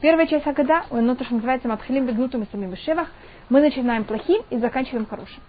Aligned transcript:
Первая 0.00 0.26
часть 0.26 0.46
Агада, 0.46 0.84
ну 0.90 1.16
то, 1.16 1.24
что 1.24 1.34
называется 1.34 1.68
Матхилим 1.68 2.06
Бегнутым 2.06 2.42
и 2.42 2.46
самим 2.50 2.76
Шевах, 2.76 3.08
мы 3.48 3.60
начинаем 3.60 4.04
плохим 4.04 4.42
и 4.50 4.58
заканчиваем 4.58 5.06
хорошим. 5.06 5.42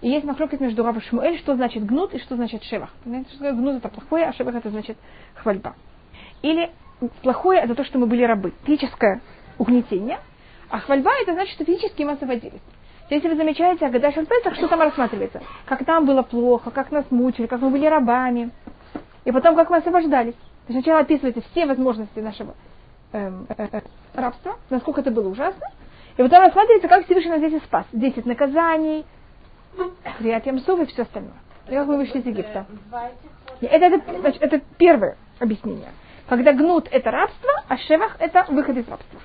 И 0.00 0.08
есть 0.08 0.24
махлокет 0.24 0.60
между 0.60 0.84
Рав 0.84 0.96
и 0.96 1.00
Шмуэль, 1.00 1.38
что 1.38 1.54
значит 1.54 1.86
гнут 1.86 2.12
и 2.12 2.18
что 2.18 2.36
значит 2.36 2.62
шевах. 2.64 2.90
Понимаете, 3.04 3.30
что 3.34 3.52
гнут 3.52 3.76
это 3.76 3.88
плохое, 3.88 4.26
а 4.26 4.32
шевах 4.34 4.54
это 4.54 4.68
значит 4.68 4.98
хвальба. 5.34 5.74
Или 6.42 6.70
плохое 7.22 7.60
это 7.60 7.74
то, 7.74 7.84
что 7.84 7.98
мы 7.98 8.06
были 8.06 8.22
рабы. 8.22 8.52
Физическое 8.64 9.22
угнетение, 9.56 10.18
а 10.68 10.80
хвальба 10.80 11.10
это 11.22 11.32
значит, 11.32 11.54
что 11.54 11.64
физически 11.64 12.02
мы 12.02 12.12
освободились. 12.12 12.60
Если 13.08 13.28
вы 13.28 13.36
замечаете, 13.36 13.86
Агада 13.86 14.12
Шальпесах, 14.12 14.54
что 14.56 14.68
там 14.68 14.80
рассматривается? 14.80 15.40
Как 15.66 15.86
нам 15.86 16.04
было 16.04 16.22
плохо, 16.22 16.70
как 16.70 16.90
нас 16.90 17.04
мучили, 17.10 17.46
как 17.46 17.60
мы 17.60 17.70
были 17.70 17.86
рабами. 17.86 18.50
И 19.24 19.32
потом, 19.32 19.56
как 19.56 19.70
мы 19.70 19.78
освобождались. 19.78 20.34
То 20.66 20.72
есть 20.72 20.82
сначала 20.82 21.00
описывается 21.00 21.42
все 21.50 21.66
возможности 21.66 22.18
нашего 22.20 22.54
эм, 23.12 23.46
э, 23.48 23.68
э, 23.70 23.80
рабства, 24.14 24.56
насколько 24.70 25.02
это 25.02 25.10
было 25.10 25.28
ужасно. 25.28 25.68
И 26.16 26.22
потом 26.22 26.40
рассматривается, 26.40 26.88
как 26.88 27.04
Всевышний 27.04 27.30
нас 27.30 27.40
здесь 27.40 27.62
спас. 27.64 27.84
Десять 27.92 28.24
наказаний, 28.24 29.04
приятием 30.18 30.60
сов 30.60 30.80
и 30.80 30.86
все 30.86 31.02
остальное. 31.02 31.34
И 31.68 31.72
как 31.72 31.86
мы 31.86 31.96
вышли 31.96 32.20
из 32.20 32.26
Египта. 32.26 32.66
Это, 33.60 33.84
это, 33.86 34.20
значит, 34.20 34.42
это 34.42 34.60
первое 34.78 35.16
объяснение. 35.38 35.90
Когда 36.28 36.52
гнут 36.52 36.88
это 36.90 37.10
рабство, 37.10 37.50
а 37.68 37.76
шевах 37.76 38.16
это 38.18 38.46
выход 38.48 38.76
из 38.76 38.88
рабства. 38.88 39.20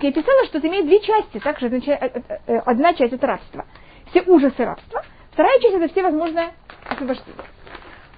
Я 0.00 0.12
писала, 0.12 0.44
что 0.46 0.58
это 0.58 0.68
имеет 0.68 0.86
две 0.86 1.00
части. 1.00 1.38
Также 1.38 1.68
э, 1.68 2.58
одна 2.64 2.94
часть 2.94 3.12
это 3.12 3.26
рабство. 3.26 3.66
Все 4.10 4.22
ужасы 4.22 4.64
рабства. 4.64 5.04
Вторая 5.32 5.60
часть 5.60 5.74
это 5.74 5.88
все 5.88 6.02
возможное 6.02 6.52
освобождение. 6.88 7.44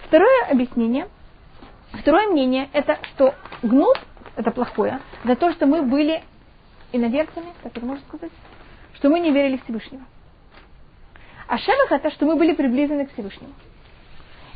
Второе 0.06 0.46
объяснение, 0.50 1.08
второе 1.98 2.28
мнение, 2.28 2.68
это 2.72 2.98
что 3.14 3.34
гнут, 3.62 3.98
это 4.36 4.50
плохое, 4.50 5.00
за 5.24 5.36
то, 5.36 5.52
что 5.52 5.66
мы 5.66 5.82
были 5.82 6.22
иноверцами, 6.92 7.52
как 7.62 7.76
это 7.76 7.86
можно 7.86 8.04
сказать, 8.08 8.32
что 8.94 9.08
мы 9.08 9.20
не 9.20 9.30
верили 9.30 9.56
в 9.56 9.64
Всевышнего. 9.64 10.02
А 11.46 11.58
шевах 11.58 11.92
это, 11.92 12.10
что 12.10 12.26
мы 12.26 12.36
были 12.36 12.54
приближены 12.54 13.06
к 13.06 13.12
Всевышнему. 13.12 13.52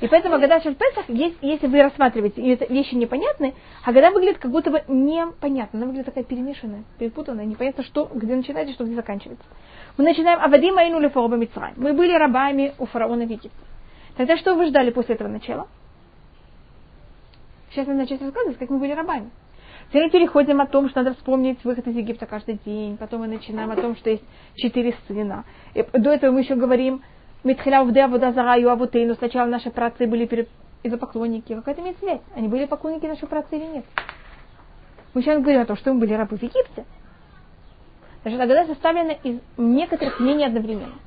И 0.01 0.07
поэтому 0.07 0.37
Агада 0.37 0.61
Песах, 0.61 1.09
если 1.09 1.67
вы 1.67 1.83
рассматриваете, 1.83 2.41
и 2.41 2.51
это 2.51 2.73
вещи 2.73 2.95
непонятны, 2.95 3.55
Агада 3.85 4.13
выглядит 4.13 4.39
как 4.39 4.53
будто 4.53 4.71
бы 4.71 4.85
непонятно. 4.87 5.79
Она 5.79 5.87
выглядит 5.87 6.07
такая 6.07 6.23
перемешанная, 6.23 6.85
перепутанная, 6.99 7.45
непонятно, 7.45 7.83
что, 7.83 8.09
где 8.15 8.37
начинается, 8.37 8.75
что 8.75 8.85
где 8.85 8.95
заканчивается. 8.95 9.45
Мы 9.97 10.05
начинаем 10.05 10.41
Авадим 10.41 10.79
Айну 10.79 11.01
Лефороба 11.01 11.37
Мицрай. 11.37 11.73
Мы 11.77 11.95
были 11.95 12.13
рабами 12.13 12.75
у 12.79 12.87
фараона 12.87 13.27
в 13.27 13.31
Египте. 13.31 13.51
Тогда 14.17 14.37
что 14.37 14.55
вы 14.55 14.67
ждали 14.67 14.91
после 14.91 15.17
этого 15.17 15.29
начала? 15.29 15.67
Сейчас 17.71 17.87
надо 17.87 18.01
начать 18.01 18.21
рассказывать, 18.23 18.59
как 18.59 18.71
мы 18.71 18.79
были 18.79 18.93
рабами. 18.93 19.31
Теперь 19.89 20.05
мы 20.05 20.11
переходим 20.11 20.61
о 20.61 20.67
том, 20.67 20.89
что 20.89 21.03
надо 21.03 21.17
вспомнить 21.17 21.65
выход 21.65 21.87
из 21.87 21.97
Египта 21.97 22.27
каждый 22.27 22.59
день. 22.65 22.97
Потом 22.97 23.21
мы 23.21 23.29
начинаем 23.29 23.71
о 23.71 23.77
том, 23.77 23.97
что 23.97 24.11
есть 24.11 24.25
четыре 24.55 24.95
сына. 25.07 25.45
И 25.75 25.83
до 25.83 26.11
этого 26.11 26.33
мы 26.33 26.41
еще 26.41 26.57
говорим, 26.57 27.03
Митхиля 27.45 27.83
Увде 27.83 28.07
Вода 28.07 28.33
Зараю 28.33 28.71
Авутейну. 28.71 29.15
Сначала 29.15 29.47
наши 29.47 29.71
працы 29.71 30.07
были 30.07 30.27
перед 30.27 30.49
поклонники. 31.01 31.55
Какая 31.55 31.75
это 31.75 31.83
имеет 31.83 31.99
связь? 31.99 32.21
Они 32.35 32.49
были 32.49 32.67
поклонники 32.67 33.07
нашей 33.07 33.29
працы 33.29 33.57
или 33.57 33.65
нет? 33.65 33.85
Мы 35.15 35.23
сейчас 35.23 35.41
говорим 35.41 35.63
о 35.63 35.67
том, 35.67 35.77
что 35.77 35.93
мы 35.93 36.01
были 36.01 36.15
рабы 36.15 36.37
в 36.37 36.43
Египте. 36.43 36.85
Значит, 38.23 38.41
Агада 38.41 38.67
составлена 38.67 39.13
из 39.13 39.41
некоторых 39.57 40.21
мнений 40.21 40.45
одновременно. 40.45 40.99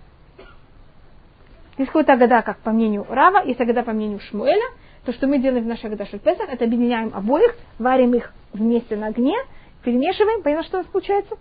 Есть 1.78 1.92
какой-то 1.92 2.14
Агада, 2.14 2.42
как 2.42 2.58
по 2.59 2.72
мнению 2.72 3.06
Рава, 3.09 3.44
есть 3.45 3.59
Агада 3.59 3.84
по 3.84 3.92
мнению 3.92 4.20
Шмуэля. 4.20 4.66
То, 5.05 5.13
что 5.13 5.27
мы 5.27 5.39
делаем 5.39 5.63
в 5.63 5.67
нашей 5.67 5.85
Агада 5.88 6.05
Песах, 6.05 6.47
это 6.49 6.66
объединяем 6.66 7.11
обоих, 7.13 7.55
варим 7.80 8.13
их 8.13 8.33
вместе 8.53 8.95
на 8.95 9.08
огне, 9.08 9.35
перемешиваем. 9.83 10.43
Понятно, 10.43 10.63
что 10.66 10.77
у 10.77 10.81
нас 10.81 10.91
получается? 10.91 11.35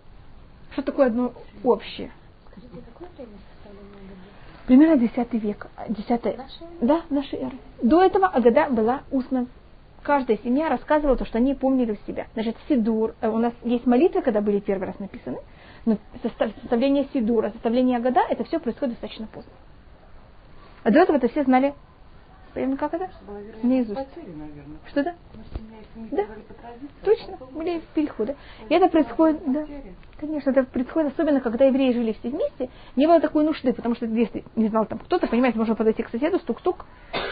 Что 0.72 0.82
такое 0.82 1.08
одно 1.08 1.32
общее? 1.62 2.10
Скажите, 2.50 2.76
какое 2.92 3.08
время 3.16 3.32
Примерно 4.66 4.98
10 4.98 5.32
век. 5.42 5.66
10 5.88 6.36
да, 6.80 7.02
нашей 7.10 7.40
эры. 7.40 7.58
До 7.82 8.04
этого 8.04 8.28
Агада 8.28 8.68
была 8.70 9.02
устно. 9.10 9.48
Каждая 10.02 10.38
семья 10.38 10.68
рассказывала 10.68 11.16
то, 11.16 11.24
что 11.24 11.38
они 11.38 11.54
помнили 11.54 11.92
у 11.92 11.96
себя. 12.06 12.28
Значит, 12.34 12.56
Сидур, 12.68 13.14
э, 13.20 13.28
у 13.28 13.38
нас 13.38 13.52
есть 13.64 13.84
молитвы, 13.84 14.22
когда 14.22 14.40
были 14.40 14.60
первый 14.60 14.86
раз 14.86 14.98
написаны, 15.00 15.38
но 15.84 15.98
составление 16.22 17.08
Сидура, 17.12 17.50
составление 17.50 17.98
Агада, 17.98 18.20
это 18.30 18.44
все 18.44 18.60
происходит 18.60 18.94
достаточно 18.94 19.26
поздно. 19.26 19.52
А 20.84 20.90
до 20.90 21.00
этого 21.00 21.16
это 21.16 21.28
все 21.28 21.42
знали 21.42 21.74
Понятно, 22.54 22.76
как 22.76 22.94
это? 22.94 23.10
Наизусть. 23.62 24.00
Что 24.88 25.04
да? 25.04 25.14
Да, 26.10 26.26
точно, 27.04 27.36
были 27.52 27.80
переходы. 27.94 28.36
И 28.68 28.74
это 28.74 28.88
происходит, 28.88 29.40
да, 29.46 29.66
конечно, 30.18 30.50
это 30.50 30.64
происходит 30.64 31.12
особенно, 31.12 31.40
когда 31.40 31.64
евреи 31.66 31.92
жили 31.92 32.12
все 32.12 32.30
вместе, 32.30 32.70
не 32.96 33.06
было 33.06 33.20
такой 33.20 33.44
нужды, 33.44 33.72
потому 33.72 33.94
что 33.94 34.06
если 34.06 34.44
не 34.56 34.68
знал 34.68 34.86
там 34.86 34.98
кто-то, 34.98 35.26
понимаете, 35.26 35.58
можно 35.58 35.74
подойти 35.74 36.02
к 36.02 36.08
соседу, 36.10 36.38
стук-стук, 36.38 36.86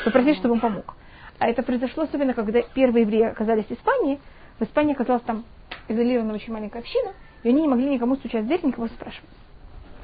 попросить, 0.04 0.36
чтобы 0.38 0.54
он 0.54 0.60
помог. 0.60 0.94
А 1.38 1.48
это 1.48 1.62
произошло 1.62 2.04
особенно, 2.04 2.34
когда 2.34 2.62
первые 2.62 3.02
евреи 3.02 3.24
оказались 3.24 3.66
в 3.66 3.72
Испании, 3.72 4.20
в 4.58 4.62
Испании 4.62 4.94
оказалась 4.94 5.22
там 5.22 5.44
изолированная 5.88 6.34
очень 6.34 6.52
маленькая 6.52 6.80
община, 6.80 7.12
и 7.42 7.48
они 7.48 7.62
не 7.62 7.68
могли 7.68 7.88
никому 7.88 8.16
стучать 8.16 8.44
в 8.44 8.46
дверь, 8.46 8.60
никого 8.64 8.88
спрашивать. 8.88 9.30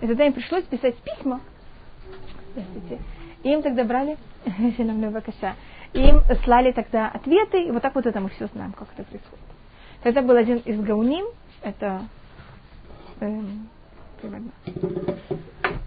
И 0.01 0.07
тогда 0.07 0.27
им 0.27 0.33
пришлось 0.33 0.65
писать 0.65 0.97
письма, 0.97 1.41
и 3.43 3.49
им 3.49 3.63
тогда 3.63 3.85
брали, 3.85 4.17
им 5.93 6.21
слали 6.45 6.73
тогда 6.73 7.09
ответы, 7.09 7.63
и 7.65 7.71
вот 7.71 7.83
так 7.83 7.95
вот 7.95 8.07
это 8.07 8.21
мы 8.21 8.29
все 8.31 8.47
знаем, 8.49 8.73
как 8.73 8.89
это 8.97 9.05
происходит. 9.05 9.45
Тогда 10.03 10.23
был 10.23 10.37
один 10.37 10.59
из 10.59 10.81
гауним, 10.81 11.27
это 11.63 12.03
эм, 13.21 13.69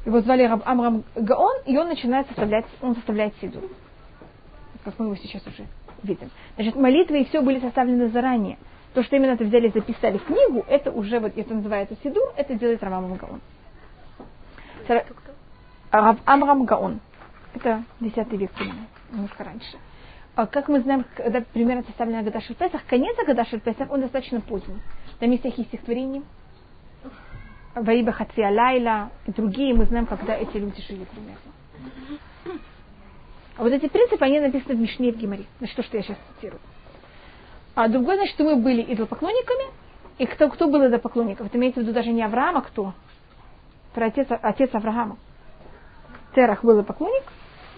его 0.05 0.21
звали 0.21 0.43
Раб 0.43 0.61
Амрам 0.65 1.03
Гаон, 1.15 1.63
и 1.65 1.77
он 1.77 1.89
начинает 1.89 2.27
составлять, 2.27 2.65
он 2.81 2.95
составляет 2.95 3.33
сиду. 3.41 3.61
Как 4.83 4.97
мы 4.99 5.05
его 5.07 5.15
сейчас 5.15 5.45
уже 5.45 5.65
видим. 6.03 6.29
Значит, 6.55 6.75
молитвы 6.75 7.21
и 7.21 7.25
все 7.25 7.41
были 7.41 7.59
составлены 7.59 8.09
заранее. 8.09 8.57
То, 8.93 9.03
что 9.03 9.15
именно 9.15 9.31
это 9.31 9.43
взяли 9.43 9.69
записали 9.69 10.17
в 10.17 10.23
книгу, 10.23 10.63
это 10.67 10.91
уже, 10.91 11.19
вот 11.19 11.37
это 11.37 11.53
называется 11.53 11.95
сидур, 12.03 12.23
это 12.37 12.55
делает 12.55 12.81
Раб 12.81 12.93
Амрам 12.93 13.17
Гаон. 13.17 13.41
Раб 15.91 16.19
Амрам 16.25 16.65
Гаон. 16.65 16.99
Это 17.67 17.83
10 17.99 18.31
век 18.33 18.51
немножко 19.11 19.43
раньше. 19.43 19.77
А 20.35 20.47
как 20.47 20.69
мы 20.69 20.79
знаем, 20.81 21.03
когда 21.15 21.41
примерно 21.41 21.83
составлена 21.83 22.19
Агада 22.19 22.39
Песах, 22.39 22.85
конец 22.85 23.17
Агада 23.19 23.43
Песах, 23.43 23.91
он 23.91 24.01
достаточно 24.01 24.39
поздний. 24.39 24.79
Там 25.19 25.31
есть 25.31 25.41
всякие 25.43 25.65
стихотворения. 25.65 26.23
Ваиба 27.75 28.11
Хатвия 28.13 28.49
Лайла 28.49 29.11
и 29.25 29.31
другие, 29.31 29.75
мы 29.75 29.85
знаем, 29.85 30.05
когда 30.05 30.35
эти 30.35 30.55
люди 30.57 30.81
жили 30.81 31.05
примерно. 31.05 32.61
А 33.57 33.63
вот 33.63 33.73
эти 33.73 33.87
принципы, 33.87 34.23
они 34.23 34.39
написаны 34.39 34.75
в 34.75 34.79
Мишне 34.79 35.11
в 35.11 35.17
Гимаре. 35.17 35.45
Значит, 35.59 35.75
то, 35.75 35.83
что 35.83 35.97
я 35.97 36.03
сейчас 36.03 36.17
цитирую. 36.35 36.61
А 37.75 37.89
другое, 37.89 38.15
значит, 38.15 38.35
что 38.35 38.45
мы 38.45 38.55
были 38.55 38.81
идолопоклонниками, 38.93 39.73
и 40.19 40.25
кто, 40.25 40.49
кто 40.49 40.67
был 40.67 40.79
идолопоклонников? 40.87 41.47
Это 41.47 41.57
имеется 41.57 41.81
в 41.81 41.83
виду 41.83 41.93
даже 41.93 42.11
не 42.11 42.23
Авраам, 42.23 42.57
а 42.57 42.61
кто? 42.61 42.93
Про 43.93 44.05
отец, 44.07 44.27
отец 44.29 44.69
Авраама. 44.73 45.17
Терах 46.35 46.63
был 46.63 46.83
поклонник, 46.83 47.23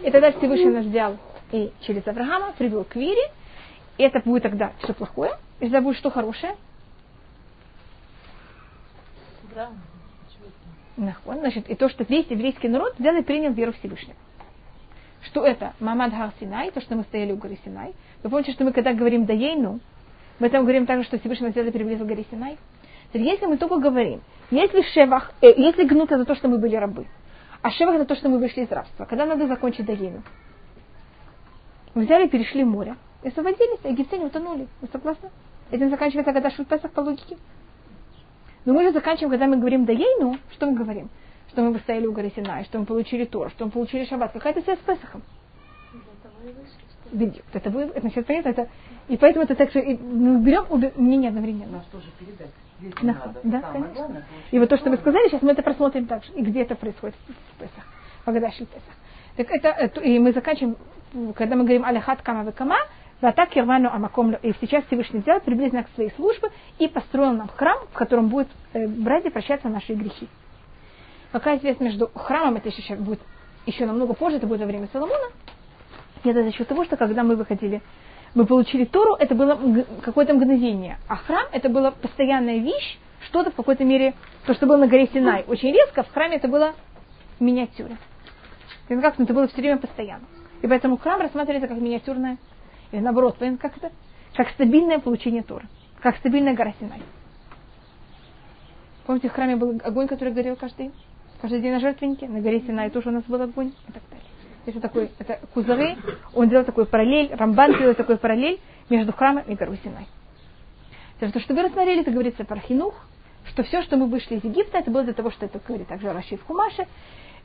и 0.03 0.11
тогда 0.11 0.31
Всевышний 0.31 0.69
нас 0.69 0.85
взял 0.85 1.17
и 1.51 1.71
через 1.81 2.07
Авраама 2.07 2.53
привел 2.57 2.83
к 2.83 2.95
вере. 2.95 3.21
И 3.97 4.03
это 4.03 4.21
будет 4.23 4.43
тогда 4.43 4.71
все 4.81 4.93
плохое. 4.93 5.33
И 5.59 5.63
тогда 5.63 5.81
будет 5.81 5.97
что 5.97 6.09
хорошее? 6.09 6.55
Да. 9.53 9.69
Значит, 11.25 11.69
и 11.69 11.75
то, 11.75 11.89
что 11.89 12.03
весь 12.03 12.27
еврейский 12.27 12.67
народ 12.67 12.95
взял 12.97 13.15
и 13.15 13.21
принял 13.21 13.51
веру 13.51 13.73
Всевышнего. 13.73 14.15
Что 15.21 15.45
это? 15.45 15.73
Мамад 15.79 16.13
Хар 16.13 16.31
Синай, 16.39 16.71
то, 16.71 16.81
что 16.81 16.95
мы 16.95 17.03
стояли 17.03 17.33
у 17.33 17.37
горы 17.37 17.57
Синай. 17.65 17.93
Вы 18.23 18.29
помните, 18.29 18.53
что 18.53 18.63
мы 18.63 18.71
когда 18.71 18.93
говорим 18.93 19.25
Даейну, 19.25 19.79
мы 20.39 20.49
там 20.49 20.63
говорим 20.63 20.85
также, 20.85 21.05
что 21.05 21.19
Всевышний 21.19 21.49
взял 21.49 21.65
и 21.65 21.71
приблизил 21.71 22.05
к 22.05 22.07
горе 22.07 22.25
Синай. 22.31 22.57
Если 23.13 23.45
мы 23.45 23.57
только 23.57 23.77
говорим, 23.79 24.21
если 24.51 24.81
шевах, 24.93 25.33
э, 25.41 25.53
если 25.57 25.83
гнут 25.85 26.11
это 26.11 26.25
то, 26.25 26.35
что 26.35 26.47
мы 26.47 26.59
были 26.59 26.75
рабы, 26.75 27.07
а 27.61 27.71
шевах 27.71 27.95
это 27.95 28.05
то, 28.05 28.15
что 28.15 28.29
мы 28.29 28.39
вышли 28.39 28.61
из 28.61 28.71
рабства. 28.71 29.05
Когда 29.05 29.25
надо 29.25 29.47
закончить 29.47 29.85
Дагину? 29.85 30.23
Мы 31.93 32.05
взяли 32.05 32.27
перешли 32.27 32.63
море. 32.63 32.95
И 33.23 33.27
освободились, 33.27 33.79
а 33.83 33.89
египтяне 33.89 34.25
утонули. 34.25 34.67
Вы 34.81 34.87
согласны? 34.91 35.29
Этим 35.71 35.89
заканчивается 35.89 36.31
когда 36.31 36.49
Песах 36.49 36.91
по 36.91 37.01
логике. 37.01 37.37
Но 38.65 38.73
мы 38.73 38.83
же 38.83 38.91
заканчиваем, 38.91 39.31
когда 39.31 39.47
мы 39.47 39.57
говорим 39.57 39.85
Дагейну, 39.85 40.37
что 40.53 40.67
мы 40.67 40.77
говорим? 40.77 41.09
Что 41.49 41.61
мы 41.61 41.77
стояли 41.79 42.05
у 42.05 42.13
горы 42.13 42.31
Синай, 42.35 42.63
что 42.65 42.79
мы 42.79 42.85
получили 42.85 43.25
Тор, 43.25 43.49
что 43.51 43.65
мы 43.65 43.71
получили 43.71 44.05
Шаббат. 44.05 44.31
Какая-то 44.31 44.61
связь 44.61 44.79
с 44.79 44.83
Песахом. 44.83 45.23
Видео. 47.11 47.41
Это 47.53 47.69
вы, 47.71 47.81
это 47.81 48.09
сейчас 48.09 48.25
понятно, 48.25 48.49
это, 48.49 48.69
и 49.07 49.17
поэтому 49.17 49.43
это 49.43 49.55
так, 49.55 49.71
что 49.71 49.79
мы 49.81 50.39
берем 50.41 50.65
обе 50.69 50.93
мнения 50.95 51.29
одновременно. 51.29 51.77
Нас 51.77 51.85
тоже 51.91 52.05
передать. 52.19 52.51
На, 53.01 53.33
да, 53.43 53.61
конечно. 53.61 53.93
Главное, 53.93 54.25
и 54.51 54.59
вот 54.59 54.69
то, 54.69 54.77
что 54.77 54.89
вы 54.89 54.97
сказали, 54.97 55.27
сейчас 55.27 55.41
мы 55.41 55.51
это 55.51 55.61
просмотрим 55.61 56.05
также. 56.05 56.31
И 56.33 56.41
где 56.41 56.61
это 56.61 56.75
происходит 56.75 57.15
в 57.27 57.59
Песах. 57.59 57.83
Погадаши 58.25 58.65
Песах. 58.65 58.93
Так 59.35 59.51
это, 59.51 60.01
и 60.01 60.17
мы 60.19 60.31
заканчиваем, 60.33 60.77
когда 61.35 61.55
мы 61.55 61.63
говорим 61.63 61.85
Аляхат 61.85 62.21
Кама 62.21 62.51
Кама, 62.51 62.77
Ватак 63.21 63.55
Ирвану 63.57 63.89
Амаком, 63.89 64.33
и 64.33 64.53
сейчас 64.61 64.85
Всевышний 64.85 65.19
взял 65.19 65.41
приблизительно 65.41 65.83
к 65.83 65.89
своей 65.95 66.11
службе 66.11 66.49
и 66.77 66.87
построил 66.87 67.33
нам 67.33 67.49
храм, 67.49 67.79
в 67.91 67.97
котором 67.97 68.29
будут 68.29 68.47
э, 68.73 68.87
братья 68.87 69.29
прощаться 69.29 69.67
наши 69.67 69.93
грехи. 69.93 70.29
Какая 71.33 71.59
связь 71.59 71.79
между 71.81 72.07
храмом, 72.15 72.55
это 72.55 72.69
еще 72.69 72.95
будет 72.95 73.19
еще 73.65 73.85
намного 73.85 74.13
позже, 74.13 74.37
это 74.37 74.47
будет 74.47 74.61
во 74.61 74.65
время 74.65 74.87
Соломона, 74.93 75.29
и 76.23 76.29
это 76.29 76.43
за 76.43 76.51
счет 76.53 76.67
того, 76.67 76.85
что 76.85 76.95
когда 76.95 77.23
мы 77.23 77.35
выходили, 77.35 77.81
мы 78.35 78.45
получили 78.45 78.85
Тору, 78.85 79.15
это 79.15 79.35
было 79.35 79.59
какое-то 80.01 80.33
мгновение, 80.33 80.97
а 81.07 81.15
храм 81.15 81.45
это 81.51 81.69
была 81.69 81.91
постоянная 81.91 82.57
вещь, 82.57 82.99
что-то 83.27 83.51
в 83.51 83.55
какой-то 83.55 83.83
мере, 83.83 84.13
то, 84.45 84.53
что 84.53 84.65
было 84.65 84.77
на 84.77 84.87
горе 84.87 85.07
Синай, 85.13 85.43
очень 85.47 85.71
резко, 85.71 86.03
в 86.03 86.11
храме 86.11 86.37
это 86.37 86.47
было 86.47 86.73
в 87.37 87.41
миниатюре. 87.41 87.97
Как 88.87 89.19
это 89.19 89.33
было 89.33 89.47
все 89.47 89.57
время 89.57 89.77
постоянно. 89.77 90.25
И 90.61 90.67
поэтому 90.67 90.97
храм 90.97 91.21
рассматривается 91.21 91.67
как 91.67 91.77
миниатюрная 91.79 92.37
или 92.91 93.01
наоборот, 93.01 93.37
как 93.59 93.77
это? 93.77 93.91
Как 94.35 94.49
стабильное 94.49 94.99
получение 94.99 95.43
Тора. 95.43 95.65
Как 96.01 96.17
стабильная 96.17 96.53
гора 96.55 96.73
Синай. 96.79 97.01
Помните, 99.05 99.29
в 99.29 99.33
храме 99.33 99.55
был 99.55 99.79
огонь, 99.83 100.07
который 100.07 100.33
горел 100.33 100.55
каждый? 100.55 100.91
Каждый 101.41 101.61
день 101.61 101.73
на 101.73 101.79
жертвеннике. 101.79 102.27
На 102.27 102.41
горе 102.41 102.61
Синай 102.61 102.89
тоже 102.89 103.09
у 103.09 103.11
нас 103.11 103.23
был 103.25 103.41
огонь 103.41 103.73
и 103.87 103.91
так 103.91 104.03
далее. 104.09 104.28
Это 104.65 104.79
такой, 104.79 105.11
это 105.17 105.39
Кузары, 105.53 105.97
он 106.33 106.49
делал 106.49 106.65
такой 106.65 106.85
параллель, 106.85 107.33
Рамбан 107.33 107.77
делал 107.77 107.95
такой 107.95 108.17
параллель 108.17 108.59
между 108.89 109.13
храмом 109.13 109.43
и 109.43 109.55
горой 109.55 109.79
Синай. 109.83 110.07
То, 111.19 111.39
что 111.39 111.53
вы 111.53 111.63
рассмотрели, 111.63 112.01
это 112.01 112.11
говорится 112.11 112.45
про 112.45 112.59
Хинух, 112.59 112.93
что 113.45 113.63
все, 113.63 113.81
что 113.81 113.97
мы 113.97 114.07
вышли 114.07 114.35
из 114.35 114.43
Египта, 114.43 114.77
это 114.77 114.91
было 114.91 115.03
для 115.03 115.13
того, 115.13 115.31
что 115.31 115.45
это 115.45 115.59
говорит 115.65 115.87
также 115.87 116.11
Раши 116.11 116.37
в 116.37 116.43
Хумаше, 116.45 116.87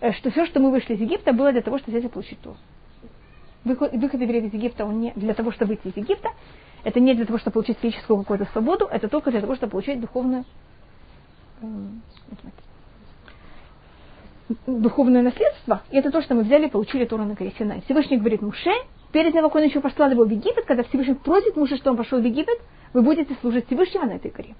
э, 0.00 0.12
что 0.12 0.30
все, 0.30 0.46
что 0.46 0.60
мы 0.60 0.70
вышли 0.70 0.94
из 0.94 1.00
Египта, 1.00 1.32
было 1.32 1.52
для 1.52 1.62
того, 1.62 1.78
взять 1.84 2.04
и 2.04 2.08
получить 2.08 2.40
Тору 2.40 2.56
выход, 3.64 3.92
выход 3.92 4.20
из 4.20 4.52
Египта, 4.52 4.84
он 4.84 5.00
не 5.00 5.12
для 5.16 5.34
того, 5.34 5.50
чтобы 5.50 5.74
выйти 5.74 5.88
из 5.88 5.96
Египта, 5.96 6.30
это 6.84 7.00
не 7.00 7.14
для 7.14 7.24
того, 7.24 7.38
чтобы 7.38 7.54
получить 7.54 7.78
физическую 7.78 8.20
какую-то 8.20 8.46
свободу, 8.52 8.86
это 8.86 9.08
только 9.08 9.30
для 9.30 9.40
того, 9.40 9.56
чтобы 9.56 9.72
получить 9.72 10.00
духовную, 10.00 10.44
э, 11.62 11.66
духовное 14.66 15.22
наследство. 15.22 15.82
И 15.90 15.96
это 15.96 16.10
то, 16.10 16.22
что 16.22 16.34
мы 16.34 16.42
взяли 16.42 16.66
и 16.66 16.70
получили 16.70 17.04
Тору 17.04 17.24
на 17.24 17.34
горе 17.34 17.52
Синай. 17.58 17.82
Всевышний 17.82 18.18
говорит 18.18 18.42
Муше, 18.42 18.70
перед 19.12 19.32
тем, 19.32 19.42
как 19.42 19.54
он 19.54 19.62
еще 19.62 19.80
послал 19.80 20.10
его 20.10 20.24
в 20.24 20.30
Египет, 20.30 20.64
когда 20.66 20.82
Всевышний 20.82 21.14
просит 21.14 21.56
Муше, 21.56 21.76
что 21.76 21.90
он 21.90 21.96
пошел 21.96 22.20
в 22.20 22.24
Египет, 22.24 22.58
вы 22.92 23.02
будете 23.02 23.34
служить 23.40 23.66
Всевышнего 23.66 24.04
на 24.04 24.12
этой 24.12 24.30
горе. 24.30 24.54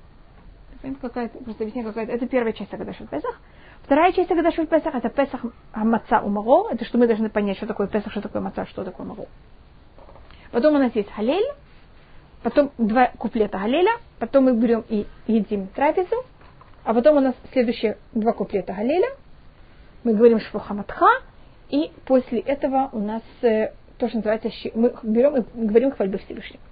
Какая-то, 1.01 1.39
просто 1.39 1.65
объясняю, 1.65 1.89
какая-то, 1.89 2.13
это 2.13 2.27
первая 2.27 2.53
часть 2.53 2.73
Агадаши 2.75 3.07
Песах. 3.07 3.41
Вторая 3.85 4.13
часть 4.13 4.31
Агадаши 4.31 4.67
Песах 4.67 4.95
это 4.95 5.09
Песах 5.09 5.41
Маца 5.75 6.21
Умаро, 6.21 6.69
это 6.71 6.85
что 6.85 6.99
мы 6.99 7.07
должны 7.07 7.31
понять, 7.31 7.57
что 7.57 7.67
такое 7.67 7.87
Песах, 7.87 8.13
что 8.13 8.21
такое 8.21 8.43
Маца, 8.43 8.67
что 8.67 8.85
такое 8.85 9.07
Маро. 9.07 9.27
Потом 10.53 10.75
у 10.75 10.79
нас 10.79 10.95
есть 10.95 11.11
Халель, 11.11 11.47
потом 12.43 12.71
два 12.79 13.09
куплета 13.19 13.59
Галеля, 13.59 13.93
потом 14.19 14.45
мы 14.45 14.53
берем 14.53 14.85
и 14.89 15.07
едим 15.27 15.67
трапезу, 15.69 16.17
а 16.85 16.95
потом 16.95 17.17
у 17.17 17.21
нас 17.21 17.35
следующие 17.53 17.97
два 18.13 18.33
куплета 18.33 18.73
Галеля, 18.75 19.09
мы 20.05 20.15
говорим 20.15 20.39
Швухаматха, 20.39 21.09
и 21.71 21.91
после 22.05 22.41
этого 22.41 22.91
у 22.93 23.01
нас 23.01 23.23
э, 23.43 23.73
то, 23.99 24.09
что 24.09 24.19
называется, 24.19 24.51
мы 24.75 24.95
берем 25.03 25.37
и 25.37 25.45
говорим 25.55 25.93
хвальбы 25.93 26.19
Всевышнего. 26.19 26.63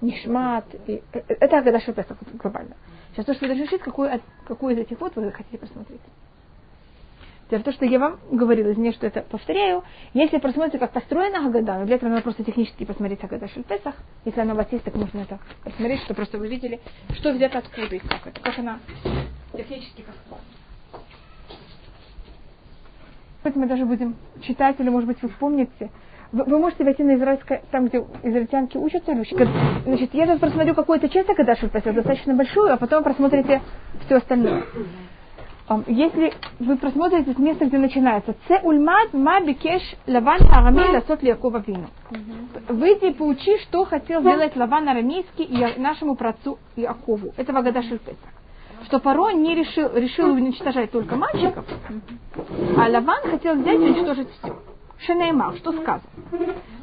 Нишмат. 0.00 0.66
И, 0.86 1.02
э, 1.12 1.20
это 1.28 1.58
Агада 1.58 1.80
Песах 1.80 2.16
глобально. 2.34 2.76
Сейчас 3.12 3.24
то, 3.26 3.34
что 3.34 3.46
вы 3.46 3.48
должны 3.48 3.64
решить, 3.64 3.82
какую, 3.82 4.20
какую 4.46 4.74
из 4.74 4.78
этих 4.78 5.00
вот 5.00 5.16
вы 5.16 5.32
хотите 5.32 5.58
посмотреть. 5.58 6.00
Теперь 7.46 7.64
то, 7.64 7.72
что 7.72 7.84
я 7.84 7.98
вам 7.98 8.20
говорила, 8.30 8.70
извините, 8.70 8.96
что 8.96 9.06
это 9.08 9.22
повторяю, 9.22 9.82
если 10.14 10.38
просмотрите, 10.38 10.78
как 10.78 10.92
построена 10.92 11.44
Агада, 11.44 11.80
но 11.80 11.84
для 11.84 11.96
этого 11.96 12.08
надо 12.08 12.22
просто 12.22 12.44
технически 12.44 12.84
посмотреть 12.84 13.24
Агада 13.24 13.48
Песах. 13.48 13.96
Если 14.24 14.40
она 14.40 14.52
у 14.52 14.56
вас 14.56 14.70
есть, 14.70 14.84
так 14.84 14.94
можно 14.94 15.18
это 15.18 15.40
посмотреть, 15.64 16.00
чтобы 16.02 16.14
просто 16.14 16.38
вы 16.38 16.46
видели, 16.46 16.78
что 17.14 17.32
взято 17.32 17.58
откуда 17.58 17.96
и 17.96 17.98
как 17.98 18.26
это, 18.28 18.40
как 18.40 18.58
она 18.58 18.78
технически 19.56 20.02
как 23.42 23.56
мы 23.56 23.66
даже 23.66 23.84
будем 23.86 24.16
читать, 24.42 24.76
или, 24.78 24.88
может 24.88 25.08
быть, 25.08 25.22
вы 25.22 25.28
вспомните, 25.28 25.90
вы, 26.32 26.44
вы 26.44 26.58
можете 26.58 26.84
войти 26.84 27.02
на 27.02 27.16
израильское, 27.16 27.62
там, 27.70 27.86
где 27.86 28.04
израильтянки 28.22 28.76
учатся, 28.76 29.12
значит, 29.14 30.14
я 30.14 30.26
сейчас 30.26 30.38
просмотрю 30.38 30.74
какую-то 30.74 31.08
часть 31.08 31.28
Акадаши 31.28 31.68
Песах, 31.68 31.94
достаточно 31.94 32.34
большую, 32.34 32.72
а 32.72 32.76
потом 32.76 33.02
просмотрите 33.02 33.62
все 34.06 34.16
остальное. 34.16 34.64
Если 35.86 36.32
вы 36.58 36.76
просмотрите 36.76 37.32
с 37.32 37.38
места, 37.38 37.64
где 37.64 37.78
начинается 37.78 38.34
Це 38.48 38.60
ульмад 38.64 39.14
ма 39.14 39.40
бикеш 39.40 39.82
лаван 40.08 40.40
арами 40.50 40.92
ласот 40.92 41.22
Якова 41.22 41.62
вину. 41.64 41.86
Выйди 42.68 43.06
и 43.06 43.12
поучи, 43.12 43.56
что 43.58 43.84
хотел 43.84 44.20
сделать 44.20 44.56
Лаван 44.56 44.88
арамейский 44.88 45.44
и 45.44 45.80
нашему 45.80 46.16
працу 46.16 46.58
Иакову. 46.74 47.32
Это 47.36 47.52
Вагада 47.52 47.82
Песах 47.82 48.39
что 48.86 48.98
Паро 48.98 49.30
не 49.30 49.54
решил, 49.54 49.94
решил 49.94 50.32
уничтожать 50.32 50.90
только 50.90 51.16
мальчиков, 51.16 51.64
а 52.76 52.88
Лаван 52.88 53.22
хотел 53.30 53.54
взять 53.56 53.74
и 53.74 53.84
уничтожить 53.84 54.28
все. 54.38 54.56
Шенеймал, 54.98 55.54
что 55.54 55.72
сказано. 55.72 56.02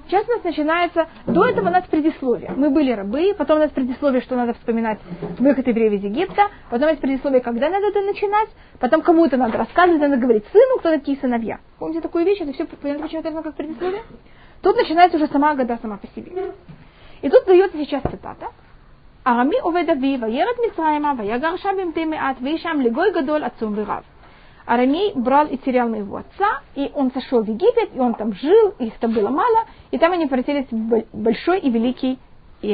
Сейчас 0.08 0.26
у 0.28 0.32
нас 0.32 0.44
начинается, 0.44 1.08
до 1.28 1.46
этого 1.46 1.68
у 1.68 1.72
нас 1.72 1.84
предисловие. 1.86 2.54
Мы 2.56 2.70
были 2.70 2.92
рабы, 2.92 3.36
потом 3.38 3.58
у 3.58 3.60
нас 3.60 3.72
предисловие, 3.72 4.22
что 4.22 4.36
надо 4.36 4.54
вспоминать 4.54 5.00
выход 5.38 5.68
евреев 5.68 5.94
из 5.94 6.04
Египта, 6.04 6.50
потом 6.70 6.90
есть 6.90 7.02
предисловие, 7.02 7.42
когда 7.42 7.70
надо 7.70 7.88
это 7.88 8.02
начинать, 8.02 8.50
потом 8.80 9.02
кому-то 9.02 9.38
надо 9.38 9.58
рассказывать, 9.58 10.02
надо 10.02 10.16
говорить 10.16 10.46
сыну, 10.52 10.80
кто 10.80 10.92
такие 10.92 11.18
сыновья. 11.18 11.60
Помните 11.78 12.02
такую 12.02 12.26
вещь? 12.26 12.40
Это 12.42 12.54
все, 12.54 12.66
понятно, 12.66 13.04
почему 13.04 13.22
это 13.22 13.44
как 13.44 13.56
предисловие? 13.56 14.02
Тут 14.62 14.78
начинается 14.78 15.18
уже 15.18 15.28
сама 15.28 15.56
года 15.56 15.78
сама 15.82 15.98
по 15.98 16.08
себе. 16.08 16.54
И 17.22 17.30
тут 17.30 17.46
дается 17.46 17.78
сейчас 17.78 18.02
цитата. 18.04 18.48
ארמי 19.27 19.59
עובד 19.63 19.91
אבי, 19.91 20.19
וירד 20.21 20.55
מצרימה, 20.67 21.13
ויגר 21.19 21.57
שם 21.57 21.71
במתי 21.81 22.05
מעט, 22.05 22.37
ויהי 22.43 22.59
שם 22.59 22.81
לגוי 22.81 23.11
גדול 23.15 23.45
עצום 23.45 23.73
ורב. 23.77 24.03
Арамей 24.67 25.13
брал 25.15 25.47
и 25.49 25.57
терял 25.57 25.89
моего 25.89 26.19
отца, 26.19 26.61
и 26.75 26.91
он 26.95 27.11
сошел 27.11 27.43
в 27.43 27.49
Египет, 27.49 27.91
и 27.95 27.99
он 27.99 28.15
там 28.15 28.33
жил, 28.33 28.75
их 28.79 28.97
там 28.99 29.13
было 29.13 29.29
мало, 29.29 29.65
и 29.91 29.99
там 29.99 30.13
они 30.13 30.27
превратились 30.27 30.71
в 30.71 31.03
большой 31.13 31.59
и 31.59 31.71
великий 31.71 32.19
и, 32.61 32.71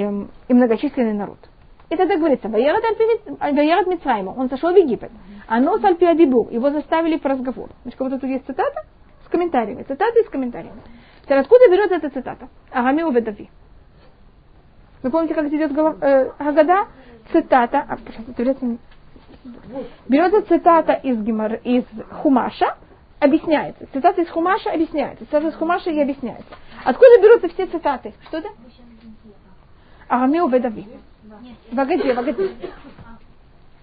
и 0.48 0.54
многочисленный 0.54 1.14
народ. 1.14 1.38
И 1.88 1.96
тогда 1.96 2.16
говорится, 2.16 2.48
Ваерат 2.48 3.86
Мицрайма, 3.86 4.30
он 4.36 4.50
сошел 4.50 4.70
в 4.70 4.76
Египет, 4.76 5.10
а 5.46 5.60
нос 5.60 5.82
Альпиадибур, 5.82 6.50
его 6.50 6.70
заставили 6.70 7.16
по 7.16 7.30
разговору. 7.30 7.70
Значит, 7.82 7.98
как 7.98 8.08
будто 8.08 8.20
тут 8.20 8.28
есть 8.28 8.46
цитата 8.46 8.84
с 9.24 9.28
комментариями, 9.28 9.82
цитата 9.82 10.22
с 10.26 10.28
комментариями. 10.28 10.82
Теперь 11.22 11.38
откуда 11.38 11.70
берется 11.70 11.96
эта 11.96 12.10
цитата? 12.10 12.48
Агами 12.70 13.02
Уведави. 13.02 13.48
Вы 15.03 15.11
помните, 15.11 15.35
как 15.35 15.45
идет 15.47 15.71
э, 15.77 16.31
Агада? 16.39 16.87
Цитата, 17.31 17.85
а, 17.87 17.97
пожалуйста, 17.97 18.77
Берется 20.07 20.41
цитата 20.43 20.93
из, 20.93 21.21
Гимар, 21.21 21.55
из 21.63 21.83
Хумаша, 22.21 22.77
объясняется. 23.19 23.85
Цитата 23.91 24.21
из 24.21 24.29
Хумаша 24.29 24.71
объясняется. 24.71 25.25
Цитата 25.25 25.47
из 25.47 25.55
Хумаша 25.55 25.89
и 25.89 25.99
объясняется. 25.99 26.53
Откуда 26.85 27.21
берутся 27.21 27.49
все 27.49 27.65
цитаты? 27.67 28.13
Что 28.27 28.37
это? 28.37 28.49
Араме 30.07 30.43
Уведави. 30.43 30.87
Вагади, 31.71 32.13
вагади. 32.13 32.51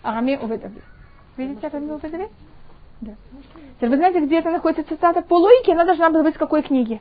Араме 0.02 0.38
Уведави. 0.38 0.80
Видите 1.36 1.66
Араме 1.66 1.94
Уведави? 1.94 2.28
Да. 3.00 3.12
Теперь 3.76 3.90
вы 3.90 3.96
знаете, 3.96 4.20
где 4.20 4.38
это 4.38 4.50
находится 4.50 4.88
цитата? 4.88 5.22
По 5.22 5.34
логике 5.34 5.72
она 5.72 5.84
должна 5.84 6.10
была 6.10 6.22
быть 6.22 6.36
в 6.36 6.38
какой 6.38 6.62
книге? 6.62 7.00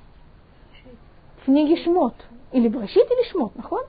В 1.42 1.46
книге 1.46 1.82
Шмот. 1.84 2.16
Или 2.52 2.68
Брашит, 2.68 3.10
или 3.10 3.32
Шмот, 3.32 3.56
нахон? 3.56 3.84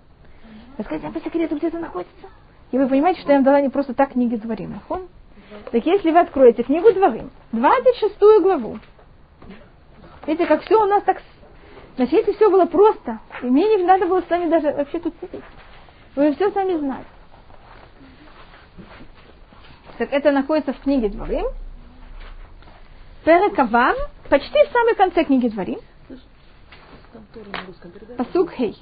Вы 0.81 0.85
скажете, 0.85 1.09
а 1.09 1.13
по 1.13 1.21
секрету 1.21 1.57
где 1.57 1.69
это 1.69 1.79
находится? 1.79 2.27
И 2.73 2.79
вы 2.79 2.89
понимаете, 2.89 3.21
что 3.21 3.33
я 3.33 3.37
им 3.37 3.45
дала 3.45 3.61
не 3.61 3.69
просто 3.69 3.93
так 3.93 4.13
книги 4.13 4.37
Дворим. 4.37 4.71
Нахон? 4.71 5.09
Так 5.71 5.85
если 5.85 6.11
вы 6.11 6.21
откроете 6.21 6.63
книгу 6.63 6.91
Дворим, 6.95 7.31
26 7.53 8.19
главу, 8.41 8.79
видите, 10.27 10.47
как 10.47 10.63
все 10.63 10.83
у 10.83 10.87
нас 10.87 11.03
так... 11.03 11.21
Значит, 11.97 12.15
если 12.15 12.33
все 12.33 12.51
было 12.51 12.65
просто, 12.65 13.21
и 13.43 13.47
мне 13.47 13.77
не 13.77 13.85
надо 13.85 14.07
было 14.07 14.23
с 14.23 14.31
вами 14.31 14.49
даже 14.49 14.73
вообще 14.73 15.01
тут 15.01 15.13
сидеть. 15.21 15.45
Вы 16.17 16.35
все 16.35 16.51
сами 16.51 16.79
знали. 16.79 17.05
Так 19.99 20.11
это 20.15 20.33
находится 20.33 20.73
в 20.73 20.81
книге 20.81 21.11
Дворим. 21.11 21.45
Перекавам, 23.27 23.97
почти 24.31 24.65
в 24.67 24.73
самом 24.73 24.95
конце 24.95 25.25
книги 25.25 25.49
Дворим. 25.49 25.81
Посук 28.17 28.53
Хей. 28.53 28.75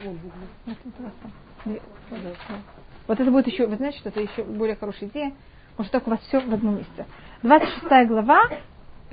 Вот 3.06 3.20
это 3.20 3.30
будет 3.30 3.46
еще, 3.46 3.66
вы 3.66 3.76
знаете, 3.76 3.98
что 3.98 4.08
это 4.08 4.20
еще 4.20 4.42
более 4.42 4.74
хорошая 4.74 5.08
идея. 5.08 5.32
Может, 5.78 5.92
так 5.92 6.06
у 6.06 6.10
вас 6.10 6.20
все 6.20 6.40
в 6.40 6.52
одном 6.52 6.78
месте. 6.78 7.06
26 7.42 8.08
глава, 8.08 8.48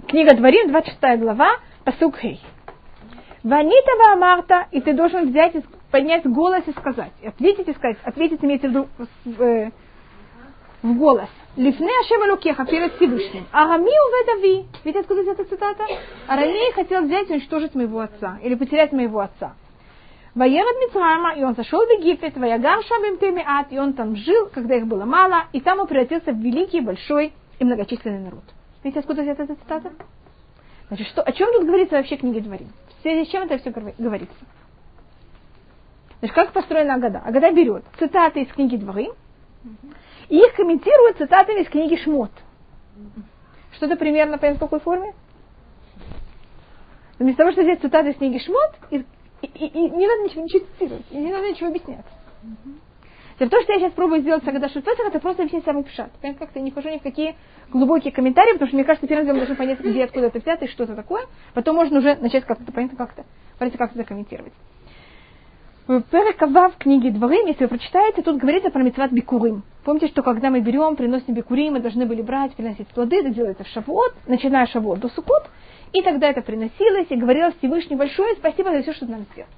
книга 0.08 0.36
Дворим, 0.36 0.70
26 0.70 1.20
глава, 1.20 1.58
посук 1.84 2.18
Хей. 2.18 2.42
Ванита 3.44 4.16
Марта, 4.18 4.68
и 4.72 4.80
ты 4.82 4.94
должен 4.94 5.30
взять, 5.30 5.54
поднять 5.92 6.26
голос 6.26 6.64
и 6.66 6.72
сказать. 6.72 7.12
Ответить 7.24 7.68
и 7.68 7.74
сказать. 7.74 7.98
Ответить 8.04 8.44
имеется 8.44 8.68
в 8.68 8.72
виду 8.72 8.88
э, 9.38 9.70
в 10.82 10.98
голос. 10.98 11.30
Лифне 11.58 11.92
Ашем 12.06 12.24
Алукеха, 12.24 12.66
перед 12.66 12.94
Всевышним. 12.96 13.46
Арами 13.52 13.84
уведави. 13.84 14.66
Видите, 14.84 15.02
откуда 15.02 15.30
эта 15.30 15.44
цитата? 15.44 15.84
Арамей 16.28 16.72
хотел 16.72 17.04
взять 17.04 17.30
и 17.30 17.34
уничтожить 17.34 17.76
моего 17.76 18.00
отца. 18.00 18.40
Или 18.42 18.56
потерять 18.56 18.94
моего 18.94 19.20
отца. 19.20 19.54
Ваерад 20.36 20.76
Мицрама, 20.82 21.36
и 21.36 21.44
он 21.44 21.54
зашел 21.54 21.80
в 21.86 21.90
Египет, 22.00 22.36
Ваягар 22.36 22.84
Шабим 22.84 23.20
Темиат, 23.20 23.72
и 23.72 23.78
он 23.78 23.94
там 23.94 24.16
жил, 24.16 24.50
когда 24.52 24.76
их 24.76 24.88
было 24.88 25.06
мало, 25.06 25.46
и 25.52 25.62
там 25.62 25.80
он 25.80 25.88
превратился 25.88 26.32
в 26.32 26.38
великий, 26.38 26.82
большой 26.82 27.34
и 27.60 27.64
многочисленный 27.64 28.20
народ. 28.20 28.44
Видите, 28.84 29.02
откуда 29.02 29.22
взята 29.22 29.44
эта 29.44 29.56
цитата? 29.56 29.92
Значит, 30.88 31.08
что, 31.08 31.22
о 31.22 31.32
чем 31.32 31.54
тут 31.54 31.66
говорится 31.66 31.98
вообще 31.98 32.18
в 32.18 32.22
книге 32.22 32.42
Дворим? 32.42 32.70
В 32.88 33.02
связи 33.04 33.26
с 33.26 33.32
чем 33.32 33.44
это 33.44 33.58
все 33.60 33.70
говорится? 33.70 34.36
Значит, 36.20 36.36
как 36.36 36.52
построена 36.52 36.96
Агада? 36.96 37.22
Агада 37.24 37.52
берет 37.52 37.84
цитаты 38.00 38.42
из 38.42 38.52
книги 38.52 38.76
Дворим, 38.76 39.14
и 40.30 40.38
их 40.38 40.56
комментирует 40.56 41.18
цитатами 41.18 41.62
из 41.62 41.70
книги 41.70 41.96
Шмот. 41.96 42.32
Что-то 43.74 43.98
примерно 43.98 44.40
понятно 44.40 44.66
в 44.66 44.70
какой 44.70 44.80
форме? 44.80 45.14
Вместо 47.20 47.44
того, 47.44 47.52
чтобы 47.52 47.68
взять 47.68 47.82
цитаты 47.82 48.12
из 48.12 48.18
книги 48.18 48.40
Шмот, 48.40 48.72
и, 48.90 49.06
и, 49.44 49.66
и, 49.66 49.68
и 49.68 49.90
не 49.90 50.08
надо 50.08 50.24
ничего, 50.24 50.44
ничего 50.44 50.66
цитировать, 50.66 51.06
и 51.12 51.18
не 51.18 51.32
надо 51.32 51.50
ничего 51.50 51.70
объяснять. 51.70 52.06
Mm-hmm. 52.44 53.50
То, 53.50 53.62
что 53.62 53.74
я 53.74 53.80
сейчас 53.80 53.94
пробую 53.94 54.22
сделать 54.22 54.44
с 54.44 54.48
Агадашут 54.48 54.86
Песах, 54.86 55.08
это 55.08 55.20
просто 55.20 55.42
объяснить 55.42 55.66
самый 55.66 55.84
пшат. 55.84 56.12
Понимаете, 56.22 56.40
как-то 56.40 56.60
не 56.60 56.72
вхожу 56.72 56.90
ни 56.90 57.00
в 57.00 57.02
какие 57.02 57.36
глубокие 57.72 58.14
комментарии, 58.14 58.54
потому 58.54 58.68
что 58.68 58.76
мне 58.76 58.86
кажется, 58.86 59.08
первым 59.08 59.26
делом 59.26 59.40
должны 59.40 59.56
понять, 59.56 59.80
где 59.80 60.04
откуда 60.04 60.28
это 60.28 60.40
взято 60.40 60.66
и 60.66 60.68
что 60.68 60.84
это 60.84 60.96
такое. 60.96 61.26
Потом 61.54 61.76
можно 61.76 62.00
уже 62.00 62.16
начать 62.16 62.46
как-то, 62.46 62.72
понятно, 62.72 62.98
как-то, 62.98 63.26
понятно, 63.58 63.78
как 63.80 63.96
это 63.96 64.04
комментировать. 64.04 64.54
В 65.86 66.00
Перекава 66.00 66.70
в 66.70 66.78
книге 66.78 67.12
Дворим, 67.12 67.46
если 67.46 67.66
вы 67.66 67.72
прочитаете, 67.72 68.22
тут 68.22 68.38
говорится 68.38 68.70
про 68.70 68.82
мецват 68.84 69.12
бикурим. 69.12 69.64
Помните, 69.84 70.08
что 70.08 70.24
когда 70.24 70.50
мы 70.50 70.62
берем, 70.62 70.96
приносим 70.96 71.34
бикурим, 71.34 71.74
мы 71.74 71.82
должны 71.82 72.06
были 72.06 72.22
брать, 72.22 72.56
приносить 72.56 72.88
плоды, 72.88 73.20
это 73.20 73.32
делается 73.32 73.66
в 73.66 73.68
шавот, 73.68 74.14
начиная 74.26 74.66
шавот 74.68 75.00
до 75.00 75.10
сукот, 75.10 75.50
и 75.92 76.02
тогда 76.02 76.30
это 76.30 76.42
приносилось, 76.42 77.08
и 77.10 77.18
говорилось 77.18 77.56
Всевышний 77.58 77.98
большое 77.98 78.34
спасибо 78.36 78.72
за 78.72 78.82
все, 78.84 78.94
что 78.94 79.08
ты 79.08 79.12
нам 79.12 79.26
сделал. 79.34 79.50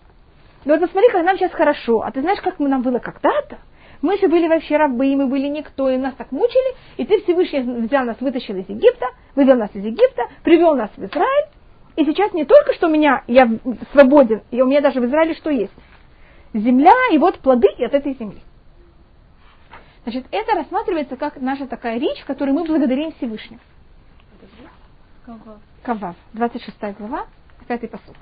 Но 0.65 0.73
вот 0.73 0.81
посмотри, 0.81 1.11
как 1.11 1.23
нам 1.23 1.37
сейчас 1.37 1.51
хорошо, 1.51 2.01
а 2.01 2.09
ты 2.09 2.21
знаешь, 2.21 2.41
как 2.41 2.57
нам 2.57 2.81
было 2.81 2.97
когда-то? 2.97 3.59
Мы 4.01 4.17
же 4.17 4.27
были 4.27 4.47
вообще 4.47 4.77
рабы, 4.77 5.05
и 5.05 5.15
мы 5.15 5.27
были 5.27 5.47
никто, 5.47 5.91
и 5.91 5.97
нас 5.97 6.15
так 6.15 6.31
мучили, 6.31 6.75
и 6.97 7.05
ты 7.05 7.21
Всевышний 7.21 7.59
взял 7.59 8.03
нас, 8.03 8.19
вытащил 8.19 8.55
из 8.55 8.67
Египта, 8.67 9.05
вывел 9.35 9.57
нас 9.57 9.69
из 9.75 9.85
Египта, 9.85 10.23
привел 10.41 10.73
нас 10.73 10.89
в 10.97 11.05
Израиль, 11.05 11.49
и 11.97 12.03
сейчас 12.03 12.33
не 12.33 12.45
только, 12.45 12.73
что 12.73 12.87
у 12.87 12.89
меня, 12.89 13.23
я 13.27 13.47
свободен, 13.91 14.41
и 14.49 14.59
у 14.63 14.65
меня 14.65 14.81
даже 14.81 14.99
в 14.99 15.05
Израиле 15.05 15.35
что 15.35 15.51
есть? 15.51 15.71
Земля, 16.59 16.93
и 17.11 17.17
вот 17.17 17.39
плоды 17.39 17.67
от 17.79 17.93
этой 17.93 18.13
земли. 18.13 18.41
Значит, 20.03 20.25
это 20.31 20.55
рассматривается 20.55 21.15
как 21.17 21.41
наша 21.41 21.67
такая 21.67 21.99
речь, 21.99 22.23
которой 22.25 22.51
мы 22.51 22.63
благодарим 22.63 23.11
Всевышнего. 23.13 23.59
Кавав, 25.83 26.15
26 26.33 26.97
глава, 26.97 27.25
5 27.67 27.89
посук. 27.89 28.15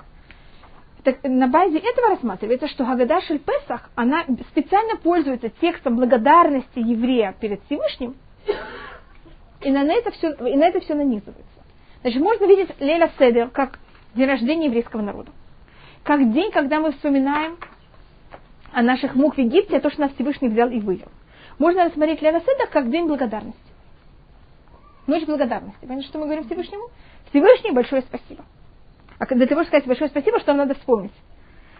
Так, 1.02 1.18
на 1.22 1.48
базе 1.48 1.78
этого 1.78 2.08
рассматривается, 2.08 2.66
что 2.68 2.86
Хагада 2.86 3.20
Песах, 3.20 3.90
она 3.94 4.24
специально 4.50 4.96
пользуется 4.96 5.50
текстом 5.50 5.96
благодарности 5.96 6.78
еврея 6.78 7.34
перед 7.38 7.62
Всевышним, 7.64 8.16
и 9.60 9.70
на 9.70 9.84
это 9.92 10.10
все, 10.12 10.32
и 10.32 10.56
на 10.56 10.64
это 10.64 10.80
все 10.80 10.94
нанизывается. 10.94 11.44
Значит, 12.00 12.22
можно 12.22 12.46
видеть 12.46 12.70
Леля 12.80 13.10
Седер 13.18 13.48
как 13.48 13.78
день 14.14 14.26
рождения 14.26 14.66
еврейского 14.66 15.02
народа. 15.02 15.30
Как 16.04 16.32
день, 16.32 16.50
когда 16.50 16.80
мы 16.80 16.92
вспоминаем 16.92 17.58
о 18.74 18.82
наших 18.82 19.14
мук 19.14 19.36
в 19.36 19.38
Египте, 19.38 19.80
то, 19.80 19.90
что 19.90 20.02
нас 20.02 20.12
Всевышний 20.14 20.48
взял 20.48 20.68
и 20.68 20.80
вывел. 20.80 21.08
Можно 21.58 21.84
рассмотреть 21.84 22.20
Лева 22.20 22.40
Седах 22.40 22.70
как 22.70 22.90
день 22.90 23.06
благодарности. 23.06 23.60
Ночь 25.06 25.24
благодарности. 25.24 25.78
Понимаете, 25.80 26.08
что 26.08 26.18
мы 26.18 26.24
говорим 26.24 26.44
Всевышнему? 26.44 26.88
Всевышний, 27.30 27.70
большое 27.70 28.02
спасибо. 28.02 28.44
А 29.18 29.26
для 29.26 29.46
того, 29.46 29.62
чтобы 29.62 29.66
сказать 29.66 29.86
большое 29.86 30.10
спасибо, 30.10 30.40
что 30.40 30.52
вам 30.52 30.58
надо 30.58 30.74
вспомнить? 30.74 31.12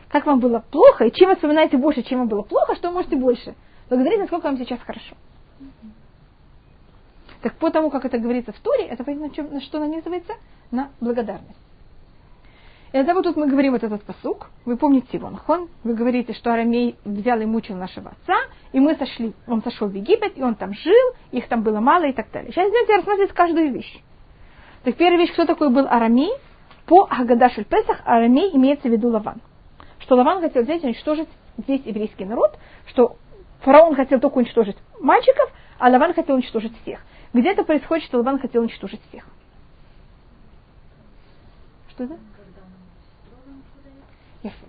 Как 0.08 0.26
вам 0.26 0.38
было 0.38 0.60
плохо, 0.70 1.04
и 1.04 1.12
чем 1.12 1.30
вы 1.30 1.34
вспоминаете 1.34 1.76
больше, 1.76 2.02
чем 2.02 2.20
вам 2.20 2.28
было 2.28 2.42
плохо, 2.42 2.76
что 2.76 2.88
вы 2.88 2.94
можете 2.94 3.16
больше. 3.16 3.54
Благодарить, 3.88 4.20
насколько 4.20 4.44
вам 4.44 4.58
сейчас 4.58 4.78
хорошо. 4.80 5.16
Так 7.42 7.54
по 7.56 7.70
тому, 7.70 7.90
как 7.90 8.04
это 8.04 8.18
говорится 8.18 8.52
в 8.52 8.60
Торе, 8.60 8.84
это 8.86 9.04
на, 9.10 9.26
на 9.26 9.60
что 9.60 9.80
нанизывается? 9.80 10.34
На 10.70 10.90
благодарность. 11.00 11.58
И 12.94 12.96
тогда 12.96 13.14
вот 13.14 13.24
тут 13.24 13.36
мы 13.36 13.48
говорим 13.48 13.72
вот 13.72 13.82
этот 13.82 14.04
посук. 14.04 14.50
Вы 14.64 14.76
помните 14.76 15.08
его, 15.10 15.28
нахон? 15.28 15.68
Вы 15.82 15.94
говорите, 15.94 16.32
что 16.32 16.52
Арамей 16.52 16.94
взял 17.04 17.40
и 17.40 17.44
мучил 17.44 17.74
нашего 17.74 18.10
отца, 18.10 18.36
и 18.70 18.78
мы 18.78 18.94
сошли. 18.94 19.34
Он 19.48 19.64
сошел 19.64 19.88
в 19.88 19.94
Египет, 19.94 20.38
и 20.38 20.44
он 20.44 20.54
там 20.54 20.72
жил, 20.72 21.14
их 21.32 21.48
там 21.48 21.64
было 21.64 21.80
мало 21.80 22.04
и 22.04 22.12
так 22.12 22.30
далее. 22.30 22.52
Сейчас 22.52 22.70
давайте 22.70 22.96
рассмотреть 22.98 23.32
каждую 23.32 23.72
вещь. 23.72 24.00
Так 24.84 24.94
первая 24.94 25.18
вещь, 25.18 25.32
кто 25.32 25.44
такой 25.44 25.70
был 25.70 25.88
Арамей? 25.88 26.30
По 26.86 27.08
Агадашель 27.10 27.64
Песах 27.64 28.00
Арамей 28.04 28.54
имеется 28.54 28.88
в 28.88 28.92
виду 28.92 29.08
Лаван. 29.08 29.40
Что 29.98 30.14
Лаван 30.14 30.40
хотел 30.40 30.62
взять 30.62 30.84
и 30.84 30.86
уничтожить 30.86 31.28
здесь 31.56 31.80
еврейский 31.84 32.24
народ, 32.24 32.56
что 32.86 33.16
фараон 33.62 33.96
хотел 33.96 34.20
только 34.20 34.38
уничтожить 34.38 34.76
мальчиков, 35.00 35.50
а 35.80 35.90
Лаван 35.90 36.14
хотел 36.14 36.36
уничтожить 36.36 36.80
всех. 36.82 37.00
Где-то 37.32 37.64
происходит, 37.64 38.04
что 38.04 38.18
Лаван 38.18 38.38
хотел 38.38 38.62
уничтожить 38.62 39.00
всех. 39.08 39.26
Что 41.90 42.04
это? 42.04 42.18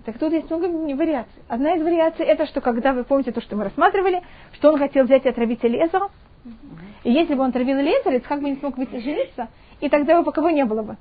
Так 0.04 0.18
тут 0.18 0.32
есть 0.32 0.50
много 0.50 0.66
вариаций. 0.94 1.42
Одна 1.48 1.74
из 1.74 1.82
вариаций 1.82 2.24
это, 2.24 2.46
что 2.46 2.60
когда 2.60 2.92
вы 2.92 3.04
помните 3.04 3.32
то, 3.32 3.40
что 3.40 3.56
мы 3.56 3.64
рассматривали, 3.64 4.22
что 4.52 4.72
он 4.72 4.78
хотел 4.78 5.04
взять 5.04 5.24
и 5.26 5.28
отравить 5.28 5.64
Элезера, 5.64 6.08
и 7.04 7.12
если 7.12 7.34
бы 7.34 7.42
он 7.42 7.50
отравил 7.50 7.78
Элезера, 7.80 8.16
Ицхак 8.16 8.40
бы 8.40 8.50
не 8.50 8.56
смог 8.56 8.76
выйти 8.78 8.98
жениться, 9.00 9.48
и 9.80 9.88
тогда 9.88 10.18
бы 10.18 10.24
по 10.24 10.32
кого 10.32 10.50
не 10.50 10.64
было 10.64 10.82
бы. 10.82 10.96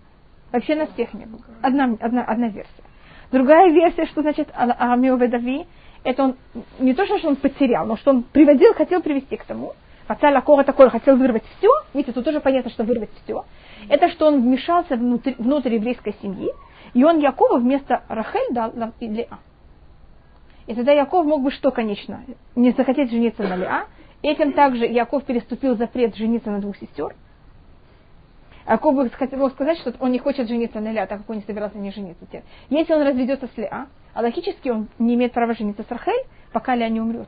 Вообще 0.51 0.75
нас 0.75 0.89
всех 0.89 1.13
не 1.13 1.25
было. 1.25 1.41
Одна, 1.62 1.96
одна, 2.00 2.24
одна 2.24 2.50
версия. 2.50 2.84
Другая 3.32 3.72
версия, 3.72 4.05
что 4.05 4.22
значит 4.22 4.50
Амио 4.53 5.15
Ведави, 5.15 5.65
это 6.03 6.24
он 6.24 6.36
не 6.79 6.94
то, 6.94 7.05
что 7.05 7.27
он 7.27 7.36
потерял, 7.36 7.86
но 7.86 7.98
что 7.98 8.12
он 8.12 8.24
приводил, 8.24 8.74
хотел 8.74 9.01
привести 9.01 9.38
к 9.38 9.46
тому. 9.46 9.74
Отца 10.08 10.29
Лакора 10.29 10.63
такой 10.63 10.89
хотел 10.89 11.17
вырвать 11.17 11.44
все. 11.58 11.70
Видите, 11.94 12.12
тут 12.12 12.25
тоже 12.25 12.39
понятно, 12.39 12.70
что 12.70 12.84
вырвать 12.84 13.10
все. 13.24 13.44
Это 13.89 14.10
что 14.10 14.27
он 14.27 14.41
вмешался 14.41 14.96
внутрь, 14.96 15.34
внутрь 15.39 15.74
еврейской 15.74 16.15
семьи 16.22 16.50
и 16.95 17.03
он 17.03 17.19
Якова 17.19 17.59
вместо 17.59 18.03
Рахель 18.07 18.53
дал 18.53 18.71
Леа. 19.01 19.37
И 20.65 20.73
тогда 20.73 20.93
Яков 20.93 21.25
мог 21.25 21.43
бы 21.43 21.51
что, 21.51 21.69
конечно, 21.69 22.23
не 22.55 22.71
захотеть 22.71 23.11
жениться 23.11 23.43
на 23.43 23.57
Леа. 23.57 23.85
Этим 24.21 24.53
также 24.53 24.85
Яков 24.85 25.25
переступил 25.25 25.75
запрет 25.75 26.15
жениться 26.15 26.49
на 26.49 26.61
двух 26.61 26.77
сестер. 26.77 27.13
Яков 28.65 28.95
бы 28.95 29.09
хотел 29.09 29.51
сказать, 29.51 29.77
что 29.79 29.93
он 29.99 30.11
не 30.11 30.19
хочет 30.19 30.47
жениться 30.47 30.79
на 30.79 30.93
Леа, 30.93 31.05
так 31.05 31.19
как 31.19 31.29
он 31.29 31.35
не 31.35 31.41
собирался 31.43 31.77
не 31.77 31.91
жениться. 31.91 32.25
Если 32.69 32.93
он 32.93 33.01
разведется 33.01 33.47
с 33.53 33.57
Леа, 33.57 33.87
а 34.13 34.21
логически 34.21 34.69
он 34.69 34.87
не 34.97 35.15
имеет 35.15 35.33
права 35.33 35.53
жениться 35.53 35.83
с 35.83 35.91
Рахель, 35.91 36.25
пока 36.53 36.75
Леа 36.75 36.87
не 36.87 37.01
умрет. 37.01 37.27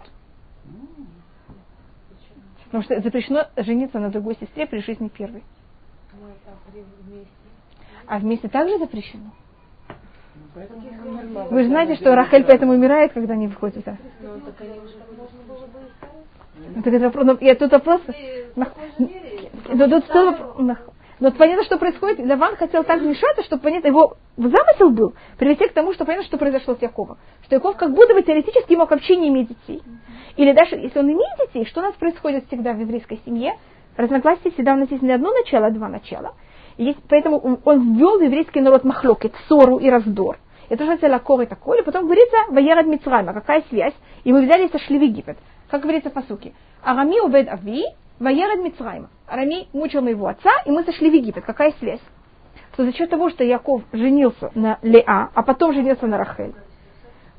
Потому 2.63 2.83
что 2.83 3.01
запрещено 3.01 3.47
жениться 3.57 4.00
на 4.00 4.12
другой 4.12 4.38
сестре 4.38 4.65
при 4.65 4.79
жизни 4.79 5.09
первой. 5.09 5.43
А 8.07 8.19
вместе 8.19 8.47
также 8.47 8.79
запрещено. 8.79 9.31
Вы 11.51 11.63
же 11.63 11.70
знаете, 11.70 11.96
что 11.96 12.15
Рахель 12.15 12.44
поэтому 12.46 12.74
умирает, 12.74 13.13
когда 13.13 13.36
не 13.36 13.48
выходит. 13.48 13.86
Ну, 16.75 16.82
так 16.84 16.94
это 16.94 17.06
вопрос, 17.06 17.25
ну, 17.25 17.38
я 17.41 17.56
тут 17.56 17.72
вопрос. 17.72 18.01
Но 18.56 19.88
тут 19.88 20.03
но 21.20 21.32
понятно, 21.32 21.63
что 21.63 21.77
происходит. 21.77 22.20
Лаван 22.20 22.56
хотел 22.58 22.84
так 22.84 23.01
вмешаться, 23.01 23.44
чтобы 23.44 23.63
понятно, 23.63 23.88
его 23.88 24.17
замысел 24.38 24.91
был 24.91 25.13
привести 25.38 25.67
к 25.67 25.74
тому, 25.74 25.94
что 25.94 26.06
понятно, 26.06 26.27
что 26.27 26.38
произошло 26.38 26.75
с 26.75 26.82
Яковом. 26.82 27.17
Что 27.44 27.56
Яков 27.56 27.75
как 27.75 27.94
будто 27.94 28.13
бы 28.13 28.22
теоретически 28.22 28.75
мог 28.75 28.91
вообще 28.91 29.15
не 29.15 29.29
иметь 29.29 29.50
детей. 29.50 29.82
Или 30.36 30.53
даже 30.53 30.75
если 30.75 31.00
он 31.00 31.12
имеет 31.12 31.48
детей, 31.48 31.65
что 31.65 31.79
у 31.82 31.84
нас 31.84 31.96
происходит 31.96 32.46
всегда 32.48 32.74
в 32.74 32.79
еврейской 32.79 33.20
семье? 33.25 33.58
Разногласия 33.96 34.51
всегда 34.51 34.74
у 34.74 34.77
нас 34.77 34.91
есть 34.91 35.01
не 35.01 35.12
одно 35.12 35.32
начало, 35.32 35.67
а 35.67 35.72
два 35.72 35.89
начала. 35.89 36.34
И 36.77 36.96
поэтому 37.10 37.60
он 37.65 37.96
ввел 37.96 38.19
в 38.19 38.22
еврейский 38.22 38.62
народ 38.62 38.84
махлокет, 38.84 39.34
ссору 39.48 39.77
и 39.77 39.89
раздор. 39.89 40.38
Это 40.69 40.84
же 40.84 40.91
называется 40.91 41.07
лакор 41.07 41.41
и 41.41 41.46
такое. 41.46 41.84
Потом 41.84 42.05
говорится, 42.05 42.38
ваерад 42.50 42.86
Мицрайма, 42.86 43.34
какая 43.34 43.63
связь? 43.69 43.93
И 44.24 44.34
мы 44.34 44.43
взяли 44.46 44.67
и 44.67 44.72
сошли 44.72 45.00
в 45.00 45.01
Египет. 45.01 45.38
Как 45.69 45.81
говорится 45.81 46.10
по 46.10 46.22
суке. 46.24 46.53
Арами 46.84 47.19
увед 47.19 47.48
ави, 47.50 47.86
ваерад 48.19 48.60
Мицрайма. 48.60 49.10
Арами 49.27 49.67
мучил 49.74 50.01
моего 50.01 50.27
отца, 50.27 50.51
и 50.65 50.72
мы 50.72 50.84
сошли 50.84 51.10
в 51.10 51.13
Египет. 51.13 51.46
Какая 51.46 51.72
связь? 51.79 52.01
Что 52.74 52.86
за 52.86 52.93
счет 52.93 53.10
того, 53.10 53.29
что 53.29 53.43
Яков 53.43 53.81
женился 53.91 54.51
на 54.53 54.77
Леа, 54.84 55.29
а 55.34 55.43
потом 55.43 55.74
женился 55.74 56.05
на 56.05 56.17
Рахель. 56.17 56.53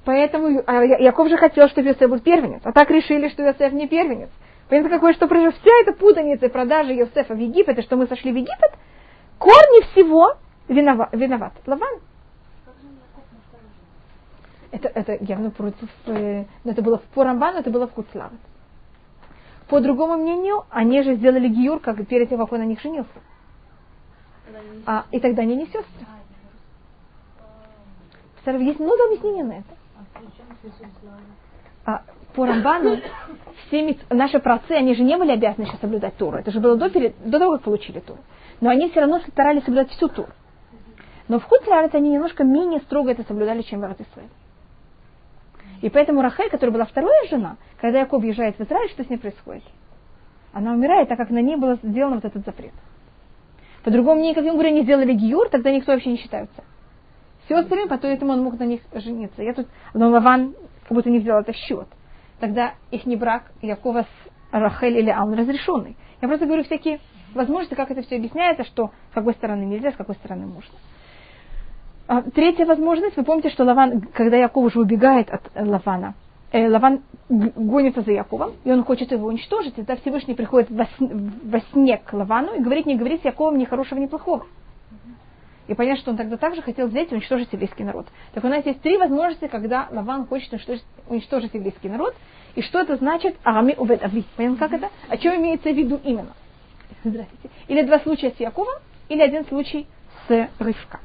Поэтому 0.05 0.63
а 0.67 0.83
Яков 0.83 1.29
же 1.29 1.37
хотел, 1.37 1.69
чтобы 1.69 1.89
Йосеф 1.89 2.11
был 2.11 2.19
первенец. 2.19 2.63
А 2.65 2.73
так 2.73 2.91
решили, 2.91 3.29
что 3.29 3.43
Йосеф 3.43 3.73
не 3.73 3.87
первенец. 3.87 4.31
Понятно, 4.69 4.91
какое, 4.91 5.13
что 5.13 5.29
произошло? 5.29 5.61
Вся 5.61 5.71
эта 5.83 5.93
путаница 5.93 6.47
и 6.47 6.49
продажи 6.49 6.95
Йосефа 6.95 7.35
в 7.35 7.39
Египет, 7.39 7.79
и 7.79 7.83
что 7.83 7.97
мы 7.97 8.07
сошли 8.07 8.33
в 8.33 8.37
Египет, 8.37 8.73
корни 9.39 9.83
всего 9.93 10.37
виноват, 10.69 11.09
виноват 11.13 11.53
Лаван. 11.67 12.01
Это, 14.71 14.89
это 14.89 15.17
явно 15.21 15.51
против, 15.51 15.89
э, 16.07 16.45
но 16.65 16.73
это 16.73 16.83
было 16.83 17.01
по 17.15 17.25
Рамбану, 17.25 17.59
это 17.59 17.71
было 17.71 17.87
в 17.87 17.93
Куцлават. 17.93 18.33
По 19.69 19.81
другому 19.81 20.17
мнению, 20.17 20.65
они 20.71 21.03
же 21.03 21.15
сделали 21.15 21.49
гиюр, 21.49 21.81
как 21.81 22.07
перед 22.07 22.29
тем, 22.29 22.39
как 22.39 22.53
он 22.53 22.61
на 22.61 22.65
них 22.65 22.81
женился. 22.81 23.11
А, 24.87 25.05
и 25.11 25.21
тогда 25.21 25.43
они 25.43 25.57
не 25.57 25.67
сестры. 25.67 26.07
Есть 28.47 28.81
много 28.81 29.05
объяснений 29.05 29.43
на 29.43 29.53
это. 29.53 29.77
А, 31.85 32.03
по 32.35 32.47
Рамбану 32.47 32.99
все 33.67 33.99
наши 34.11 34.39
працы, 34.39 34.73
они 34.73 34.95
же 34.95 35.03
не 35.03 35.17
были 35.17 35.33
обязаны 35.33 35.67
сейчас 35.67 35.81
соблюдать 35.81 36.17
Туру. 36.17 36.39
Это 36.39 36.51
же 36.51 36.61
было 36.61 36.77
до, 36.77 36.89
перед, 36.89 37.15
до 37.29 37.39
того, 37.39 37.53
как 37.53 37.63
получили 37.63 38.01
Туру. 38.01 38.21
Но 38.61 38.71
они 38.71 38.91
все 38.91 39.01
равно 39.01 39.21
старались 39.21 39.65
соблюдать 39.65 39.91
всю 39.91 40.09
Туру. 40.09 40.29
Но 41.29 41.39
в 41.39 41.45
Хутлярец 41.45 41.95
они 41.95 42.11
немножко 42.11 42.43
менее 42.45 42.81
строго 42.81 43.11
это 43.11 43.23
соблюдали, 43.23 43.63
чем 43.63 43.81
в 43.81 43.85
Израиль. 43.85 44.31
И 45.83 45.91
поэтому 45.91 46.23
Рахель, 46.23 46.51
которая 46.51 46.73
была 46.73 46.87
вторая 46.87 47.29
жена, 47.29 47.57
когда 47.81 48.01
Яков 48.01 48.23
въезжает 48.23 48.59
в 48.59 48.63
Израиль, 48.63 48.91
что 48.91 49.05
с 49.05 49.11
ней 49.11 49.19
происходит? 49.19 49.63
Она 50.53 50.73
умирает, 50.73 51.09
так 51.09 51.19
как 51.19 51.31
на 51.31 51.41
ней 51.41 51.57
был 51.57 51.79
сделан 51.83 52.15
вот 52.15 52.25
этот 52.25 52.45
запрет. 52.45 52.73
По-другому 53.85 54.21
никаким 54.21 54.55
говоря 54.55 54.71
не 54.71 54.83
сделали 54.83 55.13
гиюр, 55.13 55.49
тогда 55.51 55.71
никто 55.71 55.93
вообще 55.93 56.11
не 56.11 56.17
считается. 56.17 56.65
Остальные, 57.49 57.87
поэтому 57.87 58.33
он 58.33 58.43
мог 58.43 58.59
на 58.59 58.65
них 58.65 58.83
жениться. 58.93 59.43
Я 59.43 59.55
тут, 59.55 59.69
но 59.95 60.11
Лаван 60.11 60.55
как 60.83 60.93
будто 60.93 61.09
не 61.09 61.19
взял 61.19 61.41
это 61.41 61.55
счет. 61.55 61.89
Тогда 62.41 62.75
их 62.91 63.07
не 63.07 63.17
брак 63.17 63.45
Якова 63.63 64.03
с 64.03 64.31
Рахель 64.53 64.99
или 64.99 65.11
Алн 65.11 65.33
разрешенный. 65.35 65.97
Я 66.21 66.29
просто 66.29 66.45
говорю 66.45 66.65
всякие 66.65 67.01
возможности, 67.35 67.75
как 67.75 67.91
это 67.91 68.03
все 68.03 68.17
объясняется, 68.17 68.65
что 68.65 68.91
с 69.11 69.15
какой 69.15 69.35
стороны 69.35 69.65
нельзя, 69.65 69.93
с 69.93 69.97
какой 69.97 70.15
стороны 70.17 70.47
можно. 70.47 70.75
А, 72.07 72.23
третья 72.23 72.65
возможность, 72.65 73.17
вы 73.17 73.23
помните, 73.23 73.51
что 73.51 73.65
Лаван, 73.65 74.01
когда 74.13 74.37
Яков 74.37 74.65
уже 74.65 74.81
убегает 74.81 75.29
от 75.31 75.43
Лавана, 75.55 76.15
э, 76.53 76.67
Лаван 76.69 77.03
гонится 77.29 78.01
за 78.01 78.13
Яковом, 78.13 78.53
и 78.65 78.73
он 78.73 78.83
хочет 78.85 79.13
его 79.13 79.27
уничтожить, 79.27 79.75
и 79.75 79.83
тогда 79.83 79.97
Всевышний 79.97 80.35
приходит 80.35 80.71
во, 80.71 80.87
во 80.99 81.61
сне 81.73 81.99
к 81.99 82.13
Лавану 82.15 82.55
и 82.55 82.63
говорит, 82.63 82.87
не 82.87 82.97
говори 82.97 83.19
с 83.19 83.25
Яковом 83.25 83.59
ни 83.59 83.67
хорошего, 83.67 83.99
ни 83.99 84.07
плохого. 84.07 84.47
И 85.67 85.75
понятно, 85.75 86.01
что 86.01 86.11
он 86.13 86.17
тогда 86.17 86.39
также 86.39 86.63
хотел 86.63 86.89
взять 86.89 87.13
и 87.13 87.15
уничтожить 87.15 87.53
еврейский 87.53 87.85
народ. 87.85 88.07
Так 88.33 88.43
у 88.43 88.49
нас 88.49 88.65
есть 88.65 88.81
три 88.81 88.97
возможности, 88.97 89.49
когда 89.49 89.87
Лаван 89.91 90.27
хочет 90.27 90.51
уничтожить, 90.51 90.85
уничтожить 91.09 91.53
еврейский 91.53 91.91
народ. 91.91 92.15
И 92.55 92.63
что 92.63 92.81
это 92.81 92.97
значит? 92.97 93.37
Арами 93.45 93.75
увед 93.77 94.03
ави. 94.03 94.25
Понятно, 94.35 94.57
как 94.57 94.73
это? 94.73 94.89
О 95.11 95.17
чем 95.19 95.37
имеется 95.37 95.71
в 95.71 95.77
виду 95.77 96.01
именно? 96.03 96.33
Здравствуйте. 97.05 97.51
Или 97.69 97.83
два 97.83 98.01
случая 98.01 98.31
с 98.31 98.41
Яковом, 98.41 98.75
или 99.09 99.23
один 99.23 99.45
случай 99.47 99.87
с 100.27 100.49
Ривка. 100.59 101.01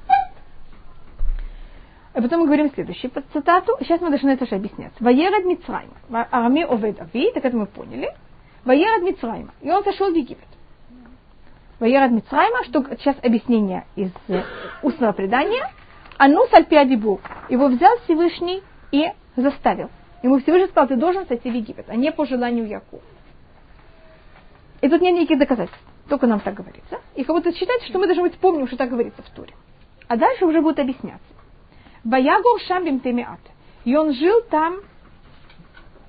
А 2.13 2.21
потом 2.21 2.41
мы 2.41 2.45
говорим 2.45 2.71
следующий 2.73 3.07
под 3.07 3.25
цитату. 3.33 3.75
Сейчас 3.79 3.99
мы 4.01 4.09
должны 4.09 4.29
это 4.29 4.45
же 4.45 4.55
объяснять. 4.55 4.93
Ваерад 4.99 5.45
Мицрайма. 5.45 5.93
Арами 6.09 6.63
овед 6.63 7.01
ави, 7.01 7.31
так 7.33 7.43
это 7.43 7.57
мы 7.57 7.65
поняли. 7.65 8.13
Ваерад 8.65 9.01
Мицрайма. 9.01 9.53
И 9.61 9.71
он 9.71 9.83
сошел 9.83 10.11
в 10.11 10.15
Египет. 10.15 10.47
Ваерад 11.79 12.11
Мицрайма, 12.11 12.63
что 12.65 12.85
сейчас 12.97 13.15
объяснение 13.23 13.85
из 13.95 14.11
устного 14.83 15.13
предания. 15.13 15.71
Ану 16.17 16.45
сальпиадибу. 16.51 17.19
Его 17.49 17.67
взял 17.67 17.97
Всевышний 18.03 18.61
и 18.91 19.07
заставил. 19.35 19.89
Ему 20.21 20.39
Всевышний 20.39 20.67
сказал, 20.67 20.87
ты 20.87 20.95
должен 20.95 21.25
сойти 21.25 21.49
в 21.49 21.53
Египет, 21.53 21.85
а 21.89 21.95
не 21.95 22.11
по 22.11 22.25
желанию 22.25 22.67
Якова. 22.67 23.01
И 24.83 24.89
тут 24.89 25.01
нет 25.01 25.15
никаких 25.15 25.39
доказательств. 25.39 25.79
Только 26.09 26.27
нам 26.27 26.41
так 26.41 26.55
говорится. 26.55 26.99
И 27.15 27.23
как 27.23 27.37
будто 27.37 27.53
считается, 27.53 27.87
что 27.87 27.99
мы 27.99 28.07
даже 28.07 28.19
быть 28.19 28.35
помним, 28.37 28.67
что 28.67 28.75
так 28.75 28.89
говорится 28.89 29.21
в 29.21 29.29
Туре. 29.29 29.53
А 30.09 30.17
дальше 30.17 30.45
уже 30.45 30.61
будет 30.61 30.77
объясняться. 30.77 31.25
Ваягор 32.03 32.59
Шамбим 32.67 32.99
Темиат. 32.99 33.39
И 33.85 33.95
он 33.95 34.11
жил 34.13 34.41
там, 34.49 34.81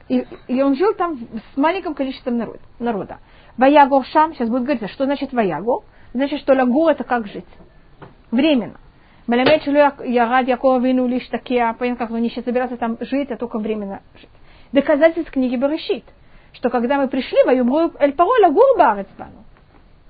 и, 0.09 0.26
и 0.49 0.61
он 0.61 0.75
жил 0.75 0.93
там 0.95 1.21
с 1.21 1.57
маленьким 1.57 1.95
количеством 1.95 2.37
народ, 2.37 2.59
народа. 2.81 3.19
Ваягор 3.57 4.04
Шам, 4.07 4.35
сейчас 4.35 4.49
будет 4.49 4.64
говориться, 4.64 4.88
что 4.88 5.04
значит 5.04 5.33
Ваягор? 5.33 5.85
Значит, 6.12 6.40
что 6.40 6.54
Лагор 6.54 6.90
это 6.90 7.04
как 7.04 7.28
жить? 7.28 7.45
Временно. 8.33 8.81
Мелемет 9.28 9.64
Ярад 10.04 10.49
Якова 10.49 10.81
Вину 10.81 11.07
лишь 11.07 11.28
такие, 11.28 11.73
понятно, 11.78 12.07
как 12.07 12.16
они 12.16 12.28
сейчас 12.28 12.45
собираются 12.45 12.76
там 12.76 12.97
жить, 12.99 13.31
а 13.31 13.37
только 13.37 13.61
временно 13.61 14.02
жить. 14.16 14.28
Доказательств 14.73 15.31
книги 15.31 15.54
Берешит, 15.54 16.02
что 16.55 16.71
когда 16.71 16.97
мы 16.97 17.09
пришли, 17.09 17.39
Ваюбру 17.45 17.93
Эль 17.99 18.13
Паро 18.13 18.29
Лагур 18.43 18.79
Барецбану. 18.79 19.45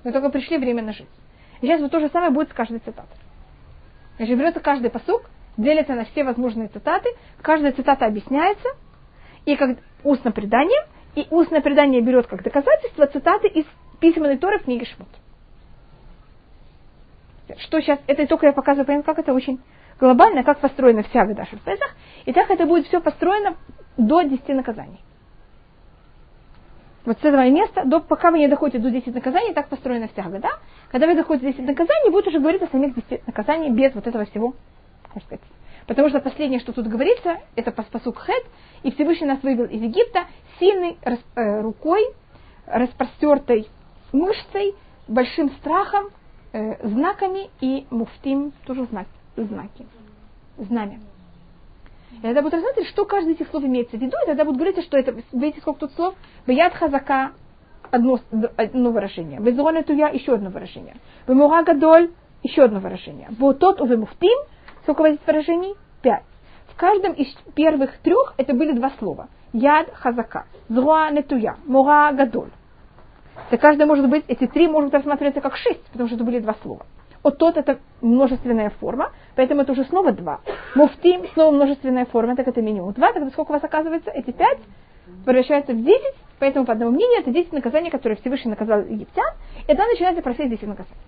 Мы 0.03 0.11
только 0.11 0.29
пришли 0.29 0.57
временно 0.57 0.93
жить. 0.93 1.09
И 1.61 1.65
сейчас 1.65 1.81
вот 1.81 1.91
то 1.91 1.99
же 1.99 2.09
самое 2.09 2.31
будет 2.31 2.49
с 2.49 2.53
каждой 2.53 2.79
цитатой. 2.79 3.17
Значит, 4.17 4.37
берется 4.37 4.59
каждый 4.59 4.89
посук, 4.89 5.23
делится 5.57 5.93
на 5.93 6.05
все 6.05 6.23
возможные 6.23 6.67
цитаты, 6.67 7.09
каждая 7.41 7.71
цитата 7.73 8.05
объясняется, 8.05 8.69
и 9.45 9.55
как 9.55 9.77
устно 10.03 10.31
предание, 10.31 10.85
и 11.15 11.27
устное 11.29 11.61
предание 11.61 12.01
берет 12.01 12.27
как 12.27 12.43
доказательство 12.43 13.07
цитаты 13.07 13.47
из 13.47 13.65
письменной 13.99 14.37
Торы 14.37 14.59
в 14.59 14.63
книге 14.63 14.85
Шмот. 14.85 15.07
Что 17.59 17.79
сейчас, 17.79 17.99
это 18.07 18.25
только 18.27 18.47
я 18.47 18.53
показываю, 18.53 19.03
как 19.03 19.19
это 19.19 19.33
очень 19.33 19.59
глобально, 19.99 20.43
как 20.43 20.59
построена 20.59 21.03
вся 21.03 21.25
Гадаша 21.25 21.57
в 21.57 21.61
Песах. 21.61 21.95
И 22.25 22.33
так 22.33 22.49
это 22.49 22.65
будет 22.65 22.87
все 22.87 23.01
построено 23.01 23.55
до 23.97 24.23
10 24.23 24.47
наказаний. 24.49 24.99
Вот 27.05 27.17
с 27.19 27.23
этого 27.23 27.47
места, 27.49 27.83
до, 27.85 27.99
пока 27.99 28.31
вы 28.31 28.39
не 28.39 28.47
доходите 28.47 28.79
до 28.79 28.89
10 28.89 29.13
наказаний, 29.13 29.53
так 29.53 29.69
построена 29.69 30.07
вся 30.07 30.23
года. 30.23 30.49
Когда 30.89 31.05
вы 31.05 31.15
доходите 31.15 31.45
до 31.45 31.51
10 31.53 31.67
наказаний, 31.67 32.11
будет 32.11 32.27
уже 32.27 32.39
говорить 32.39 32.63
о 32.63 32.67
самих 32.67 32.95
10 32.95 33.27
наказаний 33.27 33.69
без 33.69 33.93
вот 33.93 34.07
этого 34.07 34.25
всего 34.25 34.55
можно 35.13 35.21
сказать. 35.21 35.41
Потому 35.87 36.09
что 36.09 36.19
последнее, 36.19 36.59
что 36.59 36.73
тут 36.73 36.87
говорится, 36.87 37.37
это 37.55 37.71
посук 37.71 38.19
Хет, 38.19 38.43
и 38.83 38.91
Всевышний 38.91 39.27
нас 39.27 39.41
вывел 39.43 39.65
из 39.65 39.81
Египта 39.81 40.25
сильной 40.59 40.97
э, 41.03 41.61
рукой, 41.61 42.01
распростертой 42.65 43.67
мышцей, 44.11 44.73
большим 45.07 45.51
страхом, 45.51 46.05
э, 46.53 46.87
знаками 46.87 47.49
и 47.61 47.85
муфтим, 47.91 48.51
тоже 48.65 48.85
знак, 48.85 49.05
знаки, 49.35 49.85
знамя. 50.57 50.99
И 52.25 52.27
тогда 52.27 52.41
будет 52.41 52.53
рассматривать, 52.53 52.89
что 52.89 53.05
каждый 53.05 53.33
из 53.33 53.35
этих 53.35 53.49
слов 53.49 53.63
имеется 53.65 53.97
в 53.97 54.01
виду, 54.01 54.17
и 54.23 54.25
тогда 54.25 54.45
будет 54.45 54.55
говорить, 54.55 54.83
что 54.83 54.97
это, 54.97 55.15
видите, 55.31 55.61
сколько 55.61 55.81
тут 55.81 55.91
слов, 55.91 56.15
Баяд 56.47 56.73
хазака, 56.73 57.33
одно, 57.91 58.19
одно 58.57 58.89
выражение, 58.89 59.39
Безуана 59.39 59.83
туя, 59.83 60.09
еще 60.09 60.33
одно 60.33 60.49
выражение, 60.49 60.95
Бемура 61.27 61.61
гадоль, 61.61 62.09
еще 62.41 62.63
одно 62.63 62.79
выражение, 62.79 63.27
Бутот 63.29 63.79
увемуфтим, 63.79 64.35
Сколько 64.81 65.01
у 65.01 65.03
вас 65.03 65.17
выражений? 65.27 65.75
Пять. 66.01 66.23
В 66.69 66.75
каждом 66.75 67.13
из 67.13 67.27
первых 67.53 67.95
трех 67.99 68.33
это 68.37 68.55
были 68.55 68.71
два 68.71 68.91
слова. 68.97 69.27
Яд 69.53 69.93
хазака, 69.93 70.45
зруа 70.67 71.11
нетуя, 71.11 71.57
мора 71.67 72.11
гадоль. 72.11 72.49
За 73.51 73.57
каждое 73.57 73.85
может 73.85 74.09
быть, 74.09 74.23
эти 74.27 74.47
три 74.47 74.67
могут 74.67 74.95
рассматриваться 74.95 75.41
как 75.41 75.57
шесть, 75.57 75.83
потому 75.91 76.07
что 76.07 76.15
это 76.15 76.23
были 76.23 76.39
два 76.39 76.55
слова. 76.63 76.87
Вот 77.25 77.39
тот 77.39 77.57
это 77.57 77.79
множественная 78.01 78.69
форма, 78.69 79.11
поэтому 79.35 79.63
это 79.63 79.71
уже 79.71 79.83
снова 79.85 80.11
два. 80.11 80.41
Муфтим 80.75 81.27
снова 81.33 81.49
множественная 81.49 82.05
форма, 82.05 82.35
так 82.35 82.47
это 82.47 82.61
минимум 82.61 82.93
два, 82.93 83.13
тогда 83.13 83.31
сколько 83.31 83.49
у 83.49 83.53
вас 83.53 83.63
оказывается? 83.63 84.11
Эти 84.11 84.29
пять 84.29 84.59
превращаются 85.25 85.73
в 85.73 85.83
десять, 85.83 86.13
поэтому 86.37 86.67
по 86.67 86.73
одному 86.73 86.91
мнению 86.91 87.21
это 87.21 87.31
десять 87.31 87.51
наказаний, 87.51 87.89
которые 87.89 88.19
Всевышний 88.19 88.51
наказал 88.51 88.81
египтян, 88.81 89.25
и 89.63 89.67
тогда 89.69 89.87
начинается 89.87 90.21
процесс 90.21 90.47
десяти 90.51 90.67
наказаний. 90.67 91.01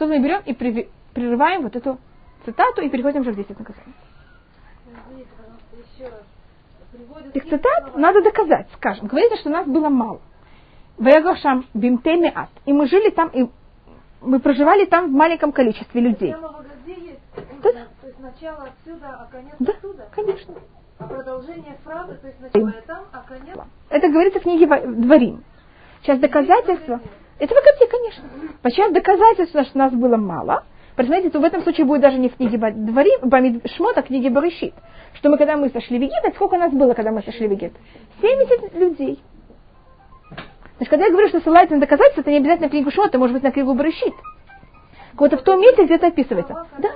Тут 0.00 0.08
мы 0.08 0.18
берем 0.18 0.42
и 0.44 0.52
прерываем 1.14 1.62
вот 1.62 1.76
эту 1.76 1.98
цитату 2.44 2.80
и 2.80 2.88
переходим 2.88 3.20
уже 3.20 3.30
в 3.30 3.36
10 3.36 3.56
наказаний. 3.56 3.94
Их 7.34 7.44
цитат 7.44 7.96
надо 7.96 8.20
доказать, 8.20 8.66
скажем. 8.74 9.06
Говорится, 9.06 9.36
что 9.36 9.50
нас 9.50 9.64
было 9.64 9.90
мало. 9.90 10.20
Ваягошам 10.98 11.66
бимтеми 11.72 12.32
ат. 12.34 12.50
И 12.64 12.72
мы 12.72 12.88
жили 12.88 13.10
там, 13.10 13.28
и 13.28 13.48
мы 14.20 14.40
проживали 14.40 14.84
там 14.84 15.10
в 15.10 15.12
маленьком 15.12 15.52
количестве 15.52 16.00
людей. 16.00 16.34
Да. 17.62 17.72
То 18.00 18.06
есть 18.06 18.20
начало 18.20 18.68
отсюда, 18.68 19.08
а 19.08 19.28
конец 19.30 19.54
да, 19.58 19.72
отсюда? 19.72 20.08
конечно. 20.14 20.54
А 20.98 21.06
продолжение 21.06 21.76
фразы, 21.84 22.14
то 22.14 22.26
есть 22.26 22.40
начало 22.40 22.72
там, 22.86 23.04
а 23.12 23.22
конец... 23.28 23.58
Это 23.90 24.08
говорится 24.08 24.40
в 24.40 24.42
книге 24.44 24.66
Дворим. 24.66 25.44
Сейчас 26.02 26.18
доказательства... 26.18 27.00
Это 27.38 27.54
в 27.54 27.58
Агаде, 27.58 27.86
конечно. 27.90 28.24
Сейчас 28.64 28.92
доказательства, 28.92 29.64
что 29.64 29.76
нас 29.76 29.92
было 29.92 30.16
мало– 30.16 30.64
Посмотрите, 30.96 31.28
то 31.28 31.40
в 31.40 31.44
этом 31.44 31.62
случае 31.62 31.84
будет 31.84 32.00
даже 32.00 32.16
не 32.16 32.30
в 32.30 32.36
книге 32.36 32.56
Дворим, 32.56 33.28
Бамид 33.28 33.70
Шмот, 33.76 33.98
а 33.98 34.02
в 34.02 34.06
книге 34.06 34.30
Барышит. 34.30 34.72
Что 35.12 35.28
мы, 35.28 35.36
когда 35.36 35.56
мы 35.56 35.68
сошли 35.68 35.98
в 35.98 36.02
Египет, 36.02 36.34
сколько 36.34 36.56
нас 36.56 36.72
было, 36.72 36.94
когда 36.94 37.12
мы 37.12 37.22
сошли 37.22 37.46
в 37.46 37.50
Египет? 37.52 37.74
70 38.20 38.74
людей. 38.74 39.20
Значит, 40.76 40.90
когда 40.90 41.06
я 41.06 41.12
говорю, 41.12 41.28
что 41.28 41.40
ссылается 41.40 41.74
на 41.74 41.80
доказательства, 41.80 42.20
это 42.20 42.30
не 42.30 42.38
обязательно 42.38 42.68
книгу 42.68 42.90
Шмот, 42.90 43.08
это 43.08 43.18
может 43.18 43.34
быть 43.34 43.42
на 43.42 43.50
книгу 43.50 43.74
Барышит. 43.74 44.14
Вот 45.14 45.32
в 45.32 45.42
том 45.42 45.60
месте 45.60 45.84
где-то 45.84 46.08
описывается. 46.08 46.52
Слова, 46.52 46.68
да? 46.78 46.90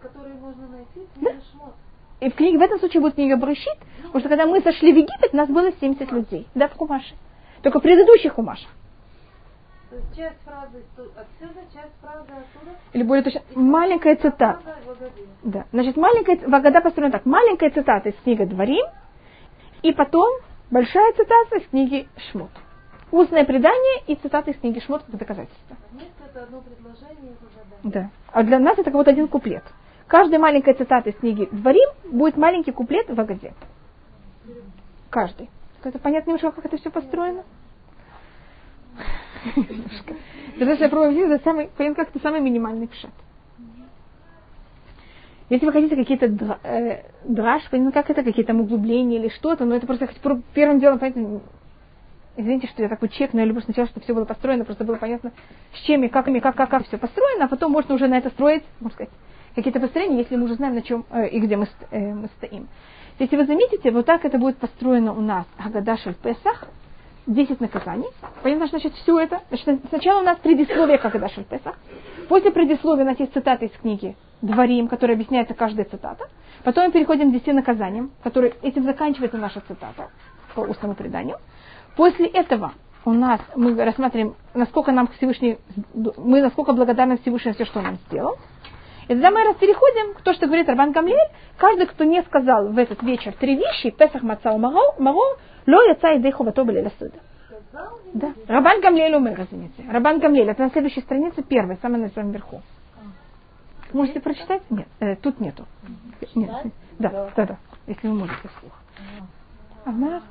Которые, 0.00 0.34
можно 0.34 0.68
найти 0.68 1.08
в 1.16 1.20
да? 1.20 1.30
И 2.20 2.30
в 2.30 2.34
книге 2.34 2.58
в 2.58 2.62
этом 2.62 2.78
случае 2.78 3.00
будет 3.00 3.14
книга 3.14 3.36
Барышит, 3.36 3.78
потому 4.04 4.20
что 4.20 4.28
когда 4.28 4.46
мы 4.46 4.60
сошли 4.60 4.92
в 4.92 4.96
Египет, 4.96 5.32
нас 5.32 5.48
было 5.48 5.72
70 5.80 6.10
людей. 6.12 6.46
Да, 6.54 6.68
в 6.68 6.74
Кумаше. 6.74 7.14
Только 7.62 7.80
в 7.80 7.82
предыдущих 7.82 8.34
Кумашах 8.34 8.70
часть 10.16 10.40
фразы 10.44 10.82
отсюда, 11.16 11.60
часть 11.72 11.94
фразы 12.00 12.28
оттуда. 12.30 12.76
Или 12.92 13.02
более 13.02 13.24
точно, 13.24 13.42
маленькая 13.54 14.16
цитата. 14.16 14.60
Да. 15.42 15.66
Значит, 15.72 15.96
маленькая, 15.96 16.40
Вагада 16.48 16.80
построена 16.80 17.12
так. 17.12 17.26
Маленькая 17.26 17.70
цитата 17.70 18.08
из 18.08 18.16
книги 18.22 18.44
Дворим, 18.44 18.84
и 19.82 19.92
потом 19.92 20.28
большая 20.70 21.12
цитата 21.12 21.56
из 21.56 21.68
книги 21.68 22.08
Шмот. 22.30 22.50
Устное 23.14 23.44
предание 23.44 24.02
и 24.08 24.16
цитаты 24.16 24.50
из 24.50 24.56
книги 24.56 24.80
Шмот 24.80 25.04
как 25.04 25.16
доказательство. 25.16 25.76
Да. 27.84 28.10
А 28.32 28.42
для 28.42 28.58
нас 28.58 28.72
это 28.76 28.90
как 28.90 28.94
вот 28.94 29.06
один 29.06 29.28
куплет. 29.28 29.62
Каждая 30.08 30.40
маленькая 30.40 30.74
цитата 30.74 31.10
из 31.10 31.14
книги 31.14 31.48
«Дворим» 31.52 31.88
будет 32.10 32.36
маленький 32.36 32.72
куплет 32.72 33.08
в 33.08 33.20
Агаде. 33.20 33.54
Каждый. 35.10 35.48
Это 35.84 36.00
понятно 36.00 36.30
немножко, 36.30 36.50
как 36.50 36.64
это 36.64 36.76
все 36.76 36.90
построено? 36.90 37.44
Даже 40.58 40.82
я 40.82 40.88
пробую 40.88 41.30
это 41.30 41.44
самый, 41.44 41.68
понятно, 41.68 42.04
как 42.04 42.16
это 42.16 42.20
самый 42.20 42.40
минимальный 42.40 42.88
пшат. 42.88 43.12
Если 45.50 45.66
вы 45.66 45.70
хотите 45.70 45.94
какие-то 45.94 46.58
э, 46.64 47.04
драж, 47.22 47.62
понятно, 47.70 47.92
как 47.92 48.10
это, 48.10 48.24
какие-то 48.24 48.54
углубления 48.54 49.18
или 49.18 49.28
что-то, 49.28 49.64
но 49.64 49.76
это 49.76 49.86
просто 49.86 50.08
первым 50.52 50.80
делом, 50.80 50.98
понятно, 50.98 51.42
извините, 52.36 52.66
что 52.68 52.82
я 52.82 53.08
чек, 53.08 53.32
но 53.32 53.40
я 53.40 53.46
люблю 53.46 53.62
сначала, 53.62 53.88
чтобы 53.88 54.04
все 54.04 54.14
было 54.14 54.24
построено, 54.24 54.64
просто 54.64 54.84
было 54.84 54.96
понятно, 54.96 55.32
с 55.74 55.80
чем 55.86 56.02
и 56.04 56.08
как, 56.08 56.28
и 56.28 56.40
как, 56.40 56.56
как, 56.56 56.70
как 56.70 56.86
все 56.86 56.98
построено, 56.98 57.44
а 57.44 57.48
потом 57.48 57.72
можно 57.72 57.94
уже 57.94 58.08
на 58.08 58.18
это 58.18 58.30
строить, 58.30 58.64
можно 58.80 58.94
сказать, 58.94 59.12
какие-то 59.54 59.80
построения, 59.80 60.18
если 60.18 60.36
мы 60.36 60.44
уже 60.44 60.54
знаем, 60.54 60.74
на 60.74 60.82
чем 60.82 61.04
э, 61.10 61.28
и 61.28 61.40
где 61.40 61.56
мы, 61.56 61.66
э, 61.90 62.14
мы 62.14 62.28
стоим. 62.38 62.68
Если 63.18 63.36
вы 63.36 63.46
заметите, 63.46 63.90
вот 63.90 64.06
так 64.06 64.24
это 64.24 64.38
будет 64.38 64.58
построено 64.58 65.12
у 65.12 65.20
нас 65.20 65.46
Агадашель 65.58 66.14
Песах, 66.14 66.66
10 67.26 67.60
наказаний. 67.60 68.08
Понятно, 68.42 68.66
значит, 68.66 68.92
все 68.94 69.18
это. 69.18 69.40
Значит, 69.48 69.80
сначала 69.88 70.20
у 70.20 70.24
нас 70.24 70.38
предисловие 70.38 70.98
Агадашель 70.98 71.44
Песах. 71.44 71.76
После 72.28 72.50
предисловия 72.50 73.04
у 73.04 73.06
нас 73.06 73.18
есть 73.18 73.32
цитаты 73.32 73.66
из 73.66 73.72
книги 73.72 74.16
Дворим, 74.42 74.88
которая 74.88 75.16
объясняется 75.16 75.54
каждая 75.54 75.86
цитата. 75.86 76.28
Потом 76.64 76.86
мы 76.86 76.92
переходим 76.92 77.30
к 77.30 77.32
10 77.32 77.54
наказаниям, 77.54 78.10
которые 78.22 78.54
этим 78.62 78.84
заканчивается 78.84 79.38
наша 79.38 79.60
цитата 79.60 80.10
по 80.54 80.60
устному 80.60 80.94
преданию. 80.94 81.38
После 81.96 82.26
этого 82.26 82.72
у 83.04 83.12
нас 83.12 83.40
мы 83.54 83.74
рассматриваем, 83.84 84.34
насколько 84.54 84.92
нам 84.92 85.08
Всевышний, 85.08 85.58
мы 85.94 86.40
насколько 86.40 86.72
благодарны 86.72 87.18
Всевышнему 87.18 87.54
за 87.54 87.64
все, 87.64 87.70
что 87.70 87.80
он 87.80 87.84
нам 87.84 87.96
сделал. 88.08 88.36
И 89.04 89.08
тогда 89.08 89.30
мы 89.30 89.44
раз 89.44 89.56
переходим 89.56 90.14
к 90.14 90.22
тому, 90.22 90.34
что 90.34 90.46
говорит 90.46 90.68
Рабан 90.68 90.92
Гамлель, 90.92 91.28
каждый, 91.58 91.86
кто 91.86 92.04
не 92.04 92.22
сказал 92.22 92.68
в 92.68 92.78
этот 92.78 93.02
вечер 93.02 93.34
три 93.34 93.56
вещи, 93.56 93.90
Песах 93.90 94.22
Мацау 94.22 94.58
Маро, 94.58 95.36
Ло 95.66 95.82
яца 95.84 96.12
и 96.12 96.20
дейху 96.20 96.44
ватобали 96.44 96.82
ласуда. 96.82 97.18
Да. 98.14 98.32
Рабан 98.48 98.80
Гамлель 98.80 99.14
умер, 99.14 99.42
извините. 99.42 99.84
Рабан 99.90 100.20
Гамлель, 100.20 100.48
это 100.48 100.62
на 100.62 100.70
следующей 100.70 101.02
странице 101.02 101.42
первая, 101.42 101.78
самая 101.82 102.02
на 102.02 102.08
самом 102.08 102.32
верху. 102.32 102.62
Можете 103.92 104.20
прочитать? 104.20 104.62
Нет, 104.70 104.88
э, 105.00 105.16
тут 105.16 105.38
нету. 105.40 105.66
Нет. 106.34 106.50
Да, 106.98 107.30
да, 107.36 107.46
да, 107.46 107.58
если 107.86 108.08
вы 108.08 108.14
можете 108.14 108.48
вслух. 108.48 108.72
Ага. 109.84 110.22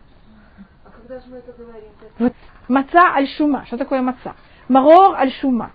Когда 1.06 1.20
же 1.20 1.30
мы 1.30 1.38
это 1.38 1.52
говорим? 1.52 1.90
Вот 2.18 2.34
маца 2.70 3.14
аль-шума. 3.16 3.66
Что 3.66 3.78
такое 3.78 4.02
маца? 4.02 4.36
Марор 4.70 5.16
аль-шума. 5.16 5.72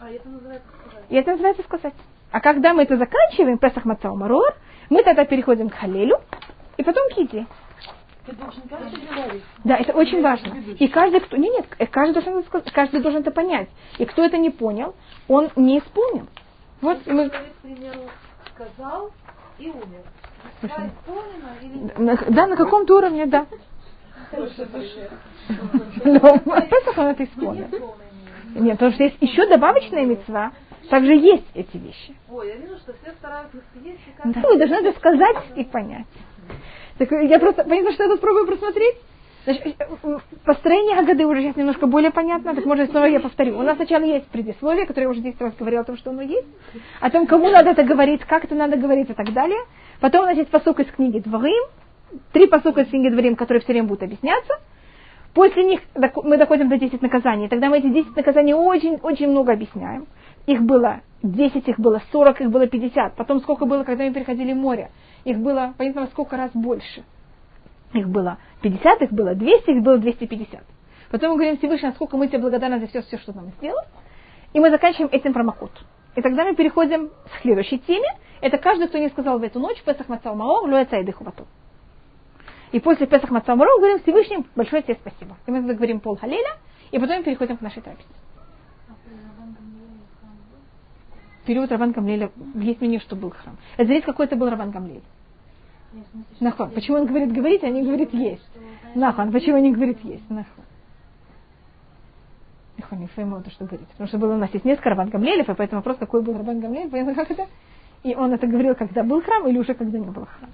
А 0.00 0.10
это 0.10 0.26
называется 0.30 0.66
сказать? 0.80 1.04
И 1.10 1.14
это 1.14 1.30
называется 1.32 1.62
сказать. 1.64 1.94
А 2.30 2.40
когда 2.40 2.72
мы 2.72 2.84
это 2.84 2.96
заканчиваем, 2.96 3.58
Песах 3.58 3.84
Маца 3.84 4.08
Марор, 4.08 4.54
мы 4.88 5.02
тогда 5.02 5.26
переходим 5.26 5.68
к 5.68 5.74
Халелю 5.74 6.20
и 6.78 6.82
потом 6.82 7.06
к 7.10 7.18
еде. 7.18 7.46
Ты 8.24 8.32
должен 8.32 8.62
каждый 8.62 9.06
говорить. 9.06 9.42
Да, 9.64 9.76
это 9.76 9.92
очень 9.92 10.22
важно. 10.22 10.54
И 10.78 10.88
каждый, 10.88 11.20
кто... 11.20 11.36
Нет, 11.36 11.52
нет, 11.52 11.66
э, 11.78 11.86
каждый 11.86 12.22
должен, 12.22 12.42
каждый 12.72 13.02
должен 13.02 13.20
это 13.20 13.30
понять. 13.30 13.68
И 13.98 14.06
кто 14.06 14.24
это 14.24 14.38
не 14.38 14.48
понял, 14.48 14.94
он 15.28 15.50
не 15.56 15.80
исполнил. 15.80 16.28
Вот 16.80 17.06
мы... 17.06 17.28
Человек, 17.28 17.52
к 17.52 17.62
примеру, 17.62 18.00
сказал 18.54 19.10
и 19.58 19.68
умер. 19.68 20.02
На, 21.98 22.16
да, 22.16 22.46
на 22.46 22.56
каком-то 22.56 22.96
уровне, 22.96 23.26
да. 23.26 23.46
Но 26.04 26.38
Песах 26.38 26.98
он 26.98 27.06
это 27.06 27.24
исполнил. 27.24 27.66
Нет, 28.54 28.72
потому 28.72 28.92
что 28.92 29.04
есть 29.04 29.16
еще 29.20 29.46
добавочная 29.48 30.04
мецва, 30.04 30.52
также 30.90 31.14
есть 31.14 31.46
эти 31.54 31.76
вещи. 31.76 32.14
Ой, 32.30 32.48
я 32.48 32.56
вижу, 32.56 32.76
что 32.76 32.92
все 32.94 33.12
стараются 33.12 33.58
съесть. 33.72 34.00
Да, 34.24 34.40
вы 34.42 34.58
должны 34.58 34.74
это 34.74 34.98
сказать 34.98 35.36
и 35.56 35.64
понять. 35.64 36.06
Так 36.98 37.10
я 37.10 37.38
просто, 37.38 37.64
понятно, 37.64 37.92
что 37.92 38.02
я 38.04 38.10
тут 38.10 38.20
пробую 38.20 38.46
просмотреть? 38.46 38.96
Значит, 39.44 39.74
э, 39.76 40.18
построение 40.44 40.98
Агады 40.98 41.26
уже 41.26 41.40
сейчас 41.40 41.56
немножко 41.56 41.86
более 41.86 42.12
понятно, 42.12 42.54
так 42.54 42.64
может 42.64 42.90
снова 42.90 43.06
я 43.06 43.18
повторю. 43.18 43.58
У 43.58 43.62
нас 43.62 43.76
сначала 43.76 44.04
есть 44.04 44.28
предисловие, 44.28 44.86
которое 44.86 45.06
я 45.06 45.10
уже 45.10 45.20
10 45.20 45.40
раз 45.40 45.54
говорила 45.56 45.82
о 45.82 45.84
том, 45.84 45.96
что 45.96 46.10
оно 46.10 46.22
есть, 46.22 46.46
о 47.00 47.10
том, 47.10 47.26
кому 47.26 47.48
надо 47.48 47.70
это 47.70 47.82
говорить, 47.82 48.22
как 48.24 48.44
это 48.44 48.54
надо 48.54 48.76
говорить 48.76 49.10
и 49.10 49.14
так 49.14 49.32
далее. 49.32 49.58
Потом 50.00 50.22
у 50.22 50.26
нас 50.26 50.36
есть 50.36 50.50
посок 50.50 50.78
из 50.78 50.86
книги 50.92 51.18
Дворим, 51.18 51.64
три 52.32 52.46
книги 52.46 53.08
Дворим, 53.08 53.36
которые 53.36 53.62
все 53.62 53.72
время 53.72 53.88
будут 53.88 54.02
объясняться. 54.02 54.54
После 55.34 55.64
них 55.64 55.80
мы 55.96 56.36
доходим 56.36 56.68
до 56.68 56.78
10 56.78 57.00
наказаний. 57.00 57.48
Тогда 57.48 57.70
мы 57.70 57.78
эти 57.78 57.88
10 57.88 58.16
наказаний 58.16 58.52
очень-очень 58.52 59.28
много 59.28 59.52
объясняем. 59.52 60.06
Их 60.46 60.60
было 60.62 61.00
10, 61.22 61.68
их 61.68 61.78
было 61.78 62.02
40, 62.12 62.42
их 62.42 62.50
было 62.50 62.66
50. 62.66 63.14
Потом 63.14 63.40
сколько 63.40 63.64
было, 63.64 63.84
когда 63.84 64.04
мы 64.04 64.12
переходили 64.12 64.52
море. 64.52 64.90
Их 65.24 65.38
было, 65.38 65.72
понятно, 65.78 66.06
сколько 66.08 66.36
раз 66.36 66.50
больше. 66.52 67.02
Их 67.94 68.08
было 68.08 68.38
50, 68.62 69.02
их 69.02 69.12
было 69.12 69.34
200, 69.34 69.70
их 69.70 69.82
было 69.82 69.98
250. 69.98 70.60
Потом 71.10 71.30
мы 71.30 71.36
говорим 71.36 71.58
Всевышний, 71.58 71.88
насколько 71.88 72.16
мы 72.16 72.28
тебе 72.28 72.38
благодарны 72.38 72.80
за 72.80 72.86
все, 72.88 73.02
все, 73.02 73.18
что 73.18 73.34
нам 73.34 73.50
сделал. 73.58 73.84
И 74.52 74.60
мы 74.60 74.70
заканчиваем 74.70 75.10
этим 75.12 75.32
промокод. 75.32 75.70
И 76.16 76.20
тогда 76.20 76.44
мы 76.44 76.54
переходим 76.54 77.08
к 77.08 77.40
следующей 77.42 77.78
теме. 77.78 78.08
Это 78.40 78.58
каждый, 78.58 78.88
кто 78.88 78.98
не 78.98 79.08
сказал 79.08 79.38
в 79.38 79.42
эту 79.42 79.60
ночь, 79.60 79.80
Песах 79.82 80.08
Мацау 80.08 80.34
Маор, 80.34 80.68
Луэца 80.68 80.96
и 80.96 81.04
Дыхувату. 81.04 81.46
И 82.72 82.80
после 82.80 83.06
Песах 83.06 83.30
Мацау 83.30 83.56
Маор 83.56 83.68
говорим 83.78 84.00
Всевышний, 84.00 84.44
большое 84.56 84.82
тебе 84.82 84.96
спасибо. 85.00 85.36
И 85.46 85.50
мы 85.50 85.74
говорим 85.74 86.00
пол 86.00 86.16
Халеля, 86.16 86.56
и 86.90 86.98
потом 86.98 87.22
переходим 87.22 87.56
к 87.56 87.60
нашей 87.60 87.82
трапезе. 87.82 88.08
период 91.44 91.70
Рабан 91.70 91.92
Гамлеля 91.92 92.30
есть 92.54 92.80
мнение, 92.80 93.00
что 93.00 93.16
был 93.16 93.30
храм. 93.30 93.56
Это 93.76 93.86
зависит, 93.86 94.06
какой 94.06 94.26
это 94.26 94.36
был 94.36 94.48
Рабан 94.48 94.70
Гамлель. 94.70 95.02
Нахон. 96.40 96.70
Почему 96.70 96.98
он 96.98 97.06
говорит 97.06 97.32
говорить, 97.32 97.62
а 97.64 97.68
не 97.68 97.82
говорит 97.82 98.14
есть? 98.14 98.48
Нахон. 98.94 99.32
Почему 99.32 99.58
не 99.58 99.72
говорит 99.72 100.02
есть? 100.04 100.28
Нахон. 100.30 100.64
Нахон, 102.78 103.00
не 103.00 103.08
своему 103.08 103.42
то, 103.42 103.50
что 103.50 103.64
говорит. 103.64 103.86
Потому 103.88 104.08
что 104.08 104.18
было 104.18 104.34
у 104.34 104.38
нас 104.38 104.50
есть 104.52 104.64
несколько 104.64 104.90
Рабан 104.90 105.10
Гамлелев, 105.10 105.48
и 105.48 105.54
поэтому 105.54 105.80
вопрос, 105.80 105.98
какой 105.98 106.22
был 106.22 106.36
Рабан 106.36 106.60
Гамлель, 106.60 106.88
понятно, 106.88 107.14
как 107.14 107.30
это? 107.30 107.46
И 108.02 108.14
он 108.14 108.32
это 108.32 108.46
говорил, 108.46 108.74
когда 108.74 109.02
был 109.02 109.20
храм, 109.20 109.46
или 109.46 109.58
уже 109.58 109.74
когда 109.74 109.98
не 109.98 110.06
было 110.06 110.26
храма. 110.26 110.52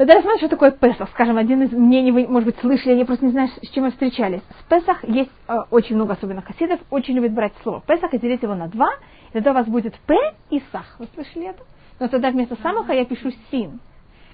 Тогда 0.00 0.14
рассмотрим, 0.14 0.38
что 0.38 0.48
такое 0.48 0.70
Песах. 0.70 1.10
Скажем, 1.10 1.36
один 1.36 1.62
из 1.62 1.72
мнений 1.72 2.10
вы, 2.10 2.26
может 2.26 2.46
быть, 2.46 2.58
слышали, 2.60 2.92
они 2.92 3.04
просто 3.04 3.26
не 3.26 3.32
знаю, 3.32 3.50
с 3.62 3.68
чем 3.68 3.84
мы 3.84 3.90
встречались. 3.90 4.40
С 4.58 4.62
Песах 4.66 5.04
есть 5.04 5.30
э, 5.46 5.54
очень 5.70 5.94
много 5.96 6.14
особенно 6.14 6.40
хасидов, 6.40 6.80
очень 6.88 7.12
любят 7.12 7.34
брать 7.34 7.52
слово 7.62 7.82
Песах 7.82 8.14
и 8.14 8.18
делить 8.18 8.42
его 8.42 8.54
на 8.54 8.68
два. 8.68 8.94
И 9.28 9.32
тогда 9.34 9.50
у 9.50 9.54
вас 9.54 9.66
будет 9.66 9.94
П 10.06 10.16
и 10.48 10.62
Сах. 10.72 10.96
Вы 10.98 11.06
слышали 11.12 11.48
это? 11.48 11.62
Но 11.98 12.08
тогда 12.08 12.30
вместо 12.30 12.56
самаха 12.62 12.94
я 12.94 13.04
пишу 13.04 13.30
Син. 13.50 13.78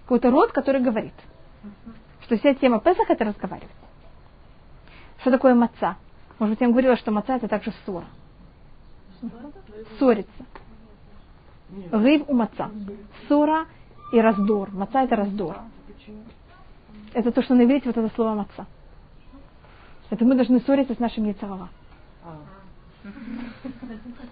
Какой-то 0.02 0.30
род, 0.30 0.52
который 0.52 0.80
говорит. 0.80 1.14
Что 2.20 2.38
вся 2.38 2.54
тема 2.54 2.78
Песах 2.78 3.10
это 3.10 3.24
разговаривать. 3.24 3.74
Что 5.22 5.32
такое 5.32 5.56
маца? 5.56 5.96
Может 6.38 6.52
быть, 6.52 6.60
я 6.60 6.68
вам 6.68 6.74
говорила, 6.74 6.96
что 6.96 7.10
маца 7.10 7.34
это 7.34 7.48
также 7.48 7.72
ссора. 7.84 8.06
Ссориться. 9.98 10.44
Рыв 11.90 12.22
у 12.28 12.34
маца. 12.34 12.70
Ссора 13.26 13.66
и 14.12 14.20
раздор. 14.20 14.70
Маца 14.72 15.02
это 15.02 15.16
раздор. 15.16 15.56
Это 17.12 17.32
то, 17.32 17.42
что 17.42 17.54
на 17.54 17.64
иврите 17.64 17.86
вот 17.86 17.96
это 17.96 18.14
слово 18.14 18.34
маца. 18.34 18.66
Это 20.10 20.24
мы 20.24 20.34
должны 20.34 20.60
ссориться 20.60 20.94
с 20.94 20.98
нашим 20.98 21.24
яцерова. 21.24 21.68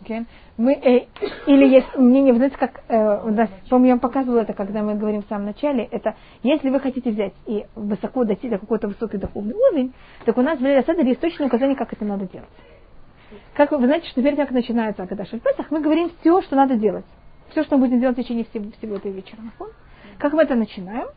Okay. 0.03 0.27
Мы, 0.57 0.73
э, 0.73 1.07
или 1.47 1.67
есть 1.67 1.97
мнение, 1.97 2.33
вы 2.33 2.39
знаете, 2.39 2.57
как, 2.59 2.83
э, 2.89 3.31
нас, 3.31 3.49
помню, 3.71 3.87
я 3.87 3.93
вам 3.95 4.01
показывала 4.01 4.41
это, 4.41 4.53
когда 4.53 4.83
мы 4.83 4.97
говорим 4.97 5.23
в 5.23 5.29
самом 5.29 5.47
начале, 5.47 5.85
это, 5.85 6.17
если 6.43 6.71
вы 6.71 6.81
хотите 6.81 7.11
взять 7.11 7.33
и 7.47 7.67
высоко 7.75 8.25
дойти 8.25 8.49
до 8.49 8.59
какой-то 8.59 8.89
высокий 8.89 9.17
духовный 9.17 9.55
уровень, 9.55 9.95
так 10.25 10.37
у 10.37 10.43
нас 10.43 10.59
в 10.59 10.63
Лейласадаре 10.63 11.11
есть 11.11 11.21
точное 11.21 11.47
указание, 11.47 11.77
как 11.77 11.93
это 11.93 12.05
надо 12.05 12.27
делать. 12.27 12.49
Как 13.55 13.71
вы 13.71 13.87
знаете, 13.87 14.09
что 14.09 14.21
теперь 14.21 14.37
как 14.37 14.51
начинается 14.51 15.03
Акадаш 15.03 15.31
Песах, 15.31 15.71
мы 15.71 15.81
говорим 15.81 16.11
все, 16.21 16.43
что 16.43 16.57
надо 16.57 16.77
делать. 16.77 17.05
Все, 17.51 17.63
что 17.65 17.77
мы 17.77 17.87
будем 17.87 18.01
делать 18.01 18.17
в 18.17 18.21
течение 18.21 18.45
всего, 18.45 18.71
всего 18.73 18.97
этого 18.97 19.13
вечера. 19.13 19.41
Как 20.19 20.33
мы 20.33 20.43
это 20.43 20.55
начинаем? 20.55 21.09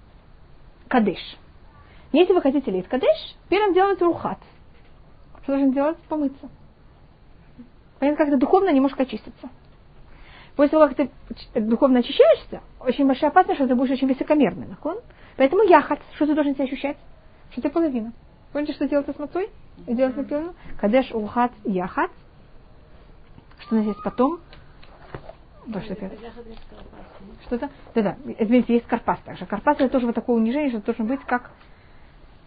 Кадыш. 0.88 1.38
Если 2.12 2.34
вы 2.34 2.42
хотите 2.42 2.72
лить 2.72 2.88
кадыш, 2.88 3.36
первым 3.50 3.74
делать 3.74 4.02
рухат. 4.02 4.40
Что 5.44 5.54
должен 5.54 5.72
делать? 5.72 5.98
Помыться. 6.10 6.50
Понятно, 8.00 8.26
как 8.26 8.34
то 8.34 8.38
духовно 8.38 8.70
немножко 8.72 9.04
очиститься. 9.04 9.50
После 10.56 10.72
того, 10.72 10.88
как 10.88 10.98
ты 10.98 11.10
духовно 11.62 12.00
очищаешься, 12.00 12.62
очень 12.80 13.06
большая 13.06 13.30
опасность, 13.30 13.60
что 13.60 13.68
ты 13.68 13.76
будешь 13.76 13.92
очень 13.92 14.08
высокомерный. 14.08 14.68
Нахон? 14.68 14.98
Поэтому 15.36 15.64
яхат. 15.64 16.00
Что 16.16 16.26
ты 16.26 16.36
должен 16.36 16.56
себя 16.56 16.66
ощущать? 16.66 16.98
Что 17.52 17.62
ты 17.62 17.70
половина. 17.70 18.12
Помните, 18.52 18.74
что 18.74 18.88
делать 18.88 19.08
с 19.08 19.20
мацой? 19.20 19.50
Делать 19.86 20.18
наполовину? 20.18 20.56
Кадеш, 20.80 21.12
ухат, 21.14 21.52
яхат. 21.64 22.12
Что 23.60 23.76
у 23.76 23.78
нас 23.80 23.88
есть 23.88 24.04
потом? 24.04 24.40
То, 25.74 25.82
что 25.82 25.94
это? 25.94 26.12
Что-то? 27.46 27.70
Да-да. 27.94 28.18
Извините, 28.40 28.76
есть 28.76 28.88
карпас 28.88 29.20
также. 29.20 29.46
Карпас 29.46 29.78
это 29.78 29.90
тоже 29.90 30.06
вот 30.06 30.16
такое 30.16 30.36
унижение, 30.36 30.70
что 30.70 30.82
должен 30.82 31.08
быть 31.08 31.22
как... 31.26 31.52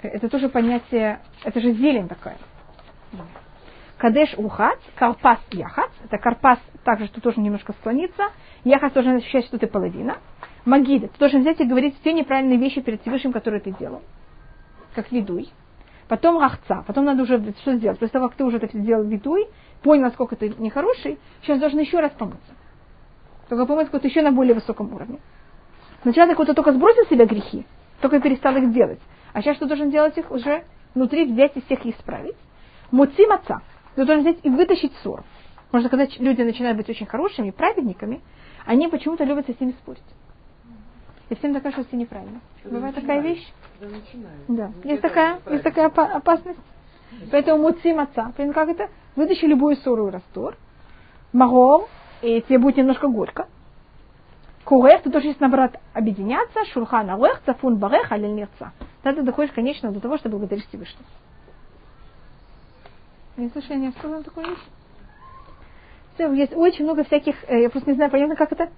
Это 0.03 0.29
тоже 0.29 0.49
понятие... 0.49 1.21
Это 1.45 1.61
же 1.61 1.73
зелень 1.73 2.09
такая. 2.09 2.39
Кадеш 3.99 4.35
ухац, 4.39 4.79
карпас 4.95 5.39
яхац. 5.53 5.91
Это 6.05 6.17
карпас 6.17 6.59
также, 6.85 7.07
что 7.07 7.21
тоже 7.21 7.41
немножко 7.41 7.75
склониться. 7.75 8.31
Яхац 8.65 8.95
должен 8.95 9.17
ощущать, 9.17 9.45
что 9.45 9.59
ты 9.59 9.67
половина. 9.67 10.17
Магида, 10.65 11.09
ты 11.09 11.19
должен 11.19 11.43
взять 11.43 11.61
и 11.61 11.65
говорить 11.65 11.99
все 12.01 12.15
неправильные 12.15 12.59
вещи 12.59 12.81
перед 12.81 13.03
Всевышним, 13.03 13.33
которые 13.33 13.61
ты 13.61 13.73
делал. 13.73 14.03
Как 14.95 15.13
ведуй. 15.13 15.51
Потом 16.09 16.41
рахца. 16.41 16.83
Потом 16.87 17.05
надо 17.05 17.23
уже 17.23 17.39
что 17.61 17.77
сделать? 17.77 17.99
После 17.99 18.13
того, 18.13 18.29
как 18.29 18.39
ты 18.39 18.45
уже 18.45 18.57
это 18.57 18.79
сделал 18.79 19.05
ведуй, 19.05 19.47
понял, 19.83 20.05
насколько 20.05 20.37
ты 20.37 20.49
нехороший, 20.59 21.19
сейчас 21.43 21.61
должен 21.61 21.79
еще 21.79 22.01
раз 22.01 22.13
помыться. 22.13 22.55
Только 23.51 23.67
помыться 23.67 23.93
вот 23.93 24.05
еще 24.05 24.23
на 24.23 24.31
более 24.31 24.55
высоком 24.55 24.95
уровне. 24.95 25.19
Сначала 26.03 26.33
ты 26.35 26.55
только 26.55 26.73
сбросил 26.73 27.05
себя 27.07 27.27
грехи, 27.27 27.67
только 28.01 28.21
перестал 28.21 28.57
их 28.57 28.73
делать. 28.73 29.01
А 29.33 29.43
сейчас 29.43 29.57
что 29.57 29.67
должен 29.67 29.91
делать 29.91 30.17
их 30.17 30.31
уже 30.31 30.63
внутри 30.95 31.25
взять 31.25 31.57
и 31.57 31.61
всех 31.63 31.85
их 31.85 31.97
исправить? 31.97 32.37
Муци 32.93 33.27
маца. 33.27 33.61
Ты 33.97 34.05
должен 34.05 34.23
взять 34.23 34.39
и 34.45 34.49
вытащить 34.49 34.93
ссор. 35.03 35.25
Можно 35.73 35.89
когда 35.89 36.07
люди 36.21 36.43
начинают 36.43 36.79
быть 36.79 36.89
очень 36.89 37.07
хорошими, 37.07 37.51
праведниками, 37.51 38.21
они 38.67 38.87
почему-то 38.87 39.25
любят 39.25 39.47
со 39.47 39.55
всеми 39.55 39.73
спорить. 39.73 40.01
И 41.29 41.35
всем 41.35 41.53
докажут, 41.53 41.81
что 41.81 41.89
все 41.89 41.97
неправильно. 41.97 42.41
Когда 42.63 42.77
Бывает 42.77 42.95
такая 42.95 43.21
вещь? 43.21 43.53
Да. 44.47 44.71
Есть 44.85 45.03
такая, 45.03 45.41
есть 45.51 45.65
такая 45.65 45.87
опасность. 45.87 46.59
Поэтому 47.33 47.65
муци 47.65 47.93
маца. 47.95 48.33
Как 48.37 48.69
это? 48.69 48.91
Вытащи 49.17 49.45
любую 49.47 49.75
ссору 49.75 50.07
и 50.07 50.11
раствор. 50.13 50.57
Магор, 51.33 51.89
и 52.23 52.43
тебе 52.43 52.59
будет 52.59 52.77
немножко 52.77 53.09
горько. 53.09 53.49
Курех, 54.65 55.03
ты 55.03 55.11
должен, 55.11 55.35
наоборот, 55.41 55.73
объединяться. 55.95 56.65
Шурхан 56.73 57.11
арех, 57.11 57.43
цафун 57.45 57.77
барех, 57.77 58.13
алель 58.13 58.35
нирца. 58.35 58.73
Тогда 59.03 59.21
ты 59.21 59.27
доходишь, 59.27 59.53
конечно, 59.53 59.91
до 59.91 60.01
того, 60.01 60.19
чтобы 60.19 60.39
благодарить 60.39 60.67
Всевышнего. 60.69 61.05
Не 63.37 63.49
слышали, 63.49 63.79
не 63.79 63.91
сказала 63.93 64.23
такую 64.23 64.51
вещь? 64.51 64.59
Все, 66.15 66.31
есть 66.33 66.55
очень 66.55 66.85
много 66.85 67.05
всяких, 67.05 67.35
э, 67.49 67.63
я 67.63 67.71
просто 67.71 67.91
не 67.91 67.97
знаю, 67.97 68.11
понятно, 68.11 68.37
как 68.37 68.53
это. 68.53 68.69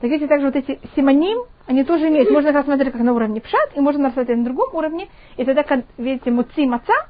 Так 0.00 0.10
видите, 0.10 0.26
также 0.26 0.46
вот 0.46 0.56
эти 0.56 0.80
симоним, 0.96 1.44
они 1.66 1.84
тоже 1.84 2.08
имеют, 2.08 2.30
можно 2.30 2.52
рассмотреть 2.52 2.92
как 2.92 3.02
на 3.02 3.12
уровне 3.12 3.40
пшат, 3.40 3.76
и 3.76 3.80
можно 3.80 4.08
рассмотреть 4.08 4.38
на 4.38 4.44
другом 4.44 4.74
уровне. 4.74 5.08
И 5.36 5.44
тогда, 5.44 5.64
видите, 5.98 6.30
муци 6.30 6.66
маца, 6.66 7.06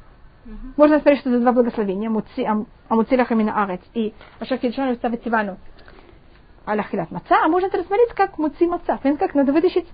uh-huh. 0.50 0.72
можно 0.76 0.96
смотреть, 0.98 1.20
что 1.20 1.30
это 1.30 1.40
два 1.40 1.52
благословения, 1.52 2.10
муци, 2.10 2.46
амуци 2.88 3.16
лахамина 3.16 3.62
арец, 3.62 3.80
и 3.94 4.12
ашакиджон 4.38 4.94
ставит 4.96 5.22
тивану 5.22 5.58
аляхилат 6.64 7.10
маца, 7.10 7.44
а 7.44 7.48
можно 7.48 7.66
это 7.66 7.78
рассмотреть 7.78 8.10
как 8.10 8.38
муци 8.38 8.66
маца. 8.66 8.98
Понятно, 9.02 9.26
как 9.26 9.34
надо 9.34 9.52
вытащить 9.52 9.88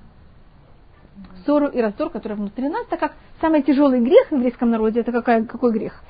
ссору 1.44 1.68
и 1.68 1.80
раздор, 1.80 2.10
который 2.10 2.36
внутри 2.36 2.68
нас, 2.68 2.86
так 2.86 3.00
как 3.00 3.12
самый 3.40 3.62
тяжелый 3.62 4.00
грех 4.00 4.28
в 4.30 4.34
еврейском 4.34 4.70
народе, 4.70 5.00
это 5.00 5.12
какой, 5.12 5.46
какой 5.46 5.72
грех? 5.72 6.02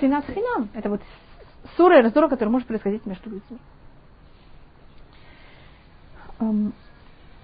Синат 0.00 0.24
хинам. 0.26 0.68
Это 0.74 0.90
вот 0.90 1.00
ссора 1.76 1.98
и 1.98 2.02
раздор, 2.02 2.28
который 2.28 2.48
может 2.48 2.66
происходить 2.66 3.06
между 3.06 3.30
людьми. 3.30 3.58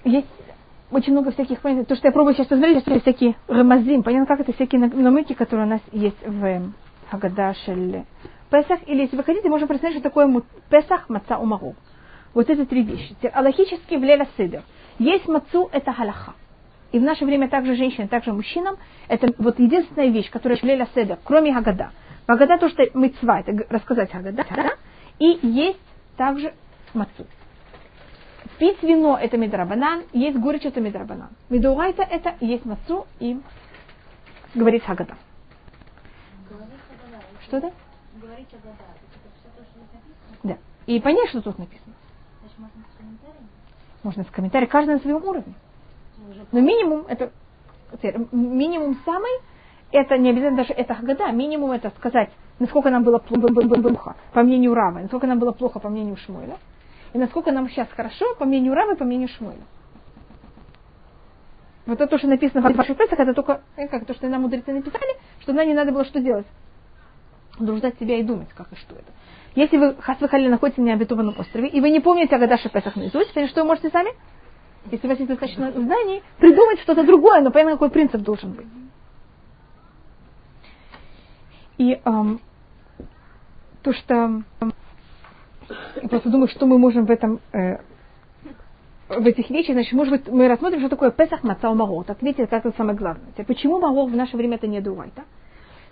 Есть 0.05 0.27
очень 0.91 1.13
много 1.13 1.33
всяких 1.33 1.61
понятий. 1.61 1.87
То, 1.87 1.97
что 1.97 2.09
я 2.09 2.13
пробую 2.13 2.35
сейчас 2.35 2.47
посмотреть, 2.47 2.87
это 2.87 3.01
всякие 3.01 3.35
рамазим. 3.49 4.03
Понятно, 4.03 4.27
как 4.27 4.41
это 4.41 4.53
всякие 4.53 4.81
намеки, 4.81 5.33
которые 5.33 5.67
у 5.67 5.71
нас 5.71 5.81
есть 5.93 6.27
в 6.27 6.73
Хагадашель 7.11 8.05
Песах. 8.51 8.81
Или 8.87 9.03
если 9.03 9.17
вы 9.17 9.25
хотите, 9.25 9.49
можно 9.49 9.67
посмотреть, 9.67 9.95
что 9.95 10.03
такое 10.03 10.43
Песах, 10.71 11.09
Маца, 11.09 11.39
Умару. 11.39 11.75
Вот 12.35 12.51
эти 12.51 12.65
три 12.65 12.83
вещи. 12.83 13.17
Аллахически 13.33 13.95
в 13.97 14.03
Леля 14.05 14.29
Седер. 14.37 14.63
Есть 14.99 15.29
мацу, 15.29 15.69
это 15.73 15.93
галаха. 15.93 16.35
И 16.93 16.99
в 16.99 17.03
наше 17.03 17.25
время 17.25 17.49
также 17.49 17.75
женщинам, 17.75 18.09
также 18.09 18.33
мужчинам, 18.33 18.77
это 19.09 19.35
вот 19.39 19.59
единственная 19.59 20.09
вещь, 20.09 20.31
которая 20.31 20.59
шлеля 20.59 20.89
седа, 20.95 21.19
кроме 21.25 21.53
Хагада. 21.53 21.91
Хагада 22.27 22.59
то, 22.59 22.69
что 22.69 22.89
мецва, 22.95 23.41
это 23.41 23.67
рассказать 23.69 24.11
Хагада, 24.11 24.47
да? 24.55 24.73
и 25.19 25.39
есть 25.43 25.81
также 26.17 26.55
мацу. 26.95 27.27
Пить 28.59 28.83
вино– 28.83 29.19
это 29.21 29.37
медрабанан, 29.37 30.05
есть 30.13 30.39
горечь– 30.39 30.65
это 30.65 30.81
медрабанан. 30.81 31.29
Медурайта– 31.51 32.03
это 32.11 32.37
есть 32.41 32.65
мацу 32.65 33.07
и 33.21 33.41
говорить 34.55 34.83
Хагада. 34.85 35.15
Что 37.45 37.59
это? 37.59 37.73
Говорить 38.15 38.49
Хагада. 38.51 38.79
Да. 40.43 40.57
И 40.87 41.01
понять, 41.01 41.29
что 41.29 41.43
тут 41.43 41.59
написано. 41.59 41.95
Значит, 42.41 42.59
можно 42.59 42.83
с 42.83 42.97
комментариями? 42.99 43.49
Можно 44.03 44.25
с 44.25 44.27
комментариями, 44.29 44.71
каждый 44.71 44.95
на 44.95 45.01
своем 45.01 45.17
уровне. 45.25 45.55
Но 46.53 46.61
минимум 46.61 47.05
это 47.09 47.31
минимум 48.33 48.99
самый, 49.05 49.31
это 49.93 50.17
не 50.19 50.31
обязательно 50.31 50.57
даже 50.57 50.73
это 50.73 50.95
года, 50.95 51.31
минимум 51.31 51.73
это 51.73 51.91
сказать, 51.99 52.31
насколько 52.59 52.91
нам 52.91 53.05
было 53.05 53.19
плохо, 53.19 54.17
по 54.33 54.43
мнению 54.43 54.75
Рава, 54.75 55.01
насколько 55.01 55.27
нам 55.27 55.39
было 55.39 55.53
плохо, 55.53 55.79
по 55.79 55.89
мнению 55.89 56.17
Шмуэля, 56.17 56.57
и 57.13 57.19
насколько 57.19 57.53
нам 57.53 57.69
сейчас 57.69 57.89
хорошо, 57.91 58.35
по 58.39 58.45
мнению 58.45 58.75
Рава 58.75 58.95
и 58.95 58.97
по 58.97 59.05
мнению 59.05 59.29
Шмуэля. 59.29 59.63
Вот 61.87 62.01
это 62.01 62.09
то, 62.09 62.19
что 62.19 62.27
написано 62.27 62.69
в 62.69 62.77
ваших 62.77 62.97
Песах, 62.97 63.19
это 63.19 63.33
только 63.33 63.63
э, 63.77 63.87
как 63.87 64.07
то, 64.07 64.15
что 64.15 64.29
нам 64.29 64.43
мудрецы 64.43 64.73
написали, 64.73 65.17
что 65.41 65.53
нам 65.53 65.67
не 65.67 65.75
надо 65.75 65.93
было 65.93 66.05
что 66.05 66.21
делать. 66.21 66.47
Удруждать 67.59 67.99
себя 67.99 68.19
и 68.19 68.25
думать, 68.25 68.49
как 68.55 68.73
и 68.73 68.77
что 68.77 68.97
это. 68.97 69.13
Если 69.55 69.77
вы, 69.79 69.95
Хасвахали, 69.95 70.49
находитесь 70.49 70.79
на 70.79 70.89
необетованном 70.89 71.39
острове, 71.39 71.69
и 71.69 71.81
вы 71.81 71.91
не 71.91 72.01
помните 72.01 72.35
Агадаши 72.35 72.69
Песах 72.69 72.97
наизусть, 72.97 73.31
что 73.31 73.63
вы 73.63 73.69
можете 73.69 73.91
сами? 73.91 74.11
Если 74.91 75.07
у 75.07 75.11
вас 75.11 75.19
есть 75.19 75.31
достаточно 75.31 75.73
знаний, 75.73 76.23
придумать 76.39 76.81
что-то 76.81 77.05
другое, 77.05 77.41
но 77.41 77.51
понятно, 77.51 77.73
какой 77.73 77.91
принцип 77.91 78.21
должен 78.21 78.53
быть. 78.53 78.67
И 81.79 82.01
эм, 82.05 82.41
то, 83.83 83.93
что 83.93 84.43
просто 86.09 86.31
думаю, 86.31 86.49
что 86.49 86.67
мы 86.67 86.79
можем 86.79 87.07
в 87.07 87.11
этом 87.11 87.41
э, 87.53 87.79
в 89.09 89.27
этих 89.27 89.51
вещах, 89.51 89.75
значит, 89.75 89.93
может 89.93 90.13
быть, 90.13 90.29
мы 90.29 90.49
рассмотрим, 90.49 90.81
что 90.81 90.89
такое 90.89 91.11
Песах 91.11 91.43
Маца 91.45 91.73
Маро. 91.73 92.03
Так 92.03 92.23
видите, 92.23 92.47
как 92.47 92.67
это 92.67 92.77
самое 92.77 92.97
главное. 92.97 93.27
Почему 93.47 93.79
Маро 93.79 94.07
в 94.07 94.17
наше 94.17 94.37
время 94.37 94.57
это 94.57 94.67
не 94.67 94.81
дуайта? 94.81 95.25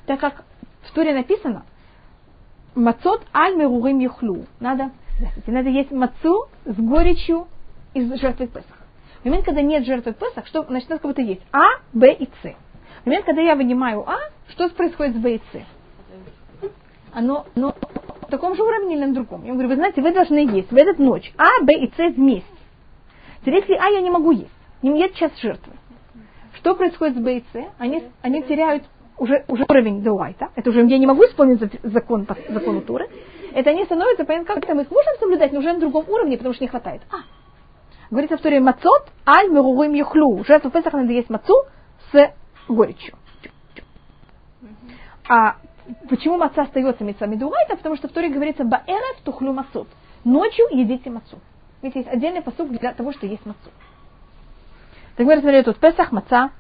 Так 0.07 0.21
как 0.21 0.45
в 0.83 0.93
Туре 0.93 1.15
написано, 1.15 1.65
Мацот 2.75 3.23
аль 3.33 3.57
мерурим 3.57 4.01
юхлу. 4.01 4.47
Надо, 4.59 4.91
надо 5.47 5.69
есть 5.69 5.93
мацу 5.93 6.49
с 6.65 6.77
горечью 6.77 7.47
из 7.95 8.13
жертвы 8.21 8.49
Песах. 8.49 8.79
В 9.23 9.27
момент, 9.27 9.45
когда 9.45 9.63
нет 9.63 9.87
жертвы 9.87 10.13
Песах, 10.13 10.47
что 10.47 10.65
значит, 10.65 10.89
как 10.89 11.03
будто 11.03 11.23
есть 11.23 11.43
А, 11.53 11.79
Б 11.93 12.13
и 12.13 12.25
С. 12.25 12.55
В 13.03 13.07
момент, 13.07 13.25
когда 13.25 13.43
я 13.43 13.55
вынимаю 13.55 14.05
А, 14.09 14.17
что 14.49 14.69
происходит 14.71 15.15
с 15.15 15.19
Б 15.19 15.37
и 15.37 15.43
С? 15.53 15.63
Оно, 17.15 17.47
оно 17.55 17.75
в 18.23 18.31
таком 18.31 18.55
же 18.55 18.63
уровне 18.63 18.97
или 18.97 19.05
на 19.05 19.15
другом? 19.15 19.45
Я 19.45 19.53
говорю, 19.53 19.69
вы 19.69 19.77
знаете, 19.77 20.03
вы 20.03 20.13
должны 20.13 20.39
есть 20.39 20.71
в 20.71 20.77
этот 20.77 20.99
ночь 20.99 21.33
А, 21.39 21.63
Б 21.63 21.73
и 21.75 21.91
С 21.97 22.15
вместе. 22.15 22.49
Теперь, 23.41 23.57
если 23.57 23.75
А 23.75 23.89
я 23.89 24.01
не 24.01 24.11
могу 24.11 24.33
есть, 24.33 24.51
не 24.83 24.91
нет 24.91 25.13
сейчас 25.15 25.33
жертвы, 25.41 25.73
что 26.55 26.75
происходит 26.75 27.17
с 27.17 27.21
Б 27.21 27.39
и 27.39 27.45
С? 27.53 27.67
Они, 27.79 28.03
они 28.23 28.43
теряют 28.43 28.85
уже, 29.19 29.45
уже 29.49 29.65
уровень 29.69 30.03
Деуайта. 30.03 30.49
Это 30.57 30.71
уже 30.71 30.81
я 30.87 30.99
не 30.99 31.07
могу 31.07 31.25
исполнить 31.25 31.61
закон, 31.83 32.27
закон 32.49 32.83
Туры. 32.83 33.09
Это 33.55 33.71
они 33.71 33.85
становятся, 33.85 34.25
понятно, 34.25 34.55
как-то 34.55 34.75
мы 34.75 34.83
их 34.83 34.91
можем 34.91 35.13
соблюдать, 35.21 35.53
но 35.53 35.61
уже 35.61 35.73
на 35.73 35.79
другом 35.79 36.05
уровне, 36.09 36.37
потому 36.37 36.55
что 36.55 36.65
не 36.65 36.69
хватает. 36.69 37.03
А, 37.13 37.19
Говорится 38.11 38.37
в 38.37 38.41
Торе 38.41 38.61
мацот, 38.61 39.09
аль 39.27 39.51
меругуим 39.51 39.93
юхлю. 39.93 40.45
Жертву 40.45 40.71
Песах 40.71 40.93
надо 40.93 41.13
есть 41.13 41.31
мацу 41.31 41.55
с 42.13 42.33
горечью. 42.69 43.17
А 45.29 45.57
почему 46.09 46.37
маца 46.37 46.63
остается 46.63 47.05
мецами 47.05 47.37
дуайта? 47.37 47.77
Потому 47.77 47.97
что 47.97 48.09
в 48.09 48.13
Торе 48.13 48.29
говорится 48.29 48.65
баэрев 48.65 49.21
тухлю 49.25 49.53
мацот. 49.53 49.89
Ночью 50.25 50.67
едите 50.71 51.11
мацу. 51.11 51.39
Ведь 51.83 51.95
есть 51.95 52.09
отдельный 52.09 52.43
посуд 52.43 52.71
для 52.71 52.93
того, 52.93 53.13
что 53.13 53.27
есть 53.27 53.45
мацу. 53.45 53.71
Так 55.17 55.27
мы 55.27 55.35
рассмотрели 55.35 55.63
тут 55.63 55.79
Песах, 55.79 56.13
маца, 56.13 56.51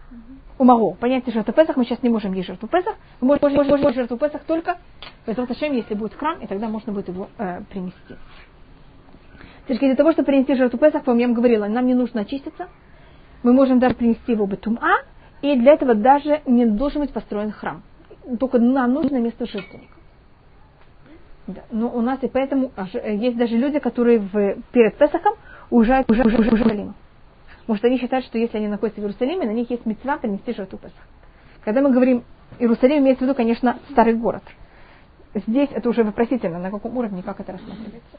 умаро. 0.58 0.92
Понятие 0.92 1.32
жертву 1.32 1.52
Песах 1.52 1.76
мы 1.76 1.84
сейчас 1.84 2.02
не 2.02 2.08
можем 2.08 2.32
есть 2.34 2.46
жертву 2.46 2.68
Песах. 2.68 2.94
Мы 3.20 3.28
можем, 3.28 3.52
можем, 3.52 3.70
можем 3.80 3.94
жертву 3.94 4.16
Песах 4.16 4.44
только 4.44 4.78
в 5.26 5.28
этом 5.28 5.46
если 5.48 5.94
будет 5.94 6.14
храм, 6.14 6.40
и 6.40 6.46
тогда 6.46 6.68
можно 6.68 6.92
будет 6.92 7.08
его 7.08 7.28
э, 7.38 7.62
принести. 7.70 8.16
Теперь 9.64 9.78
для 9.78 9.96
того, 9.96 10.12
чтобы 10.12 10.26
принести 10.26 10.54
жертву 10.54 10.78
Песах, 10.78 11.02
я 11.06 11.12
вам 11.12 11.34
говорила, 11.34 11.66
нам 11.66 11.86
не 11.86 11.94
нужно 11.94 12.20
очиститься. 12.20 12.68
Мы 13.42 13.52
можем 13.52 13.78
даже 13.78 13.94
принести 13.94 14.32
его 14.32 14.46
бетума, 14.46 15.00
и 15.42 15.56
для 15.56 15.72
этого 15.72 15.94
даже 15.94 16.42
не 16.46 16.66
должен 16.66 17.00
быть 17.00 17.12
построен 17.12 17.50
храм. 17.50 17.82
Только 18.38 18.58
нам 18.58 18.92
нужно 18.92 19.18
место 19.18 19.46
жертвенника. 19.46 19.94
Да. 21.46 21.62
Но 21.70 21.88
у 21.88 22.00
нас 22.00 22.22
и 22.22 22.28
поэтому 22.28 22.72
есть 23.04 23.36
даже 23.36 23.56
люди, 23.56 23.78
которые 23.78 24.18
в, 24.18 24.56
перед 24.72 24.96
Песахом 24.96 25.34
уезжают 25.70 26.10
уже, 26.10 26.22
уже, 26.22 26.38
уже, 26.38 26.50
в 26.50 26.54
Иерусалим. 26.54 26.94
Может, 27.66 27.84
они 27.84 27.98
считают, 27.98 28.24
что 28.26 28.38
если 28.38 28.56
они 28.58 28.68
находятся 28.68 29.00
в 29.00 29.04
Иерусалиме, 29.04 29.46
на 29.46 29.52
них 29.52 29.70
есть 29.70 29.84
мецва 29.84 30.16
принести 30.16 30.54
жертву 30.54 30.78
Песах. 30.78 31.06
Когда 31.62 31.82
мы 31.82 31.92
говорим 31.92 32.24
Иерусалим, 32.58 33.02
имеется 33.02 33.24
в 33.24 33.26
виду, 33.26 33.34
конечно, 33.34 33.78
старый 33.90 34.14
город. 34.14 34.42
Здесь 35.34 35.68
это 35.72 35.88
уже 35.88 36.04
вопросительно, 36.04 36.58
на 36.58 36.70
каком 36.70 36.96
уровне, 36.96 37.22
как 37.22 37.40
это 37.40 37.52
рассматривается. 37.52 38.18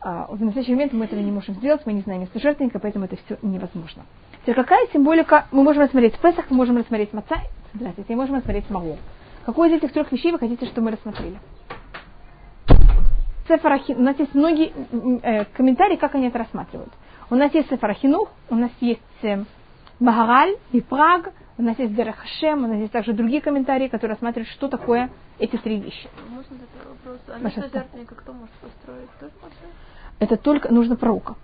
А, 0.00 0.26
в 0.28 0.40
настоящий 0.40 0.72
момент 0.72 0.92
мы 0.92 1.06
этого 1.06 1.20
не 1.20 1.32
можем 1.32 1.54
сделать, 1.54 1.80
мы 1.86 1.94
не 1.94 2.02
знаем 2.02 2.20
место 2.20 2.38
жертвенника, 2.38 2.78
поэтому 2.78 3.06
это 3.06 3.16
все 3.16 3.38
невозможно. 3.40 4.02
Теперь 4.42 4.54
какая 4.54 4.86
символика 4.92 5.46
мы 5.50 5.62
можем 5.62 5.82
рассмотреть 5.82 6.18
Песах, 6.20 6.44
мы 6.50 6.56
можем 6.58 6.76
рассмотреть 6.76 7.14
Маца, 7.14 7.36
здравствуйте, 7.74 8.14
мы 8.14 8.20
можем 8.22 8.36
рассмотреть 8.36 8.70
Магу. 8.70 8.96
Какой 9.44 9.70
из 9.70 9.74
этих 9.74 9.92
трех 9.92 10.10
вещей 10.12 10.32
вы 10.32 10.38
хотите, 10.38 10.66
чтобы 10.66 10.86
мы 10.86 10.90
рассмотрели? 10.92 11.38
Цефарахи... 13.46 13.92
У 13.92 14.00
нас 14.00 14.18
есть 14.18 14.34
многие 14.34 14.72
э, 15.22 15.44
комментарии, 15.56 15.96
как 15.96 16.14
они 16.14 16.28
это 16.28 16.38
рассматривают. 16.38 16.92
У 17.30 17.34
нас 17.34 17.52
есть 17.52 17.68
Цефарахинух, 17.68 18.30
у 18.48 18.54
нас 18.54 18.70
есть 18.80 19.00
э, 19.22 19.44
Магараль 20.00 20.56
и 20.72 20.80
Праг, 20.80 21.32
у 21.58 21.62
нас 21.62 21.78
есть 21.78 21.94
Дерахашем, 21.94 22.64
у 22.64 22.68
нас 22.68 22.78
есть 22.78 22.92
также 22.92 23.12
другие 23.12 23.42
комментарии, 23.42 23.88
которые 23.88 24.14
рассматривают, 24.14 24.48
что 24.50 24.68
такое 24.68 25.10
эти 25.38 25.56
три 25.56 25.78
вещи. 25.78 26.08
Можно 26.30 26.56
такой 26.58 26.92
вопрос? 26.92 27.20
А 27.28 27.70
жертвенника 27.70 28.14
кто 28.14 28.32
может 28.32 28.54
построить? 28.54 29.10
Тоже 29.20 29.32
можно? 29.42 29.56
Это 30.20 30.36
только 30.36 30.72
нужно 30.72 30.96
пророка. 30.96 31.34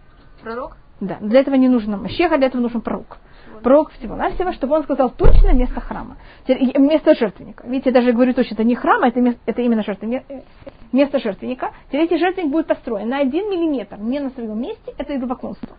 Пророк? 0.42 0.76
Да, 1.00 1.18
для 1.20 1.40
этого 1.40 1.54
не 1.56 1.68
нужно 1.68 1.96
Мащеха, 1.96 2.38
для 2.38 2.46
этого 2.46 2.62
нужен 2.62 2.80
пророк. 2.80 3.18
Пророк 3.62 3.90
всего-навсего, 3.92 4.52
чтобы 4.52 4.76
он 4.76 4.82
сказал 4.84 5.10
точно 5.10 5.52
место 5.52 5.80
храма, 5.80 6.16
место 6.46 7.14
жертвенника. 7.14 7.66
Видите, 7.66 7.90
я 7.90 7.94
даже 7.94 8.12
говорю 8.12 8.34
точно, 8.34 8.54
это 8.54 8.64
не 8.64 8.74
храм, 8.74 9.02
а 9.02 9.08
это, 9.08 9.20
место, 9.20 9.40
это 9.46 9.62
именно 9.62 9.82
жертвенник, 9.82 10.24
э, 10.28 10.42
место 10.92 11.18
жертвенника. 11.18 11.72
Теперь 11.88 12.02
если 12.02 12.16
жертвенник 12.16 12.50
будет 12.50 12.66
построен 12.66 13.08
на 13.08 13.18
один 13.18 13.50
миллиметр 13.50 13.98
не 13.98 14.20
на 14.20 14.30
своем 14.30 14.60
месте, 14.60 14.94
это 14.96 15.16
идолопоклонство. 15.16 15.76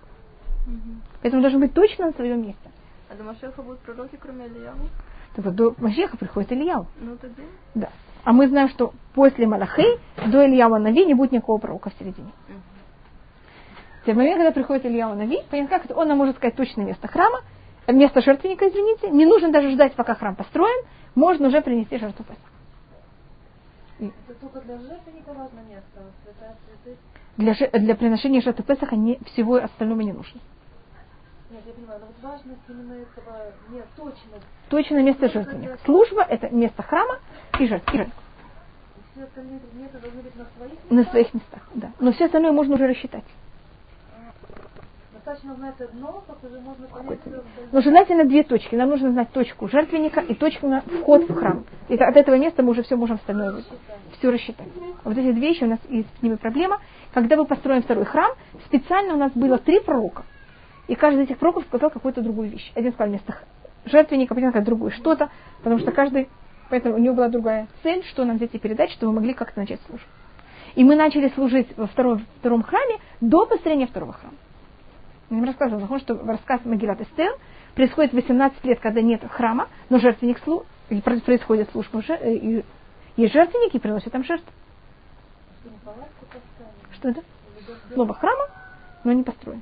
Угу. 0.67 0.95
Поэтому 1.21 1.41
должен 1.41 1.59
быть 1.59 1.73
точно 1.73 2.07
на 2.07 2.11
своем 2.13 2.41
месте. 2.41 2.71
А 3.09 3.15
до 3.15 3.23
Машеха 3.23 3.61
будут 3.61 3.79
пророки, 3.79 4.17
кроме 4.21 4.47
Ильяву? 4.47 4.87
Так 5.35 5.45
вот, 5.45 5.55
до 5.55 5.73
Машеха 5.77 6.17
приходит 6.17 6.51
Ильяу. 6.51 6.87
Ну, 6.99 7.17
тогда. 7.17 7.43
Да. 7.75 7.89
А 8.23 8.33
мы 8.33 8.47
знаем, 8.47 8.69
что 8.69 8.93
после 9.13 9.47
Малахей 9.47 9.99
до 10.27 10.45
Ильява 10.45 10.77
Нави 10.77 11.05
не 11.05 11.13
будет 11.13 11.31
никакого 11.31 11.57
пророка 11.57 11.89
в 11.89 11.93
середине. 11.99 12.31
Угу. 12.49 12.57
В 14.05 14.15
момент, 14.15 14.37
когда 14.37 14.51
приходит 14.51 14.85
Ильяу 14.85 15.15
Нави, 15.15 15.39
понятно, 15.49 15.77
как 15.77 15.85
это, 15.85 15.95
он 15.95 16.07
нам 16.07 16.17
может 16.17 16.35
сказать 16.37 16.55
точное 16.55 16.85
место 16.85 17.07
храма, 17.07 17.41
место 17.91 18.21
жертвенника, 18.21 18.67
извините. 18.67 19.09
Не 19.09 19.25
нужно 19.25 19.51
даже 19.51 19.71
ждать, 19.71 19.93
пока 19.93 20.15
храм 20.15 20.35
построен, 20.35 20.85
можно 21.15 21.47
уже 21.47 21.61
принести 21.61 21.97
жертву 21.97 22.23
Песах. 22.23 24.11
Это 24.27 24.39
только 24.39 24.61
для 24.61 24.77
жертвенника 24.79 25.33
важно 25.33 25.59
место. 25.69 26.01
Святых. 26.23 26.97
Для, 27.37 27.79
для 27.79 27.95
приношения 27.95 28.41
жертвы 28.41 28.63
Песаха 28.63 28.95
не, 28.95 29.19
всего 29.25 29.55
остального 29.55 30.01
не 30.01 30.13
нужно. 30.13 30.39
Нет, 31.51 31.61
я 31.65 31.73
понимаю, 31.73 31.99
но 31.99 32.05
вот 32.07 32.15
важность 32.31 32.61
именно 32.69 32.93
этого, 32.93 33.53
нет, 33.69 33.85
точно. 33.97 34.39
Точное 34.69 35.03
место 35.03 35.27
жертвенника. 35.27 35.77
Служба– 35.85 36.21
это 36.29 36.49
место 36.49 36.81
храма 36.81 37.19
и 37.59 37.67
жертва. 37.67 37.91
И 37.93 37.97
жертва. 37.97 38.21
Все 39.13 39.23
остальные 39.23 39.59
предметы 39.59 39.99
должны 39.99 40.21
быть 40.21 40.35
на 40.35 40.45
своих 40.55 40.79
На 40.89 40.95
местах. 40.95 41.11
своих 41.11 41.33
местах, 41.33 41.61
да. 41.75 41.91
Но 41.99 42.11
все 42.13 42.25
остальное 42.25 42.53
можно 42.53 42.75
уже 42.75 42.87
рассчитать. 42.87 43.25
Достаточно 45.23 45.53
знать 45.53 45.79
одно, 45.79 46.23
как 46.25 46.43
уже 46.43 46.59
можно 46.61 46.87
понять 46.87 47.19
все. 47.21 47.43
Но 47.71 47.81
желательно 47.81 48.25
две 48.25 48.41
точки. 48.41 48.73
Нам 48.73 48.89
нужно 48.89 49.11
знать 49.11 49.31
точку 49.31 49.67
жертвенника 49.67 50.19
и 50.19 50.33
точку 50.33 50.67
на 50.67 50.81
вход 50.81 51.29
в 51.29 51.35
храм. 51.35 51.63
И 51.89 51.95
от 51.95 52.17
этого 52.17 52.37
места 52.37 52.63
мы 52.63 52.71
уже 52.71 52.81
все 52.81 52.95
можем 52.95 53.17
остальное 53.17 53.61
все 54.17 54.31
рассчитать. 54.31 54.67
Вот 55.03 55.15
эти 55.15 55.31
две 55.31 55.49
вещи 55.49 55.63
у 55.63 55.67
нас 55.67 55.79
есть 55.89 56.07
с 56.17 56.23
ними 56.23 56.37
проблема. 56.37 56.79
Когда 57.13 57.35
мы 57.35 57.45
построим 57.45 57.83
второй 57.83 58.05
храм, 58.05 58.31
специально 58.65 59.13
у 59.13 59.17
нас 59.17 59.31
было 59.33 59.59
три 59.59 59.79
пророка. 59.81 60.23
И 60.87 60.95
каждый 60.95 61.25
из 61.25 61.25
этих 61.27 61.37
пророков 61.37 61.65
сказал 61.65 61.91
какую-то 61.91 62.23
другую 62.23 62.49
вещь. 62.49 62.71
Один 62.73 62.91
сказал 62.91 63.09
вместо 63.09 63.37
жертвенника, 63.85 64.33
один 64.33 64.49
сказал 64.49 64.65
другое 64.65 64.89
что-то, 64.89 65.29
потому 65.59 65.77
что 65.77 65.91
каждый, 65.91 66.29
поэтому 66.71 66.95
у 66.95 66.97
него 66.97 67.13
была 67.13 67.29
другая 67.29 67.67
цель, 67.83 68.03
что 68.05 68.25
нам 68.25 68.37
здесь 68.37 68.49
и 68.53 68.57
передать, 68.57 68.89
чтобы 68.89 69.11
мы 69.11 69.19
могли 69.19 69.35
как-то 69.35 69.59
начать 69.59 69.81
службу. 69.81 70.07
И 70.73 70.83
мы 70.83 70.95
начали 70.95 71.29
служить 71.29 71.67
во 71.77 71.85
втором, 71.85 72.25
втором 72.39 72.63
храме 72.63 72.97
до 73.19 73.45
построения 73.45 73.85
второго 73.85 74.13
храма. 74.13 74.35
Я 75.31 75.37
им 75.37 75.45
рассказывала, 75.45 75.79
Нахон, 75.79 76.01
что 76.01 76.21
рассказ 76.25 76.59
Магилат 76.65 76.99
Эстер 76.99 77.31
происходит 77.73 78.11
18 78.11 78.65
лет, 78.65 78.81
когда 78.81 79.01
нет 79.01 79.23
храма, 79.31 79.69
но 79.89 79.97
жертвенник 79.97 80.37
слу... 80.39 80.65
происходит 81.03 81.71
служба, 81.71 82.03
э, 82.09 82.33
и 82.33 82.65
есть 83.15 83.33
жертвенник, 83.33 83.73
и 83.73 83.79
приносят 83.79 84.11
там 84.11 84.23
поставили. 84.23 84.43
Что 86.95 87.09
это? 87.09 87.23
Слово 87.93 88.13
храма, 88.13 88.49
но 89.05 89.13
не 89.13 89.23
построен. 89.23 89.61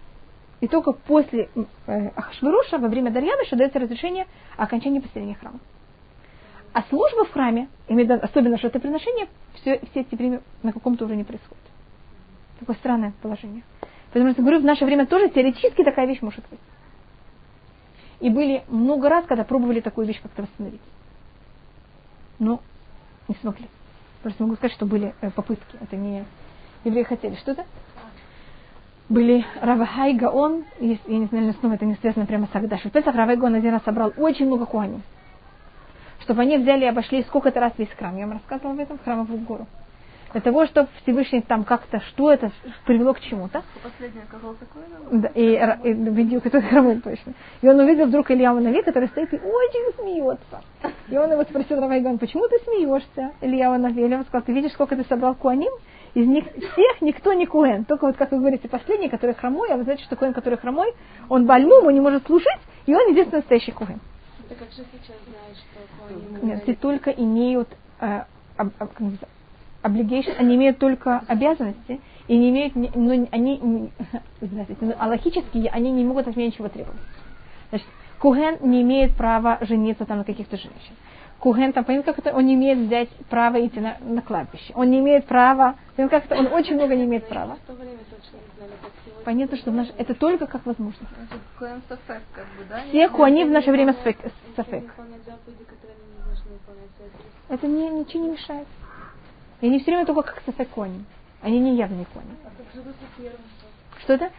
И 0.59 0.67
только 0.67 0.91
после 0.91 1.49
э, 1.85 2.09
Ахашвируша, 2.15 2.79
во 2.79 2.87
время 2.87 3.11
Дарьявыша, 3.11 3.55
дается 3.55 3.77
разрешение 3.77 4.25
о 4.57 4.63
окончании 4.63 4.99
построения 4.99 5.35
храма. 5.35 5.59
А 6.73 6.81
служба 6.83 7.25
в 7.25 7.31
храме, 7.31 7.69
особенно 7.87 8.57
жертвоприношение, 8.57 9.27
все, 9.53 9.79
все 9.91 10.01
эти 10.01 10.15
время 10.15 10.41
на 10.63 10.73
каком-то 10.73 11.05
уровне 11.05 11.23
происходит. 11.23 11.63
Такое 12.59 12.75
странное 12.75 13.13
положение. 13.21 13.61
Поэтому 14.11 14.33
я 14.35 14.43
говорю, 14.43 14.59
в 14.59 14.65
наше 14.65 14.85
время 14.85 15.05
тоже 15.05 15.29
теоретически 15.29 15.83
такая 15.83 16.07
вещь 16.07 16.21
может 16.21 16.43
быть. 16.49 16.59
И 18.19 18.29
были 18.29 18.63
много 18.67 19.07
раз, 19.07 19.25
когда 19.25 19.43
пробовали 19.43 19.79
такую 19.79 20.07
вещь 20.07 20.21
как-то 20.21 20.43
восстановить. 20.43 20.81
Но 22.39 22.59
не 23.27 23.35
смогли. 23.35 23.67
Просто 24.23 24.43
могу 24.43 24.55
сказать, 24.55 24.73
что 24.73 24.85
были 24.85 25.13
э, 25.21 25.29
попытки. 25.31 25.77
Это 25.81 25.95
не 25.95 26.25
евреи 26.83 27.03
хотели. 27.03 27.35
Что-то? 27.35 27.65
Были 29.07 29.45
Равахай 29.61 30.13
Гаон, 30.13 30.65
я 30.79 30.97
не 31.07 31.25
знаю, 31.25 31.53
снова 31.59 31.73
это 31.73 31.85
не 31.85 31.95
связано 31.95 32.25
прямо 32.25 32.47
с 32.47 32.55
Агдашей. 32.55 32.91
В 32.91 32.93
Песах 32.93 33.15
Равай 33.15 33.37
Гаон 33.37 33.55
один 33.55 33.71
раз 33.71 33.83
собрал 33.83 34.13
очень 34.17 34.45
много 34.45 34.65
куаним. 34.65 35.01
Чтобы 36.19 36.41
они 36.41 36.57
взяли 36.57 36.83
и 36.83 36.87
обошли 36.87 37.23
сколько-то 37.23 37.59
раз 37.59 37.73
весь 37.77 37.89
храм. 37.89 38.15
Я 38.17 38.27
вам 38.27 38.33
рассказывала 38.33 38.73
об 38.73 38.79
этом, 38.79 38.99
храмовую 38.99 39.39
гору. 39.39 39.67
Для 40.31 40.41
того, 40.41 40.67
чтобы 40.67 40.89
Всевышний 41.01 41.41
там 41.41 41.63
как-то, 41.63 41.99
что 42.01 42.31
это 42.31 42.51
привело 42.85 43.13
к 43.13 43.19
чему-то. 43.19 43.63
Последнее 43.81 44.23
сказал 44.27 44.53
такое, 44.53 44.83
Да, 45.11 45.27
и, 45.29 45.53
и 45.89 46.35
это 46.37 46.61
хромой 46.61 47.01
точно. 47.01 47.33
И 47.61 47.67
он 47.67 47.79
увидел 47.79 48.05
вдруг 48.05 48.29
Илья 48.29 48.53
Нави, 48.53 48.83
который 48.83 49.07
стоит 49.07 49.33
и 49.33 49.37
очень 49.37 49.93
смеется. 49.97 50.61
И 51.07 51.17
он 51.17 51.31
его 51.31 51.43
спросил, 51.43 51.79
Равайгон, 51.79 52.19
почему 52.19 52.47
ты 52.47 52.59
смеешься? 52.59 53.31
Илья 53.41 53.75
Нави, 53.77 54.05
Илья 54.05 54.21
сказал, 54.23 54.43
ты 54.43 54.53
видишь, 54.53 54.73
сколько 54.73 54.95
ты 54.95 55.03
собрал 55.05 55.33
куаним? 55.33 55.71
Из 56.13 56.27
них 56.27 56.45
всех 56.45 57.01
никто 57.01 57.33
не 57.33 57.45
куэн. 57.45 57.85
Только 57.85 58.05
вот, 58.05 58.17
как 58.17 58.31
вы 58.31 58.37
говорите, 58.39 58.67
последний, 58.67 59.09
который 59.09 59.33
хромой, 59.35 59.69
а 59.71 59.77
вы 59.77 59.83
знаете, 59.83 60.03
что 60.03 60.15
куэн, 60.15 60.33
который 60.33 60.57
хромой, 60.57 60.93
он 61.27 61.45
бальмум, 61.45 61.85
он 61.87 61.93
не 61.93 62.01
может 62.01 62.25
служить, 62.25 62.47
и 62.85 62.93
он 62.93 63.09
единственный 63.09 63.39
настоящий 63.39 63.71
куэн. 63.71 63.99
Ты 64.47 64.55
как 64.55 64.69
же 64.71 64.83
сейчас 64.91 65.17
знаешь, 65.27 65.57
что 65.57 66.45
Нет, 66.45 66.63
все 66.63 66.73
только 66.75 67.11
имеют 67.11 67.69
э, 67.99 68.23
об- 68.57 68.71
об- 68.79 68.89
obligation, 69.83 70.35
они 70.37 70.55
имеют 70.55 70.77
только 70.77 71.23
обязанности, 71.27 71.99
и 72.27 72.37
не 72.37 72.49
имеют, 72.49 72.75
но 72.75 73.27
они, 73.31 73.91
здравствуйте, 74.41 74.85
но 74.85 74.93
аллахически 74.99 75.69
они 75.71 75.91
не 75.91 76.03
могут 76.03 76.27
от 76.27 76.35
меня 76.35 76.47
ничего 76.47 76.69
требовать. 76.69 76.99
Значит, 77.69 77.87
Куген 78.19 78.57
не 78.61 78.81
имеет 78.81 79.15
права 79.15 79.57
жениться 79.61 80.05
там 80.05 80.19
на 80.19 80.23
каких-то 80.23 80.57
женщин. 80.57 80.93
Куген 81.39 81.71
там, 81.71 81.85
понимаете, 81.85 82.11
как 82.11 82.19
это, 82.19 82.35
он 82.35 82.45
не 82.45 82.55
имеет 82.55 82.79
взять 82.79 83.09
право 83.29 83.65
идти 83.65 83.79
на, 83.79 83.97
на 84.01 84.21
кладбище. 84.21 84.73
Он 84.75 84.91
не 84.91 84.99
имеет 84.99 85.25
права, 85.25 85.75
понимаете, 85.95 86.17
как 86.17 86.25
это, 86.25 86.35
он 86.35 86.53
очень 86.53 86.75
много 86.75 86.95
не 86.95 87.05
имеет 87.05 87.27
права. 87.29 87.57
Понятно, 89.23 89.57
что 89.57 89.71
в 89.71 89.73
наш, 89.73 89.87
это 89.97 90.13
только 90.15 90.47
как 90.47 90.65
возможность. 90.65 91.09
Да? 92.69 92.81
Все 92.89 93.07
куани 93.09 93.45
в 93.45 93.51
наше 93.51 93.71
время 93.71 93.93
сафек. 94.03 94.17
они 94.97 95.15
Это 97.47 97.67
не, 97.67 97.89
ничего 97.89 98.23
не 98.23 98.31
мешает. 98.31 98.67
И 99.61 99.67
они 99.67 99.79
все 99.79 99.91
время 99.91 100.05
только 100.05 100.23
как 100.33 100.41
сафекони. 100.45 101.03
Они 101.41 101.59
не 101.59 101.75
явные 101.75 102.05
кони. 102.13 102.25
А 102.43 102.49
как 102.57 102.65
же? 102.73 102.89
Что 104.01 104.13
это? 104.13 104.29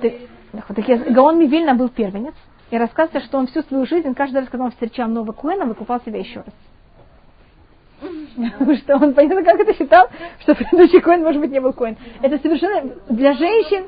Ты- 0.00 0.28
так 0.74 0.88
я- 0.88 0.98
Гаон 0.98 1.38
Мивильна 1.38 1.74
был 1.74 1.88
первенец. 1.88 2.34
И 2.70 2.78
рассказывается, 2.78 3.26
что 3.28 3.38
он 3.38 3.46
всю 3.48 3.62
свою 3.62 3.84
жизнь, 3.84 4.14
каждый 4.14 4.38
раз, 4.40 4.48
когда 4.48 4.64
он 4.64 4.70
встречал 4.70 5.08
нового 5.08 5.32
Куэна, 5.32 5.66
выкупал 5.66 6.00
себя 6.00 6.18
еще 6.20 6.40
раз. 6.40 6.54
Потому 8.58 8.74
что 8.76 8.96
он, 8.96 9.14
понятно, 9.14 9.44
как 9.44 9.60
это 9.60 9.74
считал, 9.74 10.08
что 10.40 10.54
предыдущий 10.54 11.00
Куэн, 11.00 11.22
может 11.22 11.40
быть, 11.40 11.50
не 11.50 11.60
был 11.60 11.72
Куэн. 11.74 11.96
Это 12.22 12.38
совершенно 12.38 12.94
для 13.10 13.34
женщин... 13.34 13.86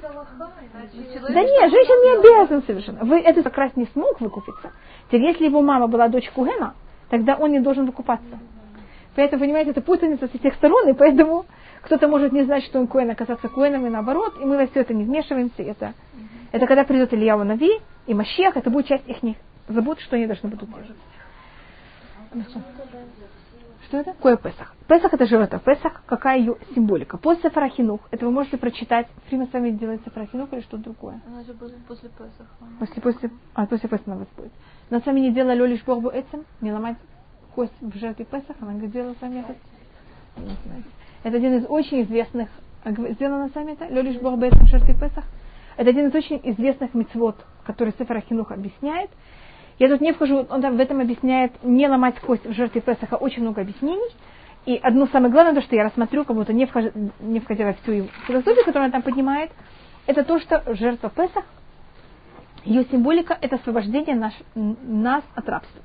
Да 1.32 1.40
нет, 1.42 1.70
женщин 1.70 2.04
не 2.04 2.18
обязан 2.18 2.62
совершенно. 2.64 3.04
Вы, 3.04 3.20
это 3.20 3.42
как 3.42 3.56
раз 3.56 3.74
не 3.76 3.86
смог 3.86 4.20
выкупиться. 4.20 4.72
Теперь, 5.08 5.22
если 5.22 5.46
его 5.46 5.62
мама 5.62 5.86
была 5.88 6.08
дочь 6.08 6.30
Кугена, 6.30 6.74
тогда 7.08 7.36
он 7.36 7.52
не 7.52 7.60
должен 7.60 7.86
выкупаться. 7.86 8.38
Поэтому, 9.16 9.42
понимаете, 9.42 9.70
это 9.70 9.80
путаница 9.80 10.28
со 10.28 10.38
всех 10.38 10.54
сторон, 10.54 10.88
и 10.88 10.92
поэтому 10.92 11.46
кто-то 11.82 12.08
может 12.08 12.32
не 12.32 12.42
знать, 12.44 12.64
что 12.64 12.80
он 12.80 12.86
Куэн, 12.86 13.10
оказаться 13.10 13.48
Куэном, 13.48 13.86
и 13.86 13.90
наоборот, 13.90 14.34
и 14.40 14.44
мы 14.44 14.56
во 14.56 14.66
все 14.66 14.80
это 14.80 14.94
не 14.94 15.04
вмешиваемся. 15.04 15.62
Это, 15.62 15.94
это 16.50 16.66
когда 16.66 16.84
придет 16.84 17.12
Илья 17.12 17.36
Нави 17.36 17.80
и 18.06 18.14
Машех, 18.14 18.56
это 18.56 18.70
будет 18.70 18.86
часть 18.86 19.06
их 19.06 19.36
забот, 19.68 20.00
что 20.00 20.16
они 20.16 20.26
должны 20.26 20.48
будут 20.48 20.68
делать. 20.68 20.96
Что 23.86 23.98
это? 23.98 24.14
Кое 24.14 24.36
Песах. 24.36 24.74
Песах 24.88 25.12
это 25.12 25.26
живота. 25.26 25.58
Песах, 25.58 26.02
какая 26.06 26.38
ее 26.38 26.56
символика? 26.74 27.18
После 27.18 27.50
Фарахинух. 27.50 28.00
Это 28.10 28.24
вы 28.24 28.32
можете 28.32 28.56
прочитать. 28.56 29.06
Фрима 29.28 29.46
с 29.46 29.52
вами 29.52 29.70
делается 29.70 30.10
Фарахинух 30.10 30.52
или 30.52 30.60
что-то 30.62 30.84
другое. 30.84 31.20
Она 31.26 31.44
же 31.44 31.52
будет 31.52 31.76
после 31.86 32.08
Песаха. 32.08 32.48
После, 32.78 33.02
после, 33.02 33.30
а, 33.54 33.66
после 33.66 33.88
Песаха 33.88 34.10
на 34.10 34.16
вас 34.16 34.28
будет. 34.36 34.52
Но 34.90 35.00
с 35.00 35.06
вами 35.06 35.20
не 35.20 35.32
делали 35.32 35.66
лишь 35.66 35.84
Богу 35.84 36.08
этим, 36.08 36.44
не 36.60 36.72
ломать 36.72 36.96
кость 37.54 37.72
в 37.80 37.96
жертве 37.96 38.24
Песах. 38.24 38.56
Она 38.60 38.72
говорит, 38.72 38.92
делала 38.92 39.14
с 39.14 39.22
вами 39.22 39.40
этот. 39.40 39.56
Не 40.36 40.56
знаете. 40.64 40.88
Это 41.22 41.36
один 41.36 41.54
из 41.54 41.66
очень 41.68 42.02
известных, 42.02 42.48
сделано 42.84 43.48
с 43.48 43.54
вами 43.54 43.72
это, 43.72 43.86
лишь 43.86 44.20
Бог 44.20 44.38
в 44.38 44.66
жертве 44.66 44.94
Песах. 44.94 45.24
Это 45.76 45.90
один 45.90 46.08
из 46.08 46.14
очень 46.14 46.40
известных 46.44 46.94
мецвод, 46.94 47.36
который 47.64 47.92
Сефер 47.98 48.18
Ахинух 48.18 48.52
объясняет. 48.52 49.10
Я 49.78 49.88
тут 49.88 50.00
не 50.00 50.12
вхожу, 50.12 50.46
он 50.48 50.60
там 50.62 50.76
в 50.76 50.80
этом 50.80 51.00
объясняет 51.00 51.52
не 51.64 51.88
ломать 51.88 52.20
кость 52.20 52.44
в 52.44 52.52
жертве 52.52 52.80
Песаха, 52.80 53.14
очень 53.16 53.42
много 53.42 53.62
объяснений. 53.62 54.14
И 54.66 54.76
одно 54.76 55.06
самое 55.06 55.32
главное, 55.32 55.54
то, 55.54 55.62
что 55.62 55.74
я 55.76 55.84
рассмотрю, 55.84 56.24
как 56.24 56.36
будто 56.36 56.52
не, 56.52 56.66
вхожу, 56.66 56.90
не 57.20 57.40
входя 57.40 57.66
во 57.66 57.72
всю 57.74 57.92
его 57.92 58.08
философию, 58.26 58.64
которую 58.64 58.86
он 58.86 58.92
там 58.92 59.02
поднимает, 59.02 59.50
это 60.06 60.24
то, 60.24 60.38
что 60.38 60.62
жертва 60.74 61.10
Песах, 61.10 61.44
ее 62.64 62.84
символика– 62.84 63.36
это 63.40 63.56
освобождение 63.56 64.16
наш, 64.16 64.32
нас 64.54 65.22
от 65.34 65.48
рабства. 65.48 65.82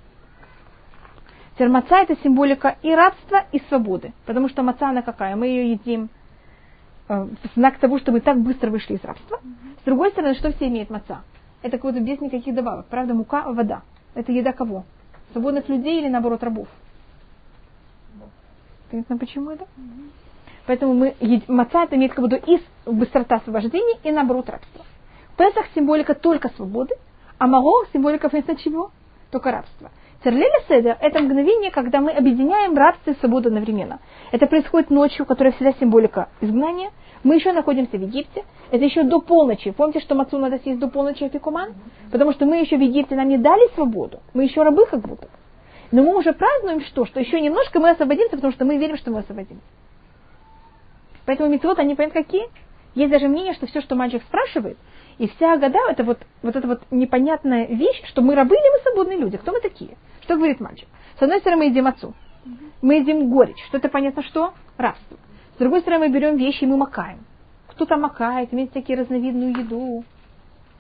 Теперь 1.60 1.74
маца– 1.74 1.98
это 2.04 2.16
символика 2.24 2.78
и 2.82 2.96
рабства, 2.96 3.44
и 3.52 3.60
свободы. 3.68 4.14
Потому 4.26 4.48
что 4.48 4.64
маца, 4.64 4.88
она 4.88 5.02
какая? 5.02 5.36
Мы 5.36 5.48
ее 5.48 5.72
едим 5.72 6.08
э, 7.10 7.28
в 7.44 7.54
знак 7.56 7.80
того, 7.80 8.00
что 8.00 8.14
мы 8.14 8.22
так 8.22 8.40
быстро 8.40 8.70
вышли 8.70 8.94
из 8.94 9.04
рабства. 9.04 9.42
С 9.82 9.84
другой 9.84 10.12
стороны, 10.12 10.36
что 10.36 10.54
все 10.54 10.70
имеют 10.70 10.90
маца? 10.90 11.22
Это 11.62 11.76
какой-то 11.76 12.00
без 12.00 12.22
никаких 12.22 12.56
добавок. 12.56 12.86
Правда, 12.86 13.14
мука, 13.14 13.44
вода. 13.52 13.82
Это 14.16 14.32
еда 14.32 14.54
кого? 14.54 14.86
Свободных 15.34 15.68
людей 15.68 16.00
или, 16.00 16.08
наоборот, 16.08 16.42
рабов? 16.44 16.70
Понятно, 18.90 19.18
почему 19.18 19.52
это? 19.52 19.68
Поэтому 20.66 20.94
мы 20.94 21.14
маца 21.50 21.84
это 21.84 21.98
имеет 21.98 22.14
как 22.14 22.26
бы 22.26 22.38
и 22.38 22.62
быстрота 22.86 23.36
освобождения, 23.36 24.00
и 24.06 24.12
наоборот 24.12 24.50
рабство. 24.50 24.86
Песах 25.36 25.66
символика 25.76 26.16
только 26.16 26.48
свободы, 26.56 26.96
а 27.38 27.48
Маго 27.48 27.86
символика 27.92 28.30
вместо 28.30 28.56
чего? 28.56 28.92
Только 29.30 29.52
рабство. 29.52 29.92
Терлеля 30.24 30.60
Седер– 30.68 30.98
это 31.02 31.22
мгновение, 31.22 31.72
когда 31.72 32.02
мы 32.02 32.12
объединяем 32.12 32.76
рабство 32.76 33.12
и 33.12 33.20
свободу 33.20 33.48
одновременно. 33.48 34.00
Это 34.34 34.48
происходит 34.48 34.90
ночью, 34.90 35.26
которая 35.26 35.54
всегда 35.54 35.72
символика 35.80 36.28
изгнания. 36.42 36.92
Мы 37.24 37.36
еще 37.36 37.54
находимся 37.54 37.98
в 37.98 38.02
Египте. 38.02 38.44
Это 38.70 38.84
еще 38.84 39.04
до 39.04 39.22
полночи. 39.22 39.72
Помните, 39.72 40.02
что 40.02 40.16
мацу 40.16 40.38
надо 40.38 40.58
съесть 40.60 40.80
до 40.80 40.90
полночи 40.90 41.24
афикуман? 41.24 41.74
Потому 42.12 42.34
что 42.34 42.46
мы 42.46 42.58
еще 42.58 42.76
в 42.76 42.82
Египте, 42.82 43.16
нам 43.16 43.30
не 43.30 43.38
дали 43.38 43.74
свободу. 43.76 44.20
Мы 44.34 44.44
еще 44.44 44.62
рабы 44.62 44.86
как 44.88 45.00
будто. 45.00 45.30
Но 45.92 46.04
мы 46.04 46.18
уже 46.18 46.34
празднуем 46.34 46.82
что? 46.82 47.06
Что 47.06 47.22
еще 47.22 47.40
немножко 47.40 47.80
мы 47.80 47.92
освободимся, 47.92 48.36
потому 48.36 48.52
что 48.52 48.66
мы 48.66 48.78
верим, 48.78 48.98
что 48.98 49.12
мы 49.12 49.20
освободимся. 49.20 49.64
Поэтому 51.26 51.50
митцвот, 51.50 51.80
они 51.80 51.96
понятно 51.96 52.24
какие? 52.24 52.50
Есть 52.94 53.12
даже 53.12 53.30
мнение, 53.30 53.54
что 53.54 53.68
все, 53.68 53.82
что 53.82 53.96
мальчик 53.96 54.22
спрашивает, 54.24 54.78
и 55.18 55.28
вся 55.28 55.58
года 55.58 55.80
это 55.90 56.04
вот, 56.04 56.20
вот 56.42 56.56
эта 56.56 56.68
вот 56.68 56.82
непонятная 56.92 57.68
вещь, 57.68 58.02
что 58.08 58.22
мы 58.22 58.36
рабы 58.36 58.56
или 58.56 58.78
мы 58.78 58.84
свободные 58.84 59.18
люди. 59.18 59.38
Кто 59.38 59.52
мы 59.52 59.62
такие? 59.62 59.92
Что 60.30 60.36
говорит 60.36 60.60
мальчик? 60.60 60.88
С 61.18 61.24
одной 61.24 61.40
стороны, 61.40 61.64
мы 61.64 61.70
едим 61.72 61.88
отцу. 61.88 62.14
Мы 62.84 62.98
едим 62.98 63.32
горечь. 63.32 63.58
Что 63.66 63.80
это 63.80 63.90
понятно 63.90 64.22
что? 64.22 64.54
Рабство. 64.78 65.18
С 65.56 65.58
другой 65.58 65.82
стороны, 65.82 66.06
мы 66.08 66.14
берем 66.14 66.38
вещи 66.38 66.66
и 66.66 66.68
мы 66.68 66.78
макаем. 66.78 67.26
Кто-то 67.70 67.98
макает, 67.98 68.54
имеет 68.54 68.70
всякие 68.70 69.00
разновидную 69.00 69.58
еду. 69.58 70.04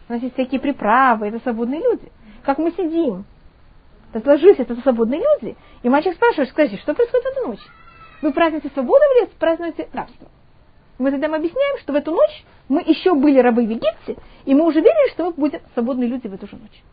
У 0.08 0.14
нас 0.14 0.22
есть 0.22 0.36
всякие 0.36 0.62
приправы, 0.62 1.30
это 1.30 1.40
свободные 1.40 1.82
люди. 1.82 2.12
Как 2.44 2.60
мы 2.60 2.70
сидим, 2.74 3.26
так 4.14 4.24
ложись, 4.28 4.60
это 4.60 4.76
свободные 4.82 5.20
люди. 5.20 5.58
И 5.82 5.90
мальчик 5.90 6.14
спрашивает, 6.14 6.50
скажите, 6.50 6.78
что 6.84 6.94
происходит 6.94 7.26
в 7.26 7.30
эту 7.32 7.48
ночь? 7.48 7.68
Вы 8.22 8.32
празднуете 8.32 8.70
свободу 8.70 9.02
или 9.18 9.30
празднуете 9.40 9.90
рабство? 9.94 10.28
Мы 11.00 11.10
тогда 11.10 11.26
объясняем, 11.26 11.80
что 11.80 11.94
в 11.94 11.96
эту 11.96 12.12
ночь 12.12 12.46
мы 12.68 12.82
еще 12.82 13.16
были 13.16 13.40
рабы 13.40 13.66
в 13.66 13.70
Египте, 13.72 14.16
и 14.46 14.54
мы 14.54 14.68
уже 14.68 14.80
верили, 14.80 15.12
что 15.14 15.26
мы 15.26 15.32
будем 15.32 15.62
свободные 15.74 16.08
люди 16.08 16.28
в 16.28 16.36
эту 16.36 16.46
же 16.46 16.56
ночь. 16.56 16.84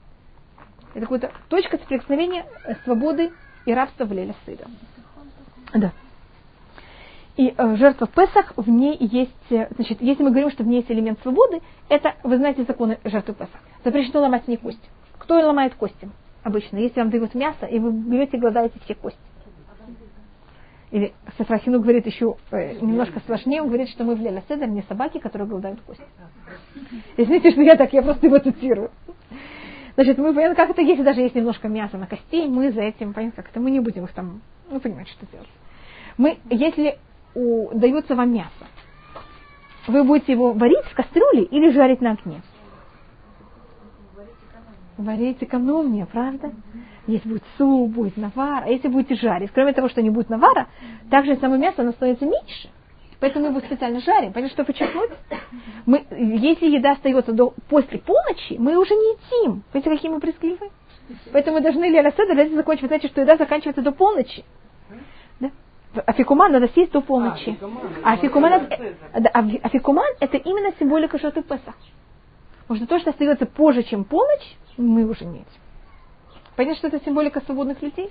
Это 0.96 1.06
какая-то 1.06 1.30
точка 1.48 1.78
соприкосновения 1.78 2.46
свободы 2.84 3.32
и 3.66 3.72
рабства 3.72 4.04
в 4.04 4.12
Леля 4.12 4.34
Сыда. 4.44 4.64
Да. 5.74 5.92
И 7.36 7.54
э, 7.56 7.76
жертва 7.76 8.06
Песах, 8.06 8.54
в 8.56 8.68
ней 8.68 8.96
есть, 8.98 9.50
э, 9.50 9.68
значит, 9.74 10.00
если 10.00 10.22
мы 10.22 10.30
говорим, 10.30 10.50
что 10.50 10.64
в 10.64 10.66
ней 10.66 10.78
есть 10.78 10.90
элемент 10.90 11.20
свободы, 11.20 11.60
это, 11.88 12.14
вы 12.22 12.38
знаете, 12.38 12.64
законы 12.64 12.98
жертвы 13.04 13.34
Песах. 13.34 13.60
Запрещено 13.84 14.22
ломать 14.22 14.48
не 14.48 14.56
кость. 14.56 14.80
Кто 15.18 15.34
ломает 15.34 15.74
кости? 15.74 16.08
обычно, 16.46 16.76
если 16.78 17.00
вам 17.00 17.10
дают 17.10 17.34
мясо, 17.34 17.66
и 17.66 17.80
вы 17.80 17.90
берете 17.90 18.36
и 18.36 18.40
голодаете 18.40 18.78
все 18.84 18.94
кости. 18.94 19.18
Или 20.92 21.12
Сафрахину 21.36 21.80
говорит 21.80 22.06
еще 22.06 22.36
э, 22.52 22.74
немножко 22.76 23.20
сложнее, 23.26 23.62
он 23.62 23.68
говорит, 23.68 23.88
что 23.88 24.04
мы 24.04 24.14
в 24.14 24.20
Леля 24.20 24.44
Седер 24.48 24.68
не 24.68 24.82
собаки, 24.82 25.18
которые 25.18 25.48
голодают 25.48 25.80
кости. 25.80 26.04
Извините, 27.16 27.50
что 27.50 27.62
я 27.62 27.74
так, 27.74 27.92
я 27.92 28.02
просто 28.02 28.26
его 28.26 28.38
цитирую. 28.38 28.92
Значит, 29.96 30.18
мы 30.18 30.28
понимаем, 30.28 30.54
как 30.54 30.70
это, 30.70 30.82
если 30.82 31.02
даже 31.02 31.22
есть 31.22 31.34
немножко 31.34 31.68
мяса 31.68 31.96
на 31.96 32.06
костей, 32.06 32.46
мы 32.48 32.70
за 32.70 32.82
этим, 32.82 33.12
понимаете, 33.12 33.36
как 33.36 33.48
это, 33.48 33.60
мы 33.60 33.70
не 33.70 33.80
будем 33.80 34.04
их 34.04 34.12
там, 34.12 34.42
ну, 34.70 34.78
понимаете, 34.78 35.10
что 35.12 35.26
делать. 35.32 35.48
Мы, 36.18 36.38
если 36.50 36.98
у, 37.34 37.70
дается 37.76 38.14
вам 38.14 38.32
мясо, 38.32 38.66
вы 39.86 40.04
будете 40.04 40.32
его 40.32 40.52
варить 40.52 40.84
в 40.84 40.94
кастрюле 40.94 41.44
или 41.44 41.70
жарить 41.70 42.00
на 42.00 42.12
огне? 42.12 42.42
варить 44.98 45.38
экономнее, 45.40 46.06
правда? 46.06 46.52
Если 47.06 47.28
будет 47.28 47.44
суп, 47.56 47.90
будет 47.90 48.16
навар, 48.16 48.64
а 48.64 48.68
если 48.68 48.88
будете 48.88 49.14
жарить, 49.14 49.50
кроме 49.52 49.72
того, 49.72 49.88
что 49.88 50.02
не 50.02 50.10
будет 50.10 50.28
навара, 50.28 50.68
также 51.10 51.36
само 51.36 51.56
мясо 51.56 51.82
оно 51.82 51.92
становится 51.92 52.24
меньше. 52.24 52.68
Поэтому 53.20 53.46
мы 53.46 53.50
его 53.52 53.66
специально 53.66 54.00
жарим. 54.00 54.32
Понятно, 54.32 54.52
что 54.52 54.64
подчеркнуть? 54.64 55.10
Мы, 55.86 56.06
если 56.10 56.66
еда 56.66 56.92
остается 56.92 57.32
до, 57.32 57.54
после 57.68 57.98
полночи, 57.98 58.56
мы 58.58 58.76
уже 58.76 58.94
не 58.94 59.12
едим. 59.14 59.62
Понимаете, 59.72 59.96
какие 59.96 60.10
мы 60.10 60.18
брезгливые? 60.18 60.70
Поэтому 61.32 61.56
мы 61.56 61.62
должны 61.62 61.84
Леля 61.84 62.12
Седер 62.12 62.54
закончить. 62.54 62.82
Вы 62.82 62.88
знаете, 62.88 63.08
что 63.08 63.20
еда 63.20 63.36
заканчивается 63.36 63.82
до 63.82 63.92
полночи. 63.92 64.44
Да? 65.40 65.50
Афикуман 66.04 66.52
надо 66.52 66.68
съесть 66.68 66.92
до 66.92 67.00
полночи. 67.00 67.56
А 68.02 68.14
афикуман, 68.14 68.52
это, 68.52 69.28
афикуман 69.62 70.12
это 70.20 70.36
именно 70.36 70.72
символика 70.78 71.18
Шоты 71.18 71.42
Песах. 71.42 71.76
Потому 72.62 72.78
что 72.78 72.86
то, 72.86 72.98
что 72.98 73.10
остается 73.10 73.46
позже, 73.46 73.84
чем 73.84 74.04
полночь, 74.04 74.56
мы 74.76 75.06
уже 75.06 75.24
не 75.24 75.38
едим. 75.38 75.46
Понятно, 76.56 76.76
что 76.78 76.88
это 76.88 77.04
символика 77.04 77.40
свободных 77.40 77.80
людей? 77.80 78.10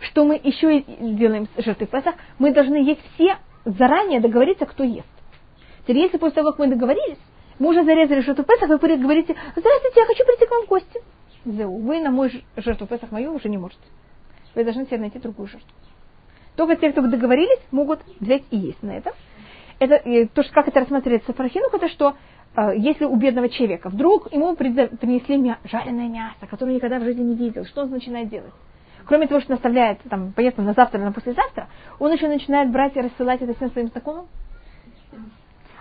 Что 0.00 0.24
мы 0.24 0.40
еще 0.42 0.80
делаем 1.00 1.48
с 1.56 1.64
жертвой 1.64 1.86
Песах? 1.86 2.14
Мы 2.38 2.52
должны 2.52 2.76
есть 2.76 3.00
все, 3.14 3.36
заранее 3.64 4.20
договориться, 4.20 4.66
кто 4.66 4.84
ест. 4.84 5.08
Теперь, 5.82 5.98
если 5.98 6.18
после 6.18 6.36
того, 6.36 6.50
как 6.50 6.58
мы 6.58 6.68
договорились, 6.68 7.18
мы 7.58 7.70
уже 7.70 7.84
зарезали 7.84 8.20
жертву 8.20 8.44
Песах, 8.44 8.68
вы 8.68 8.96
говорите, 8.96 9.34
здравствуйте, 9.56 10.00
я 10.00 10.06
хочу 10.06 10.24
прийти 10.24 10.46
к 10.46 10.50
вам 10.50 10.64
в 10.64 10.68
гости. 10.68 11.00
Вы 11.44 12.00
на 12.00 12.10
мой 12.10 12.44
жертву 12.56 12.86
Песах 12.86 13.10
мою 13.10 13.34
уже 13.34 13.48
не 13.48 13.58
можете. 13.58 13.82
Вы 14.54 14.64
должны 14.64 14.86
себе 14.86 14.98
найти 14.98 15.18
другую 15.18 15.48
жертву. 15.48 15.68
Только 16.56 16.76
те, 16.76 16.90
кто 16.90 17.02
договорились, 17.02 17.60
могут 17.70 18.00
взять 18.20 18.42
и 18.50 18.56
есть 18.56 18.82
на 18.82 18.92
это. 18.92 19.12
Это 19.78 20.28
то, 20.34 20.42
что 20.42 20.52
как 20.52 20.68
это 20.68 20.80
рассматривается 20.80 21.32
в 21.32 21.36
Фарахинух, 21.36 21.72
это 21.72 21.88
что 21.88 22.14
Э, 22.58 22.72
если 22.76 23.04
у 23.04 23.16
бедного 23.16 23.48
человека 23.48 23.88
вдруг 23.88 24.32
ему 24.32 24.56
принесли 24.56 25.36
мя- 25.36 25.58
жареное 25.64 26.08
мясо, 26.08 26.46
которое 26.48 26.74
никогда 26.74 26.98
в 26.98 27.04
жизни 27.04 27.22
не 27.22 27.34
видел, 27.36 27.64
что 27.64 27.82
он 27.82 27.90
начинает 27.90 28.28
делать? 28.28 28.52
Кроме 29.08 29.26
того, 29.26 29.40
что 29.40 29.52
наставляет, 29.52 30.02
там, 30.02 30.32
понятно, 30.32 30.64
на 30.64 30.74
завтра, 30.74 30.98
на 30.98 31.12
послезавтра, 31.12 31.68
он 31.98 32.12
еще 32.12 32.28
начинает 32.28 32.70
брать 32.70 32.94
и 32.94 33.00
рассылать 33.00 33.40
это 33.40 33.54
всем 33.54 33.70
своим 33.70 33.88
знакомым. 33.88 34.26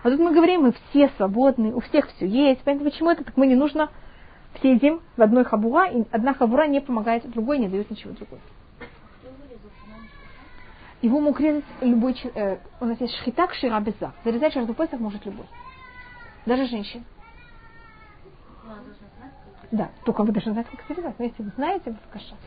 А 0.02 0.10
тут 0.10 0.18
мы 0.18 0.34
говорим, 0.34 0.62
мы 0.62 0.72
все 0.72 1.10
свободны, 1.18 1.74
у 1.74 1.82
всех 1.82 2.08
все 2.08 2.26
есть. 2.26 2.62
Поэтому 2.64 2.90
почему 2.90 3.12
это 3.12 3.26
так 3.26 3.36
мы 3.36 3.48
не 3.48 3.56
нужно 3.56 3.90
все 4.54 4.72
едим 4.72 5.02
в 5.18 5.22
одной 5.22 5.44
хабура, 5.44 5.90
и 5.90 6.06
одна 6.10 6.34
хабура 6.34 6.68
не 6.68 6.80
помогает 6.80 7.30
другой, 7.30 7.60
не 7.60 7.68
дает 7.68 7.92
ничего 7.92 8.14
другого. 8.14 8.40
Его 11.02 11.20
мог 11.20 11.38
резать 11.42 11.66
любой 11.82 12.14
человек. 12.14 12.38
Э, 12.38 12.58
у 12.80 12.86
нас 12.86 13.00
есть 13.02 13.14
шхитак 13.18 13.54
шира 13.56 13.78
беза. 13.82 14.14
Зарезать 14.24 14.54
шарту 14.54 14.74
Песах 14.74 15.02
может 15.02 15.26
любой. 15.26 15.48
Даже 16.46 16.66
женщин. 16.68 17.04
Да, 19.72 19.90
только 20.06 20.24
вы 20.24 20.32
должны 20.32 20.54
знать, 20.54 20.68
как 20.72 20.82
связать. 20.86 21.20
Но 21.20 21.26
если 21.26 21.44
вы 21.44 21.52
знаете, 21.58 21.92
вы 21.92 21.98
в. 21.98 22.38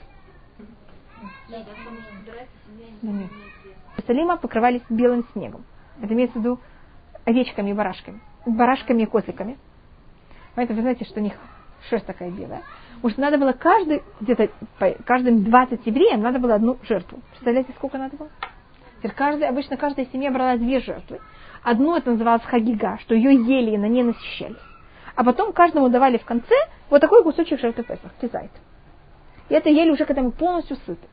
Да. 3.02 3.10
Иерусалима 3.96 4.36
покрывались 4.36 4.82
белым 4.88 5.26
снегом. 5.32 5.64
Это 6.02 6.14
имеется 6.14 6.38
в 6.38 6.40
виду 6.40 6.60
овечками 7.24 7.70
и 7.70 7.72
барашками. 7.72 8.20
Барашками 8.46 9.02
и 9.02 9.06
козликами. 9.06 9.58
Поэтому 10.54 10.76
вы 10.76 10.82
знаете, 10.82 11.04
что 11.04 11.20
у 11.20 11.22
них 11.22 11.34
шерсть 11.88 12.06
такая 12.06 12.30
белая. 12.30 12.62
Что 13.06 13.20
надо 13.20 13.38
было 13.38 13.52
каждый, 13.52 14.02
где-то 14.20 14.50
каждым 15.04 15.44
20 15.44 15.86
евреям 15.86 16.20
надо 16.20 16.38
было 16.38 16.54
одну 16.54 16.78
жертву. 16.82 17.20
Представляете, 17.30 17.72
сколько 17.76 17.98
надо 17.98 18.16
было? 18.16 18.28
Теперь 18.98 19.12
каждый, 19.12 19.48
обычно 19.48 19.76
каждая 19.76 20.06
семья 20.06 20.30
брала 20.30 20.56
две 20.56 20.80
жертвы. 20.80 21.20
Одну 21.62 21.96
это 21.96 22.10
называлось 22.10 22.42
хагига, 22.42 22.98
что 23.00 23.14
ее 23.14 23.34
ели 23.34 23.72
и 23.72 23.78
на 23.78 23.86
ней 23.86 24.02
насыщались. 24.02 24.56
А 25.14 25.24
потом 25.24 25.52
каждому 25.52 25.88
давали 25.88 26.18
в 26.18 26.24
конце 26.24 26.54
вот 26.88 27.00
такой 27.00 27.22
кусочек 27.22 27.60
жертвы 27.60 27.84
Песах, 27.84 28.12
кизайт. 28.20 28.50
И 29.50 29.54
это 29.54 29.68
ели 29.68 29.90
уже, 29.90 30.06
когда 30.06 30.22
мы 30.22 30.30
полностью 30.30 30.76
сыты. 30.86 31.06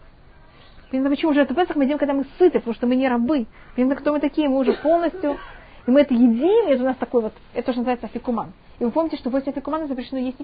Понятно, 0.89 1.09
почему 1.09 1.33
жертву 1.33 1.55
Песах 1.55 1.75
мы 1.75 1.83
едим, 1.83 1.97
когда 1.97 2.13
мы 2.13 2.25
сыты, 2.37 2.59
потому 2.59 2.75
что 2.75 2.87
мы 2.87 2.95
не 2.95 3.09
рабы. 3.09 3.47
Понятно, 3.75 3.95
кто 3.97 4.13
мы 4.13 4.19
такие, 4.21 4.47
мы 4.47 4.59
уже 4.59 4.73
полностью, 4.73 5.37
и 5.85 5.91
мы 5.91 6.01
это 6.01 6.13
едим, 6.13 6.69
и 6.69 6.71
это 6.71 6.83
у 6.83 6.85
нас 6.85 6.95
такой 6.97 7.23
вот, 7.23 7.33
это 7.53 7.65
тоже 7.65 7.79
называется 7.79 8.05
афикуман. 8.05 8.53
И 8.79 8.85
вы 8.85 8.91
помните, 8.91 9.17
что 9.17 9.31
после 9.31 9.51
афикумана 9.51 9.87
запрещено 9.87 10.19
есть, 10.19 10.37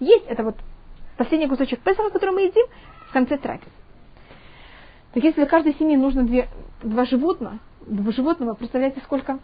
есть 0.00 0.24
это 0.26 0.42
вот 0.42 0.56
последний 1.16 1.46
кусочек 1.46 1.80
Песаха, 1.80 2.10
который 2.10 2.34
мы 2.34 2.40
едим 2.42 2.66
в 3.08 3.12
конце 3.12 3.36
трапезы. 3.36 3.70
Так 5.12 5.22
если 5.22 5.40
для 5.40 5.46
каждой 5.46 5.74
семьи 5.74 5.96
нужно 5.96 6.24
две, 6.24 6.48
два 6.82 7.04
животных, 7.04 7.54
животного, 7.86 8.54
представляете, 8.54 9.00
сколько? 9.04 9.38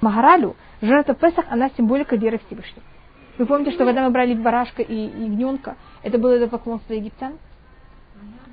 Магаралю, 0.00 0.56
жертва 0.82 1.14
Песах, 1.14 1.46
она 1.48 1.70
символика 1.70 2.16
веры 2.16 2.40
Всевышнего. 2.46 2.84
Вы 3.36 3.46
помните, 3.46 3.72
что 3.72 3.84
когда 3.84 4.04
мы 4.04 4.10
брали 4.10 4.34
барашка 4.34 4.82
и 4.82 4.94
ягненка, 4.94 5.76
это 6.02 6.18
было 6.18 6.32
это 6.32 6.48
поклонство 6.48 6.92
египтян? 6.92 7.38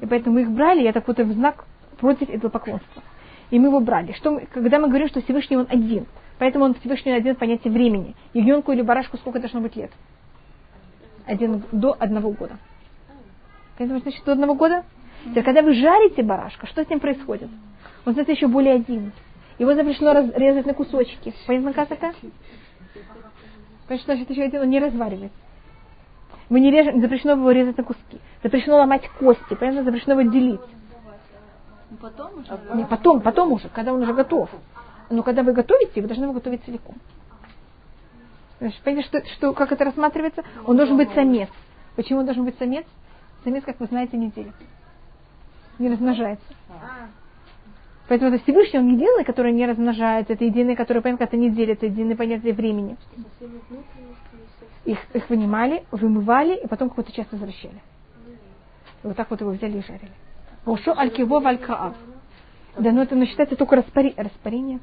И 0.01 0.05
поэтому 0.05 0.35
мы 0.35 0.41
их 0.41 0.51
брали, 0.51 0.81
я 0.81 0.91
так 0.91 1.07
вот 1.07 1.19
в 1.19 1.33
знак 1.33 1.65
против 1.99 2.29
этого 2.29 2.49
поклонства. 2.49 3.03
И 3.51 3.59
мы 3.59 3.67
его 3.67 3.79
брали. 3.79 4.13
Что 4.13 4.31
мы, 4.31 4.47
когда 4.51 4.79
мы 4.79 4.87
говорим, 4.87 5.07
что 5.07 5.21
Всевышний 5.21 5.57
он 5.57 5.67
один, 5.69 6.07
поэтому 6.39 6.65
он 6.65 6.73
Всевышний 6.75 7.11
один 7.11 7.35
в 7.35 7.37
понятии 7.37 7.69
времени. 7.69 8.15
Ягненку 8.33 8.71
или 8.71 8.81
барашку 8.81 9.17
сколько 9.17 9.39
должно 9.39 9.61
быть 9.61 9.75
лет? 9.75 9.91
Один, 11.27 11.61
до 11.71 11.95
одного 11.99 12.31
года. 12.31 12.57
Поэтому, 13.77 13.99
значит, 13.99 14.23
до 14.25 14.31
одного 14.31 14.55
года? 14.55 14.83
Теперь, 15.25 15.43
когда 15.43 15.61
вы 15.61 15.73
жарите 15.73 16.23
барашка, 16.23 16.65
что 16.65 16.83
с 16.83 16.89
ним 16.89 16.99
происходит? 16.99 17.49
Он 18.05 18.13
становится 18.13 18.31
еще 18.31 18.47
более 18.47 18.75
один. 18.75 19.11
Его 19.59 19.75
запрещено 19.75 20.13
резать 20.35 20.65
на 20.65 20.73
кусочки. 20.73 21.33
Понятно, 21.45 21.73
как 21.73 21.91
это? 21.91 22.13
Потому 23.91 24.03
что, 24.03 24.13
значит, 24.13 24.29
еще 24.29 24.43
один, 24.43 24.61
он 24.61 24.69
не 24.69 24.79
разваривается. 24.79 25.37
Мы 26.47 26.61
не 26.61 26.71
режем, 26.71 27.01
запрещено 27.01 27.33
его 27.33 27.51
резать 27.51 27.77
на 27.77 27.83
куски. 27.83 28.21
Запрещено 28.41 28.77
ломать 28.77 29.05
кости, 29.19 29.53
понятно, 29.53 29.83
запрещено 29.83 30.17
его 30.17 30.31
делить. 30.31 30.61
Потом 31.99 32.39
уже? 32.39 32.59
Не, 32.73 32.85
потом, 32.85 33.19
потом 33.19 33.51
уже, 33.51 33.67
когда 33.67 33.93
он 33.93 34.01
уже 34.01 34.13
готов. 34.13 34.49
Но 35.09 35.23
когда 35.23 35.43
вы 35.43 35.51
готовите, 35.51 35.99
вы 36.01 36.07
должны 36.07 36.23
его 36.23 36.31
готовить 36.31 36.63
целиком. 36.63 36.95
Значит, 38.61 38.81
понимаете, 38.81 39.09
что, 39.09 39.25
что, 39.25 39.51
как 39.51 39.73
это 39.73 39.83
рассматривается? 39.83 40.45
Он 40.65 40.77
должен 40.77 40.95
быть 40.95 41.11
самец. 41.11 41.49
Почему 41.97 42.19
он 42.19 42.25
должен 42.25 42.45
быть 42.45 42.57
самец? 42.57 42.85
Самец, 43.43 43.65
как 43.65 43.77
вы 43.81 43.87
знаете, 43.87 44.15
не 44.15 44.31
делит. 44.31 44.55
Не 45.79 45.89
размножается. 45.89 46.45
Поэтому 48.11 48.35
это 48.35 48.43
Всевышний, 48.43 48.77
он 48.77 48.89
единый, 48.89 49.23
который 49.23 49.53
не 49.53 49.65
размножается. 49.65 50.33
Это 50.33 50.43
единый, 50.43 50.75
который, 50.75 51.01
понятно, 51.01 51.23
это 51.23 51.37
не 51.37 51.49
делит. 51.49 51.77
Это 51.77 51.85
единый 51.85 52.17
понятие 52.17 52.51
времени. 52.51 52.97
Их, 54.83 54.99
их 55.13 55.29
вынимали, 55.29 55.85
вымывали, 55.91 56.57
и 56.57 56.67
потом 56.67 56.89
какой-то 56.89 57.13
час 57.13 57.25
возвращали. 57.31 57.81
И 59.03 59.07
вот 59.07 59.15
так 59.15 59.31
вот 59.31 59.39
его 59.39 59.51
взяли 59.51 59.77
и 59.77 59.81
жарили. 59.81 60.11
Ушо 60.65 60.93
алькиво 60.93 61.39
валькаав. 61.39 61.95
Да, 62.77 62.91
но 62.91 63.03
это 63.03 63.15
но 63.15 63.25
считается 63.25 63.55
только 63.55 63.77
распари, 63.77 64.13
распарение 64.17 64.81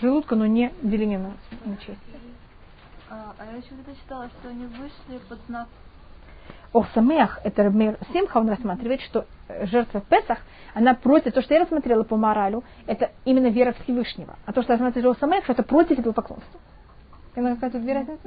желудка, 0.00 0.36
но 0.36 0.46
не 0.46 0.72
деление 0.80 1.18
на, 1.18 1.32
на 1.66 1.76
части. 1.76 2.00
А, 3.10 3.34
а 3.36 3.44
я 3.44 3.58
еще 3.58 3.68
где-то 3.72 3.94
читала, 4.00 4.30
что 4.40 4.48
они 4.48 4.64
вышли 4.64 5.20
под 5.28 5.38
знак 5.48 5.68
Охсамех, 6.72 7.40
это 7.44 7.64
Рабмир 7.64 7.98
Симха, 8.12 8.38
он 8.38 8.48
рассматривает, 8.48 9.00
что 9.00 9.26
жертва 9.62 10.00
в 10.00 10.04
Песах, 10.04 10.38
она 10.72 10.94
против, 10.94 11.32
то, 11.32 11.42
что 11.42 11.54
я 11.54 11.60
рассмотрела 11.60 12.04
по 12.04 12.16
моралю, 12.16 12.62
это 12.86 13.10
именно 13.24 13.48
вера 13.48 13.72
Всевышнего. 13.82 14.36
А 14.46 14.52
то, 14.52 14.62
что 14.62 14.72
я 14.72 14.78
рассматривала 14.78 15.12
Охсамех, 15.14 15.50
это 15.50 15.62
против 15.62 15.98
этого 15.98 16.12
поклонства. 16.12 16.60
Понимаете, 17.34 17.60
какая 17.60 17.80
тут 17.80 17.88
разница? 17.88 18.18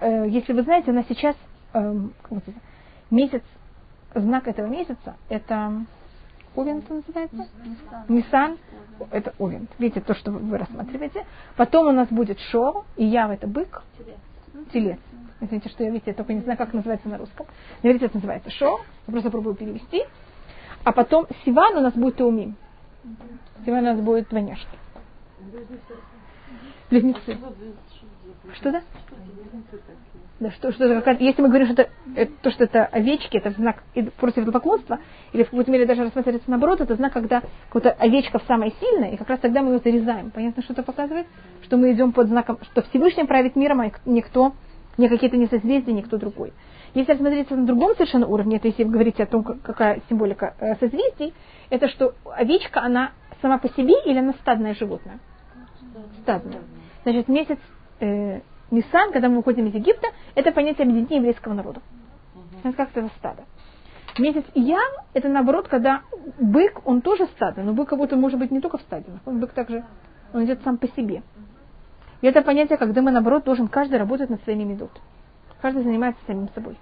Mm-hmm. 0.00 0.28
Если 0.30 0.52
вы 0.52 0.62
знаете, 0.62 0.90
у 0.90 0.94
нас 0.94 1.06
сейчас 1.08 1.36
эм, 1.72 2.12
месяц, 3.10 3.42
знак 4.14 4.46
этого 4.48 4.66
месяца, 4.66 5.16
это 5.28 5.84
Овен 6.56 6.78
это 6.78 6.94
называется? 6.94 7.48
Нисан. 8.08 8.58
Это 9.10 9.34
Овен. 9.38 9.66
Видите, 9.78 10.00
то, 10.00 10.14
что 10.14 10.30
вы 10.30 10.56
рассматриваете. 10.56 11.26
Потом 11.56 11.88
у 11.88 11.92
нас 11.92 12.08
будет 12.08 12.38
Шо, 12.38 12.84
и 12.96 13.04
Яв 13.04 13.30
это 13.30 13.46
бык. 13.46 13.82
Телец. 14.72 15.00
Извините, 15.40 15.68
что 15.68 15.84
я, 15.84 15.90
видите, 15.90 16.10
я 16.10 16.14
только 16.14 16.32
не 16.32 16.40
знаю, 16.40 16.58
как 16.58 16.72
называется 16.72 17.08
на 17.08 17.18
русском. 17.18 17.46
Но 17.82 17.88
видите, 17.88 18.06
это 18.06 18.16
называется 18.16 18.50
Шо. 18.50 18.80
Я 19.06 19.12
просто 19.12 19.30
пробую 19.30 19.54
перевести. 19.54 20.02
А 20.84 20.92
потом 20.92 21.26
Сиван 21.44 21.76
у 21.76 21.80
нас 21.80 21.94
будет 21.94 22.16
Таумим. 22.16 22.56
Сиван 23.64 23.80
у 23.80 23.88
нас 23.88 24.00
будет 24.00 24.28
двойняшки. 24.28 24.78
Близнецы. 26.90 27.38
Что 28.54 28.72
да? 28.72 28.82
Да, 30.40 30.50
что, 30.50 30.72
что 30.72 31.00
как, 31.00 31.20
если 31.20 31.40
мы 31.42 31.48
говорим, 31.48 31.68
что 31.68 31.82
это, 31.82 31.90
это, 32.16 32.32
то, 32.42 32.50
что 32.50 32.64
это 32.64 32.86
овечки, 32.86 33.36
это 33.36 33.50
знак 33.50 33.82
против 34.18 34.50
поклонства, 34.52 34.98
или 35.32 35.44
в 35.44 35.50
какой-то 35.50 35.70
мере 35.70 35.86
даже 35.86 36.02
рассматривается 36.02 36.50
наоборот, 36.50 36.80
это 36.80 36.96
знак, 36.96 37.12
когда 37.12 37.42
какая-то 37.70 37.92
овечка 38.02 38.40
самая 38.46 38.72
сильная, 38.80 39.12
и 39.12 39.16
как 39.16 39.28
раз 39.30 39.38
тогда 39.40 39.62
мы 39.62 39.74
ее 39.74 39.78
зарезаем. 39.78 40.30
Понятно, 40.32 40.62
что 40.62 40.72
это 40.72 40.82
показывает? 40.82 41.26
Что 41.62 41.76
мы 41.76 41.92
идем 41.92 42.12
под 42.12 42.28
знаком, 42.28 42.58
что 42.62 42.82
Всевышний 42.82 43.24
правит 43.24 43.54
миром, 43.54 43.80
а 43.80 43.90
никто, 44.04 44.54
не 44.96 45.08
какие-то 45.08 45.36
не 45.36 45.46
созвездия, 45.46 45.92
никто 45.92 46.18
другой. 46.18 46.52
Если 46.94 47.12
рассмотреть 47.12 47.50
на 47.50 47.66
другом 47.66 47.94
совершенно 47.94 48.26
уровне, 48.26 48.56
это 48.56 48.68
если 48.68 48.84
вы 48.84 48.90
говорите 48.90 49.22
о 49.24 49.26
том, 49.26 49.42
какая 49.42 50.00
символика 50.08 50.54
э, 50.60 50.76
созвездий, 50.76 51.34
это 51.70 51.88
что 51.88 52.14
овечка, 52.24 52.82
она 52.82 53.12
сама 53.42 53.58
по 53.58 53.68
себе 53.68 53.94
или 54.04 54.18
она 54.18 54.32
стадное 54.34 54.74
животное? 54.74 55.18
Стадное. 56.22 56.60
Значит, 57.02 57.28
месяц 57.28 57.58
э, 58.00 58.40
Нисан, 58.70 59.12
когда 59.12 59.28
мы 59.28 59.36
выходим 59.36 59.66
из 59.66 59.74
Египта, 59.74 60.08
это 60.34 60.52
понятие 60.52 60.84
объединения 60.84 61.16
еврейского 61.16 61.54
народа. 61.54 61.80
Это 62.62 62.76
как 62.76 62.90
это 62.94 63.08
стадо. 63.18 63.44
Месяц 64.18 64.44
Иян– 64.54 64.92
это 65.14 65.28
наоборот, 65.28 65.66
когда 65.68 66.02
бык, 66.38 66.82
он 66.84 67.00
тоже 67.00 67.26
стадо, 67.26 67.62
но 67.62 67.72
бык 67.72 67.88
как 67.88 67.98
будто 67.98 68.16
может 68.16 68.38
быть 68.38 68.52
не 68.52 68.60
только 68.60 68.78
в 68.78 68.82
стаде, 68.82 69.06
он 69.26 69.40
бык 69.40 69.52
также, 69.52 69.84
он 70.32 70.44
идет 70.44 70.62
сам 70.62 70.78
по 70.78 70.86
себе. 70.88 71.22
И 72.24 72.26
это 72.26 72.40
понятие, 72.40 72.78
когда 72.78 73.02
мы 73.02 73.10
наоборот 73.10 73.44
должен 73.44 73.68
каждый 73.68 73.98
работать 73.98 74.30
над 74.30 74.42
своими 74.44 74.64
медот. 74.64 74.90
Каждый 75.60 75.82
занимается 75.82 76.22
самим 76.26 76.48
собой. 76.54 76.78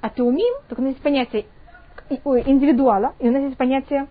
А 0.00 0.10
теумим, 0.10 0.52
только 0.68 0.80
у 0.80 0.82
нас 0.82 0.94
есть 0.94 1.02
понятие 1.04 1.46
индивидуала, 2.10 3.14
и 3.20 3.28
у 3.28 3.30
нас 3.30 3.42
есть 3.42 3.56
понятие 3.56 4.08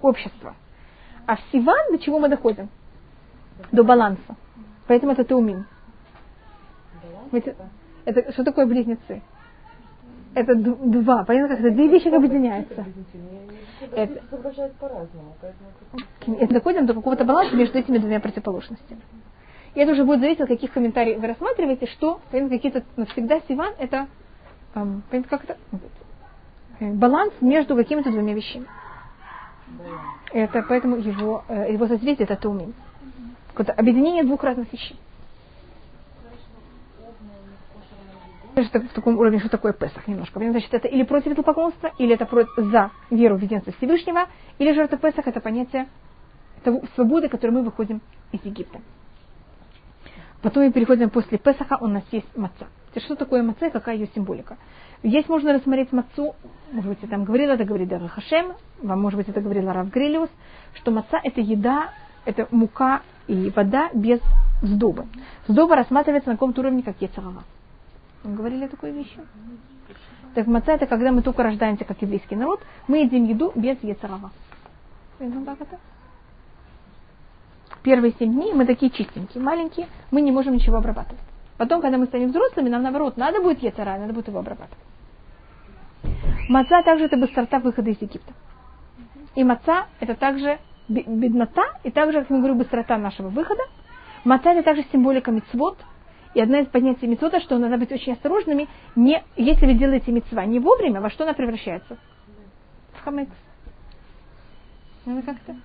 общества. 0.00 0.54
А 1.26 1.36
в 1.36 1.40
Сиван 1.52 1.92
до 1.92 1.98
чего 1.98 2.18
мы 2.18 2.30
доходим? 2.30 2.70
до 3.70 3.84
баланса. 3.84 4.34
Поэтому 4.86 5.12
это 5.12 5.22
теумин. 5.22 5.66
Это, 7.32 7.54
это, 8.06 8.32
что 8.32 8.44
такое 8.44 8.64
близнецы? 8.64 9.20
Это 10.34 10.54
два. 10.54 11.24
Понятно, 11.24 11.56
как 11.56 11.64
это 11.64 11.74
две 11.74 11.88
вещи 11.88 12.08
объединяются. 12.08 12.84
Это, 13.94 14.20
это 16.38 16.54
доходим 16.54 16.86
до 16.86 16.94
какого-то 16.94 17.24
баланса 17.24 17.54
между 17.56 17.78
этими 17.78 17.98
двумя 17.98 18.20
противоположностями. 18.20 19.00
И 19.74 19.80
это 19.80 19.92
уже 19.92 20.04
будет 20.04 20.20
зависеть 20.20 20.42
от 20.42 20.48
каких 20.48 20.72
комментариев 20.72 21.18
вы 21.18 21.26
рассматриваете, 21.26 21.86
что, 21.86 22.20
понятно, 22.30 22.56
какие-то 22.56 22.84
навсегда 22.96 23.40
сиван 23.48 23.74
это 23.78 24.06
эм, 24.74 25.02
понятно, 25.10 25.38
как 25.38 25.44
это 25.44 25.56
баланс 26.80 27.32
между 27.40 27.74
какими-то 27.74 28.10
двумя 28.10 28.34
вещами. 28.34 28.66
Это 30.32 30.64
поэтому 30.68 30.96
его, 30.96 31.44
э, 31.48 31.72
его 31.72 31.86
созвездие 31.86 32.24
это 32.24 32.36
тумин 32.36 32.74
какое-то 33.54 33.72
объединение 33.72 34.24
двух 34.24 34.42
разных 34.42 34.72
вещей. 34.72 34.98
В 38.54 38.94
таком 38.94 39.18
уровне, 39.18 39.38
что 39.38 39.48
такое 39.48 39.72
Песах 39.72 40.06
немножко. 40.06 40.38
Значит, 40.38 40.74
это 40.74 40.86
или 40.86 41.04
против 41.04 41.32
этого 41.32 41.44
поклонства, 41.44 41.90
или 41.98 42.14
это 42.14 42.26
против, 42.26 42.52
за 42.56 42.90
веру 43.10 43.36
в 43.36 43.42
единство 43.42 43.72
Всевышнего, 43.72 44.28
или 44.58 44.72
же 44.72 44.82
это 44.82 44.98
Песах, 44.98 45.26
это 45.26 45.40
понятие 45.40 45.88
того, 46.62 46.82
свободы, 46.94 47.28
которой 47.28 47.50
мы 47.50 47.62
выходим 47.62 48.02
из 48.30 48.44
Египта. 48.44 48.80
Потом 50.42 50.64
мы 50.64 50.72
переходим 50.72 51.08
после 51.08 51.38
Песаха, 51.38 51.78
у 51.80 51.86
нас 51.86 52.02
есть 52.10 52.36
маца. 52.36 52.66
Что 52.94 53.14
такое 53.14 53.42
маца 53.42 53.66
и 53.66 53.70
какая 53.70 53.96
ее 53.96 54.08
символика? 54.14 54.58
Здесь 55.02 55.28
можно 55.28 55.54
рассмотреть 55.54 55.90
мацу, 55.92 56.34
может 56.72 56.90
быть, 56.90 56.98
я 57.00 57.08
там 57.08 57.24
говорила, 57.24 57.52
это 57.52 57.64
говорит 57.64 57.88
Дара 57.88 58.06
Хашем, 58.08 58.52
вам, 58.82 59.00
может 59.00 59.16
быть, 59.16 59.28
это 59.28 59.40
говорила 59.40 59.72
Рав 59.72 59.88
Грилиус, 59.88 60.30
что 60.74 60.90
маца– 60.90 61.20
это 61.24 61.40
еда, 61.40 61.90
это 62.24 62.48
мука 62.50 63.00
и 63.28 63.50
вода 63.54 63.88
без 63.94 64.20
сдоба. 64.60 65.06
Сдоба 65.48 65.74
рассматривается 65.74 66.28
на 66.28 66.36
каком-то 66.36 66.60
уровне, 66.60 66.82
как 66.82 67.00
яцерава. 67.00 67.44
Мы 68.24 68.34
говорили 68.34 68.66
такую 68.66 68.94
вещь? 68.94 69.14
Так 70.34 70.46
маца 70.46 70.72
это 70.72 70.86
когда 70.86 71.10
мы 71.12 71.22
только 71.22 71.42
рождаемся, 71.42 71.84
как 71.84 72.00
еврейский 72.00 72.36
народ, 72.36 72.60
мы 72.88 72.98
едим 72.98 73.24
еду 73.24 73.52
без 73.54 73.82
яцерава. 73.82 74.30
как 75.18 75.60
это? 75.60 75.78
Первые 77.82 78.14
семь 78.18 78.32
дней 78.32 78.52
мы 78.54 78.64
такие 78.64 78.90
чистенькие, 78.90 79.42
маленькие, 79.42 79.88
мы 80.10 80.20
не 80.20 80.30
можем 80.30 80.54
ничего 80.54 80.76
обрабатывать. 80.76 81.20
Потом, 81.58 81.80
когда 81.80 81.98
мы 81.98 82.06
станем 82.06 82.28
взрослыми, 82.28 82.68
нам 82.68 82.82
наоборот, 82.82 83.16
надо 83.16 83.40
будет 83.40 83.62
яцера, 83.62 83.98
надо 83.98 84.12
будет 84.12 84.28
его 84.28 84.38
обрабатывать. 84.38 84.78
Маца 86.48 86.82
также 86.82 87.06
это 87.06 87.16
быстрота 87.16 87.58
выхода 87.58 87.90
из 87.90 88.00
Египта. 88.00 88.32
И 89.34 89.44
маца 89.44 89.86
это 90.00 90.14
также 90.14 90.58
беднота, 90.88 91.62
и 91.82 91.90
также, 91.90 92.20
как 92.20 92.30
я 92.30 92.36
говорю, 92.36 92.54
быстрота 92.54 92.98
нашего 92.98 93.28
выхода. 93.28 93.62
Маца 94.24 94.50
это 94.50 94.62
также 94.62 94.84
символика 94.92 95.30
мицвод, 95.30 95.78
и 96.34 96.40
одна 96.40 96.60
из 96.60 96.66
понятий 96.68 97.06
мецвода, 97.06 97.40
что 97.40 97.58
надо 97.58 97.76
быть 97.76 97.92
очень 97.92 98.12
осторожными, 98.12 98.68
не, 98.96 99.22
если 99.36 99.66
вы 99.66 99.74
делаете 99.74 100.12
мецва 100.12 100.44
не 100.46 100.58
вовремя, 100.58 101.00
во 101.00 101.10
что 101.10 101.24
она 101.24 101.34
превращается? 101.34 101.98
В 102.94 103.04
хамец. 103.04 103.28
Ну, 105.04 105.22
как-то. 105.22 105.56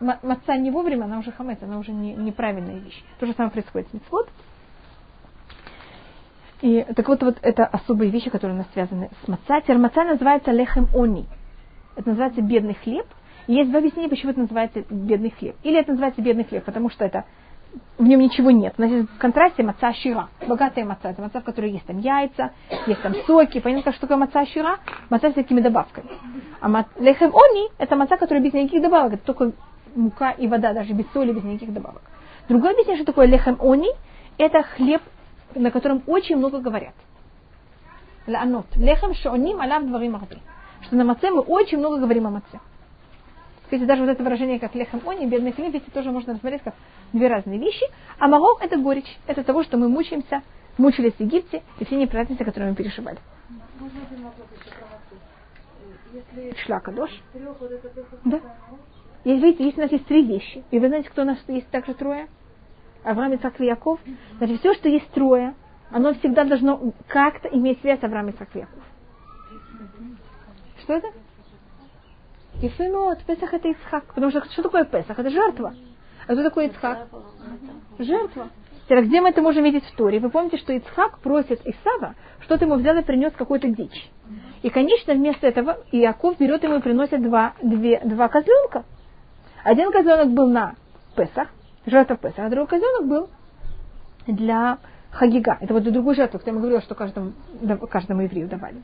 Маца 0.00 0.56
не 0.56 0.70
вовремя, 0.70 1.04
она 1.04 1.18
уже 1.18 1.32
хамец, 1.32 1.58
она 1.60 1.78
уже 1.78 1.92
не, 1.92 2.14
неправильная 2.14 2.78
вещь. 2.78 3.02
То 3.18 3.26
же 3.26 3.34
самое 3.34 3.50
происходит 3.50 3.88
с 3.90 3.92
мецвод. 3.92 4.28
И 6.62 6.86
так 6.94 7.06
вот, 7.08 7.22
вот 7.22 7.38
это 7.42 7.66
особые 7.66 8.10
вещи, 8.10 8.30
которые 8.30 8.54
у 8.54 8.58
нас 8.58 8.68
связаны 8.72 9.10
с 9.24 9.28
маца. 9.28 9.60
Теперь 9.60 9.78
маца 9.78 10.04
называется 10.04 10.52
лехем 10.52 10.88
они. 10.94 11.26
Это 11.96 12.10
называется 12.10 12.40
бедный 12.40 12.74
хлеб. 12.74 13.06
Есть 13.46 13.70
два 13.70 13.80
объяснения, 13.80 14.08
почему 14.08 14.30
это 14.30 14.40
называется 14.40 14.84
бедный 14.88 15.30
хлеб. 15.30 15.56
Или 15.62 15.78
это 15.78 15.90
называется 15.90 16.22
бедный 16.22 16.44
хлеб, 16.44 16.64
потому 16.64 16.88
что 16.88 17.04
это 17.04 17.24
в 17.98 18.04
нем 18.04 18.20
ничего 18.20 18.50
нет. 18.50 18.74
Есть 18.78 19.10
в 19.10 19.18
контрасте 19.18 19.62
маца 19.62 19.92
щира, 19.92 20.28
богатая 20.46 20.84
маца. 20.84 21.10
Это 21.10 21.20
маца, 21.20 21.40
в 21.40 21.44
которой 21.44 21.70
есть 21.70 21.84
там 21.84 21.98
яйца, 21.98 22.52
есть 22.86 23.02
там 23.02 23.14
соки. 23.26 23.60
Понятно, 23.60 23.92
что 23.92 24.02
такое 24.02 24.16
маца 24.16 24.46
щира? 24.46 24.78
Маца 25.10 25.30
с 25.30 25.34
такими 25.34 25.60
добавками. 25.60 26.08
А 26.60 26.84
лехем 26.98 27.32
они– 27.34 27.68
это 27.78 27.96
маца, 27.96 28.16
которая 28.16 28.42
без 28.42 28.52
никаких 28.52 28.82
добавок. 28.82 29.14
Это 29.14 29.24
только 29.24 29.52
мука 29.94 30.30
и 30.30 30.46
вода, 30.46 30.72
даже 30.72 30.94
без 30.94 31.04
соли, 31.12 31.32
без 31.32 31.44
никаких 31.44 31.74
добавок. 31.74 32.02
Другое 32.48 32.72
объяснение, 32.72 33.02
что 33.02 33.12
такое 33.12 33.26
лехем 33.26 33.58
они– 33.60 33.90
это 34.38 34.62
хлеб, 34.62 35.02
на 35.54 35.70
котором 35.70 36.02
очень 36.06 36.36
много 36.36 36.58
говорят. 36.60 36.94
Леанот. 38.26 38.66
Лехем 38.76 39.14
шооним 39.14 39.60
алав 39.60 39.84
дворим 39.84 40.16
арби. 40.16 40.38
Что 40.82 40.96
на 40.96 41.04
маце 41.04 41.30
мы 41.30 41.40
очень 41.40 41.78
много 41.78 41.98
говорим 41.98 42.26
о 42.26 42.30
маце. 42.30 42.60
Кстати, 43.70 43.84
даже 43.84 44.02
вот 44.02 44.10
это 44.10 44.24
выражение, 44.24 44.58
как 44.58 44.74
лехам 44.74 45.00
они, 45.08 45.28
бедный 45.28 45.52
хлеб, 45.52 45.72
ведь 45.72 45.86
тоже 45.92 46.10
можно 46.10 46.32
рассмотреть 46.32 46.62
как 46.62 46.74
две 47.12 47.28
разные 47.28 47.60
вещи. 47.60 47.86
А 48.18 48.26
марок– 48.26 48.58
это 48.62 48.76
горечь. 48.76 49.16
Это 49.28 49.44
того, 49.44 49.62
что 49.62 49.76
мы 49.76 49.88
мучаемся, 49.88 50.42
мучились 50.76 51.12
в 51.12 51.20
Египте, 51.20 51.62
и 51.78 51.84
все 51.84 51.94
неприятности, 51.94 52.42
которые 52.42 52.70
мы 52.70 52.76
переживали. 52.76 53.18
Шлака, 56.64 56.90
дождь. 56.90 57.22
Да. 58.24 58.40
Есть, 59.22 59.40
видите, 59.40 59.64
есть 59.64 59.78
у 59.78 59.82
нас 59.82 59.92
есть 59.92 60.06
три 60.06 60.24
вещи. 60.24 60.64
И 60.72 60.80
вы 60.80 60.88
знаете, 60.88 61.08
кто 61.08 61.22
у 61.22 61.26
нас 61.26 61.38
есть 61.46 61.68
также 61.68 61.94
трое? 61.94 62.26
Авраам, 63.04 63.34
Ицхак 63.34 63.60
и 63.60 63.66
Яков. 63.66 64.00
Значит, 64.38 64.58
все, 64.58 64.74
что 64.74 64.88
есть 64.88 65.08
трое, 65.12 65.54
оно 65.92 66.12
всегда 66.14 66.42
должно 66.42 66.92
как-то 67.06 67.46
иметь 67.46 67.80
связь 67.82 68.00
с 68.00 68.02
Авраам, 68.02 68.30
Ицхак 68.30 68.48
и 68.56 68.58
Яков. 68.58 68.82
Что 70.82 70.94
это? 70.94 71.06
Ефимот, 72.60 73.22
Песах 73.24 73.54
это 73.54 73.68
Ицхак. 73.68 74.04
Потому 74.14 74.30
что 74.30 74.44
что 74.50 74.62
такое 74.62 74.84
Песах? 74.84 75.18
Это 75.18 75.30
жертва. 75.30 75.74
А 76.26 76.32
что 76.32 76.42
такое 76.42 76.68
Ицхак? 76.68 77.08
Жертва. 77.98 78.48
Теперь, 78.84 79.04
где 79.04 79.20
мы 79.20 79.30
это 79.30 79.40
можем 79.40 79.64
видеть 79.64 79.84
в 79.84 79.96
Торе? 79.96 80.18
Вы 80.18 80.30
помните, 80.30 80.58
что 80.58 80.72
Ицхак 80.72 81.20
просит 81.20 81.60
Исава, 81.64 82.16
что-то 82.40 82.64
ему 82.64 82.74
взял 82.74 82.96
и 82.96 83.02
принес 83.02 83.32
какую-то 83.32 83.68
дичь. 83.68 84.10
И, 84.62 84.68
конечно, 84.68 85.14
вместо 85.14 85.46
этого 85.46 85.78
Иаков 85.92 86.38
берет 86.38 86.62
ему 86.64 86.76
и 86.76 86.80
приносит 86.80 87.22
два, 87.22 87.54
две, 87.62 88.00
два 88.04 88.28
козленка. 88.28 88.84
Один 89.64 89.90
козленок 89.92 90.30
был 90.30 90.48
на 90.48 90.74
Песах, 91.16 91.48
жертва 91.86 92.16
Песах, 92.16 92.46
а 92.46 92.48
другой 92.50 92.66
козленок 92.66 93.08
был 93.08 93.30
для 94.26 94.78
Хагига. 95.12 95.56
Это 95.60 95.72
вот 95.72 95.84
другую 95.84 96.14
жертву, 96.14 96.38
которую 96.38 96.58
я 96.58 96.60
говорила, 96.60 96.82
что 96.82 96.94
каждому, 96.94 97.32
каждому 97.90 98.22
еврею 98.22 98.48
давали. 98.48 98.82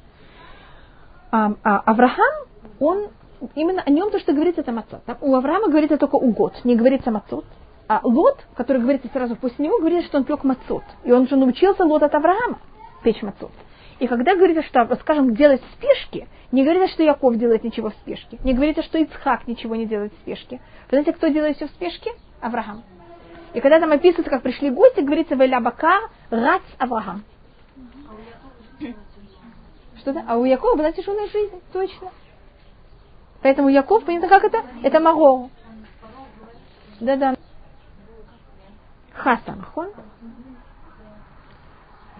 А, 1.30 1.52
а 1.62 1.78
Авраам, 1.80 2.46
он 2.80 3.08
именно 3.54 3.82
о 3.82 3.90
нем 3.90 4.10
то, 4.10 4.18
что 4.18 4.32
говорится, 4.32 4.62
это 4.62 4.72
мацот. 4.72 5.02
У 5.20 5.34
Авраама 5.34 5.68
говорится 5.68 5.96
только 5.98 6.16
угод, 6.16 6.54
не 6.64 6.76
говорится 6.76 7.10
мацот. 7.10 7.44
А 7.88 8.00
Лот, 8.02 8.44
который 8.56 8.82
говорится 8.82 9.08
сразу 9.12 9.36
после 9.36 9.66
него, 9.66 9.78
говорится, 9.78 10.08
что 10.08 10.18
он 10.18 10.24
пек 10.24 10.42
мацот. 10.44 10.82
И 11.04 11.12
он 11.12 11.28
же 11.28 11.36
научился 11.36 11.84
Лот 11.84 12.02
от 12.02 12.14
Авраама 12.14 12.58
печь 13.02 13.22
мацот. 13.22 13.52
И 13.98 14.08
когда 14.08 14.34
говорится, 14.34 14.62
что, 14.62 14.94
скажем, 14.96 15.34
делать 15.34 15.62
в 15.62 15.72
спешке, 15.74 16.28
не 16.52 16.64
говорится, 16.64 16.92
что 16.92 17.02
Яков 17.02 17.36
делает 17.36 17.64
ничего 17.64 17.90
в 17.90 17.94
спешке. 17.94 18.38
Не 18.44 18.52
говорится, 18.52 18.82
что 18.82 18.98
Ицхак 18.98 19.46
ничего 19.46 19.76
не 19.76 19.86
делает 19.86 20.12
в 20.12 20.16
спешке. 20.16 20.60
Вы 20.90 20.98
знаете, 20.98 21.12
кто 21.12 21.28
делает 21.28 21.56
все 21.56 21.66
в 21.66 21.70
спешке? 21.70 22.10
Авраам. 22.40 22.82
И 23.54 23.60
когда 23.60 23.80
там 23.80 23.92
описывается, 23.92 24.30
как 24.30 24.42
пришли 24.42 24.70
гости, 24.70 25.00
говорится, 25.00 25.36
Вайля 25.36 25.60
Бака, 25.60 26.00
Рац 26.30 26.62
Авраам. 26.78 27.24
Что-то? 29.98 30.24
А 30.28 30.36
у 30.36 30.44
Якова 30.44 30.76
была 30.76 30.92
тяжелая 30.92 31.28
жизнь, 31.28 31.60
точно. 31.72 32.10
Поэтому 33.46 33.68
Яков, 33.68 34.04
понятно, 34.04 34.28
как 34.28 34.42
это? 34.42 34.58
Это 34.82 34.98
Маго. 34.98 35.50
Да-да. 36.98 37.36
Хаса, 39.14 39.54
нахон? 39.54 39.92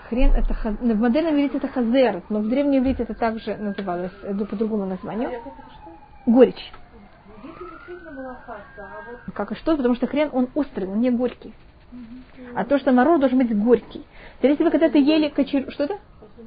Хрен 0.08 0.34
это 0.34 0.54
хаз... 0.54 0.76
в 0.78 1.00
модельном 1.00 1.34
иврите 1.34 1.56
это 1.56 1.66
хазер, 1.66 2.22
но 2.28 2.38
в 2.38 2.48
древнем 2.48 2.78
иврите 2.78 3.02
это 3.02 3.14
также 3.14 3.56
называлось 3.56 4.12
э, 4.22 4.34
по 4.34 4.54
другому 4.54 4.86
названию. 4.86 5.42
Горечь. 6.26 6.72
Как 9.34 9.50
и 9.50 9.56
что? 9.56 9.76
Потому 9.76 9.96
что 9.96 10.06
хрен 10.06 10.30
он 10.32 10.48
острый, 10.54 10.86
он 10.86 11.00
не 11.00 11.10
горький. 11.10 11.52
А 12.54 12.64
то, 12.64 12.78
что 12.78 12.92
мороз 12.92 13.18
должен 13.18 13.38
быть 13.38 13.52
горький. 13.58 14.06
Теперь, 14.38 14.52
если 14.52 14.62
вы 14.62 14.70
когда-то 14.70 14.98
ели 14.98 15.28
кочер... 15.28 15.72
Что 15.72 15.82
это? 15.82 15.98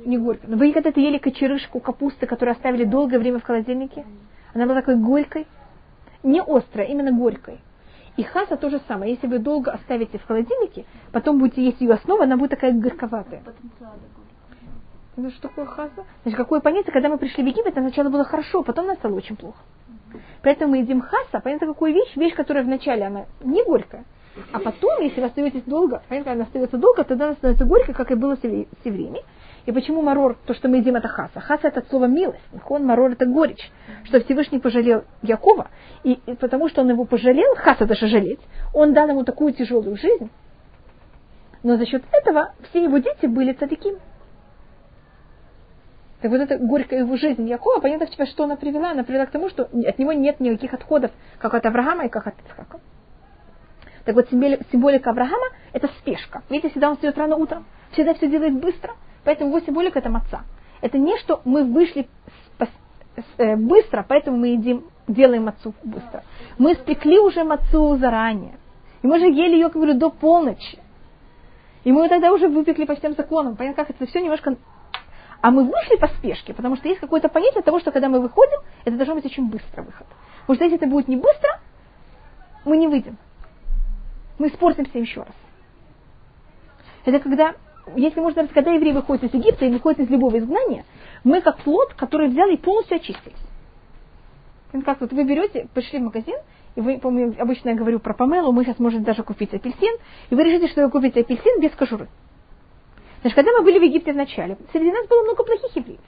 Не 0.05 0.17
горько. 0.17 0.47
Но 0.47 0.55
вы 0.55 0.71
когда-то 0.71 1.01
ели 1.01 1.17
кочерышку 1.17 1.81
капусты, 1.81 2.27
которую 2.27 2.53
оставили 2.53 2.85
долгое 2.85 3.19
время 3.19 3.39
в 3.39 3.43
холодильнике? 3.43 4.05
Она 4.53 4.65
была 4.65 4.75
такой 4.75 4.95
горькой. 4.95 5.47
Не 6.23 6.41
острой, 6.41 6.85
а 6.85 6.89
именно 6.89 7.11
горькой. 7.11 7.59
И 8.17 8.23
хаса 8.23 8.57
то 8.57 8.69
же 8.69 8.81
самое. 8.87 9.13
Если 9.13 9.27
вы 9.27 9.39
долго 9.39 9.71
оставите 9.71 10.17
в 10.17 10.25
холодильнике, 10.25 10.85
потом 11.11 11.39
будете 11.39 11.63
есть 11.63 11.79
ее 11.79 11.93
основу, 11.93 12.21
она 12.21 12.35
будет 12.35 12.51
такая 12.51 12.73
горьковатая. 12.73 13.41
Ну 15.15 15.29
что 15.31 15.47
такое 15.47 15.65
хаса? 15.65 16.05
Значит, 16.23 16.37
какое 16.37 16.59
понятие, 16.59 16.91
когда 16.91 17.09
мы 17.09 17.17
пришли 17.17 17.43
в 17.43 17.47
Египет, 17.47 17.75
нам 17.75 17.85
сначала 17.85 18.09
было 18.09 18.23
хорошо, 18.23 18.63
потом 18.63 18.87
нам 18.87 18.97
стало 18.97 19.15
очень 19.15 19.35
плохо. 19.35 19.59
Поэтому 20.41 20.71
мы 20.71 20.77
едим 20.79 21.01
хаса, 21.01 21.39
понятно, 21.41 21.67
какую 21.67 21.93
вещь? 21.93 22.15
Вещь, 22.15 22.35
которая 22.35 22.63
вначале 22.63 23.05
она 23.05 23.25
не 23.41 23.63
горькая, 23.63 24.05
а 24.51 24.59
потом, 24.59 25.01
если 25.01 25.21
вы 25.21 25.27
остаетесь 25.27 25.63
долго, 25.63 26.01
понятно, 26.07 26.33
она 26.33 26.43
остается 26.43 26.77
долго, 26.77 27.03
тогда 27.03 27.25
она 27.25 27.33
становится 27.35 27.65
горькой, 27.65 27.93
как 27.93 28.11
и 28.11 28.15
было 28.15 28.35
с 28.35 28.43
евреями. 28.43 29.21
И 29.69 29.71
почему 29.71 30.01
марор, 30.01 30.35
то, 30.47 30.55
что 30.55 30.67
мы 30.67 30.77
едим, 30.77 30.95
это 30.95 31.07
хаса? 31.07 31.39
Хаса 31.39 31.67
это 31.67 31.81
от 31.81 31.89
слова 31.89 32.05
милость. 32.05 32.41
Он 32.67 32.87
марор 32.87 33.11
это 33.11 33.27
горечь. 33.27 33.69
Что 34.05 34.19
Всевышний 34.19 34.57
пожалел 34.57 35.03
Якова, 35.21 35.67
и, 36.03 36.13
и 36.25 36.33
потому 36.33 36.69
что 36.69 36.81
он 36.81 36.89
его 36.89 37.05
пожалел, 37.05 37.55
хаса 37.55 37.85
даже 37.85 38.07
жалеть, 38.07 38.39
он 38.73 38.93
дал 38.93 39.07
ему 39.09 39.23
такую 39.23 39.53
тяжелую 39.53 39.95
жизнь. 39.95 40.31
Но 41.61 41.77
за 41.77 41.85
счет 41.85 42.03
этого 42.11 42.55
все 42.67 42.83
его 42.83 42.97
дети 42.97 43.27
были 43.27 43.53
цадиким. 43.53 43.99
Так 46.23 46.31
вот 46.31 46.41
эта 46.41 46.57
горькая 46.57 47.01
его 47.01 47.15
жизнь 47.15 47.47
Якова, 47.47 47.79
понятно, 47.79 48.25
что 48.25 48.45
она 48.45 48.55
привела? 48.55 48.89
Она 48.89 49.03
привела 49.03 49.27
к 49.27 49.31
тому, 49.31 49.49
что 49.49 49.65
от 49.65 49.99
него 49.99 50.13
нет 50.13 50.39
никаких 50.39 50.73
отходов, 50.73 51.11
как 51.37 51.53
от 51.53 51.63
Авраама 51.67 52.07
и 52.07 52.09
как 52.09 52.25
от 52.25 52.33
Ицхака. 52.43 52.79
Так 54.05 54.15
вот, 54.15 54.29
символика 54.31 55.11
Авраама– 55.11 55.45
это 55.73 55.89
спешка. 55.99 56.41
Видите, 56.49 56.69
всегда 56.69 56.89
он 56.89 56.95
встает 56.95 57.19
рано 57.19 57.35
утром, 57.35 57.67
всегда 57.91 58.15
все 58.15 58.27
делает 58.27 58.59
быстро– 58.59 58.95
Поэтому 59.29 59.51
его 59.51 59.59
символика 59.63 59.99
это 59.99 60.09
маца. 60.09 60.41
Это 60.81 60.97
не 60.97 61.15
что 61.19 61.41
мы 61.45 61.63
вышли 61.63 62.09
э, 63.37 63.55
быстро, 63.57 64.03
поэтому 64.09 64.37
мы 64.37 64.47
едим, 64.47 64.85
делаем 65.07 65.43
мацу 65.43 65.75
быстро. 65.83 66.23
Мы 66.57 66.73
спекли 66.73 67.19
уже 67.19 67.43
мацу 67.43 67.95
заранее. 67.97 68.57
И 69.03 69.07
мы 69.07 69.19
же 69.19 69.25
ели 69.27 69.53
ее, 69.53 69.65
как 69.65 69.75
говорю, 69.75 69.99
до 69.99 70.09
полночи. 70.09 70.79
И 71.83 71.91
мы 71.91 72.09
тогда 72.09 72.33
уже 72.33 72.47
выпекли 72.47 72.85
по 72.85 72.95
всем 72.95 73.13
законам. 73.13 73.55
Понятно, 73.55 73.83
как 73.85 73.95
это 73.95 74.07
все 74.07 74.19
немножко... 74.19 74.55
А 75.41 75.51
мы 75.51 75.63
вышли 75.63 75.97
по 75.97 76.07
спешке, 76.07 76.55
потому 76.55 76.75
что 76.75 76.87
есть 76.87 76.99
какое-то 76.99 77.29
понятие 77.29 77.61
того, 77.61 77.79
что 77.79 77.91
когда 77.91 78.09
мы 78.09 78.21
выходим, 78.21 78.57
это 78.83 78.97
должно 78.97 79.13
быть 79.13 79.27
очень 79.27 79.47
быстро 79.47 79.83
выход. 79.83 80.07
Потому 80.41 80.55
что 80.55 80.63
если 80.63 80.77
это 80.77 80.87
будет 80.87 81.07
не 81.07 81.17
быстро, 81.17 81.59
мы 82.65 82.77
не 82.77 82.87
выйдем. 82.87 83.19
Мы 84.39 84.47
испортимся 84.47 84.97
еще 84.97 85.19
раз. 85.21 85.35
Это 87.05 87.19
когда 87.19 87.53
если 87.95 88.19
можно 88.19 88.43
сказать, 88.43 88.53
когда 88.53 88.71
евреи 88.71 88.93
выходят 88.93 89.23
из 89.23 89.33
Египта 89.33 89.65
и 89.65 89.69
выходят 89.69 89.99
из 89.99 90.09
любого 90.09 90.37
изгнания, 90.37 90.85
мы 91.23 91.41
как 91.41 91.59
плод, 91.59 91.93
который 91.95 92.29
взяли 92.29 92.53
и 92.53 92.57
полностью 92.57 92.97
очистились. 92.97 93.37
Как 94.85 95.01
вот 95.01 95.11
вы 95.11 95.23
берете, 95.23 95.67
пришли 95.73 95.99
в 95.99 96.03
магазин, 96.03 96.35
и 96.75 96.81
вы, 96.81 96.99
помню, 96.99 97.35
обычно 97.39 97.69
я 97.69 97.75
говорю 97.75 97.99
про 97.99 98.13
помелу, 98.13 98.51
мы 98.51 98.63
сейчас 98.63 98.79
можем 98.79 99.03
даже 99.03 99.23
купить 99.23 99.53
апельсин, 99.53 99.97
и 100.29 100.35
вы 100.35 100.43
решите, 100.43 100.67
что 100.67 100.83
вы 100.83 100.91
купите 100.91 101.21
апельсин 101.21 101.59
без 101.59 101.71
кожуры. 101.71 102.07
Значит, 103.21 103.35
когда 103.35 103.51
мы 103.51 103.63
были 103.63 103.79
в 103.79 103.83
Египте 103.83 104.13
вначале, 104.13 104.57
среди 104.71 104.91
нас 104.91 105.07
было 105.07 105.23
много 105.23 105.43
плохих 105.43 105.75
евреев. 105.75 105.99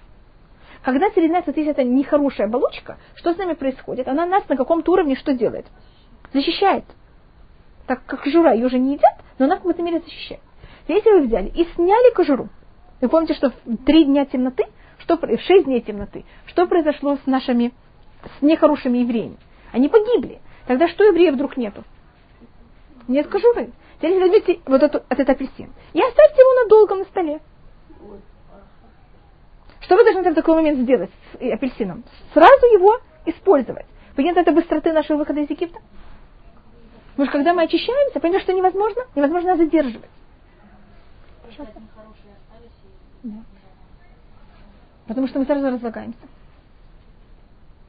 Когда 0.83 1.09
среди 1.11 1.27
нас 1.27 1.45
вот 1.45 1.57
есть 1.57 1.69
эта 1.69 1.83
нехорошая 1.83 2.47
оболочка, 2.47 2.97
что 3.15 3.33
с 3.33 3.37
нами 3.37 3.53
происходит? 3.53 4.07
Она 4.07 4.25
нас 4.25 4.47
на 4.47 4.55
каком-то 4.55 4.91
уровне 4.93 5.15
что 5.15 5.33
делает? 5.33 5.65
Защищает. 6.33 6.85
Так 7.87 8.05
как 8.05 8.25
жура 8.25 8.53
ее 8.53 8.65
уже 8.65 8.79
не 8.79 8.93
едят, 8.93 9.19
но 9.37 9.45
она 9.45 9.55
в 9.55 9.59
какой-то 9.59 9.83
мере 9.83 9.99
защищает. 9.99 10.41
Если 10.91 11.09
вы 11.09 11.21
взяли 11.21 11.47
и 11.47 11.63
сняли 11.75 12.13
кожуру, 12.13 12.49
вы 12.99 13.07
помните, 13.07 13.33
что 13.33 13.51
в 13.51 13.77
три 13.85 14.03
дня 14.03 14.25
темноты, 14.25 14.65
что, 14.99 15.15
в 15.15 15.39
шесть 15.39 15.63
дней 15.63 15.79
темноты, 15.79 16.25
что 16.47 16.67
произошло 16.67 17.15
с 17.15 17.25
нашими, 17.25 17.71
с 18.37 18.41
нехорошими 18.41 18.97
евреями? 18.97 19.37
Они 19.71 19.87
погибли. 19.87 20.41
Тогда 20.67 20.89
что 20.89 21.05
евреев 21.05 21.35
вдруг 21.35 21.55
нету? 21.55 21.85
Нет 23.07 23.27
кожуры. 23.27 23.71
Теперь 23.97 24.19
возьмите 24.19 24.59
вот 24.65 24.83
эту, 24.83 25.01
этот 25.07 25.29
апельсин 25.29 25.71
и 25.93 26.01
оставьте 26.01 26.41
его 26.41 26.63
надолго 26.63 26.95
на 26.95 27.05
столе. 27.05 27.39
Что 29.79 29.95
вы 29.95 30.03
должны 30.03 30.29
в 30.29 30.35
такой 30.35 30.55
момент 30.55 30.79
сделать 30.79 31.09
с 31.31 31.35
апельсином? 31.53 32.03
Сразу 32.33 32.65
его 32.65 32.99
использовать. 33.25 33.85
Понятно, 34.17 34.41
это 34.41 34.51
быстроты 34.51 34.91
нашего 34.91 35.19
выхода 35.19 35.39
из 35.39 35.49
Египта? 35.49 35.79
Потому 37.11 37.29
что 37.29 37.37
когда 37.37 37.53
мы 37.53 37.63
очищаемся, 37.63 38.19
понятно, 38.19 38.41
что 38.41 38.53
невозможно, 38.53 39.03
невозможно 39.15 39.55
задерживать. 39.55 40.09
Да. 43.23 43.43
Потому 45.07 45.27
что 45.27 45.39
мы 45.39 45.45
сразу 45.45 45.69
разлагаемся. 45.69 46.19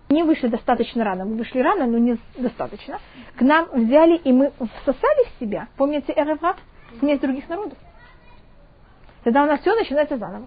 не 0.08 0.22
вышли 0.24 0.48
достаточно 0.48 1.04
рано. 1.04 1.24
Мы 1.24 1.36
вышли 1.36 1.60
рано, 1.60 1.86
но 1.86 1.98
не 1.98 2.18
достаточно. 2.36 2.98
К 3.36 3.40
нам 3.42 3.68
взяли, 3.72 4.16
и 4.16 4.32
мы 4.32 4.52
всосали 4.82 5.28
в 5.28 5.40
себя, 5.40 5.68
помните 5.76 6.12
Эреврат, 6.14 6.56
смесь 6.98 7.20
других 7.20 7.48
народов. 7.48 7.78
Тогда 9.24 9.44
у 9.44 9.46
нас 9.46 9.60
все 9.60 9.74
начинается 9.74 10.18
заново. 10.18 10.46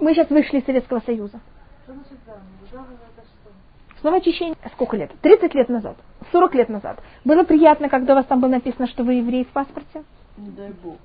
Мы 0.00 0.14
сейчас 0.14 0.30
вышли 0.30 0.58
из 0.58 0.64
Советского 0.64 1.00
Союза. 1.00 1.40
Снова 4.00 4.16
очищение. 4.18 4.56
Сколько 4.72 4.96
лет? 4.96 5.10
30 5.20 5.54
лет 5.54 5.68
назад. 5.68 5.96
40 6.32 6.54
лет 6.54 6.68
назад. 6.68 7.02
Было 7.24 7.44
приятно, 7.44 7.88
когда 7.88 8.14
у 8.14 8.16
вас 8.16 8.26
там 8.26 8.40
было 8.40 8.50
написано, 8.50 8.86
что 8.86 9.04
вы 9.04 9.14
еврей 9.14 9.44
в 9.44 9.48
паспорте? 9.48 10.04
Не 10.36 10.50
дай 10.50 10.70
бог. 10.82 10.96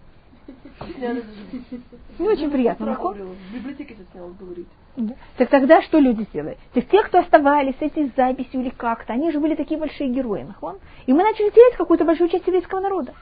Не 2.20 2.28
очень 2.28 2.52
приятно. 2.52 2.88
нахон? 2.88 3.16
В 3.16 3.54
библиотеке 3.54 3.96
снял 4.12 4.30
говорить. 4.40 4.68
Да. 4.96 5.16
Так 5.38 5.50
тогда 5.50 5.82
что 5.82 5.98
люди 6.00 6.24
сделали? 6.24 6.58
Так 6.74 6.86
те, 6.86 7.02
кто 7.04 7.20
оставались 7.20 7.76
с 7.80 7.82
этой 7.82 8.12
записью 8.16 8.62
или 8.62 8.70
как-то, 8.70 9.14
они 9.14 9.32
же 9.32 9.40
были 9.40 9.56
такие 9.56 9.80
большие 9.80 10.10
герои. 10.10 10.44
нахон? 10.44 10.78
И 11.06 11.14
мы 11.14 11.24
начали 11.24 11.50
терять 11.50 11.76
какую-то 11.78 12.06
большую 12.06 12.30
часть 12.30 12.46
еврейского 12.46 12.80
народа. 12.80 13.14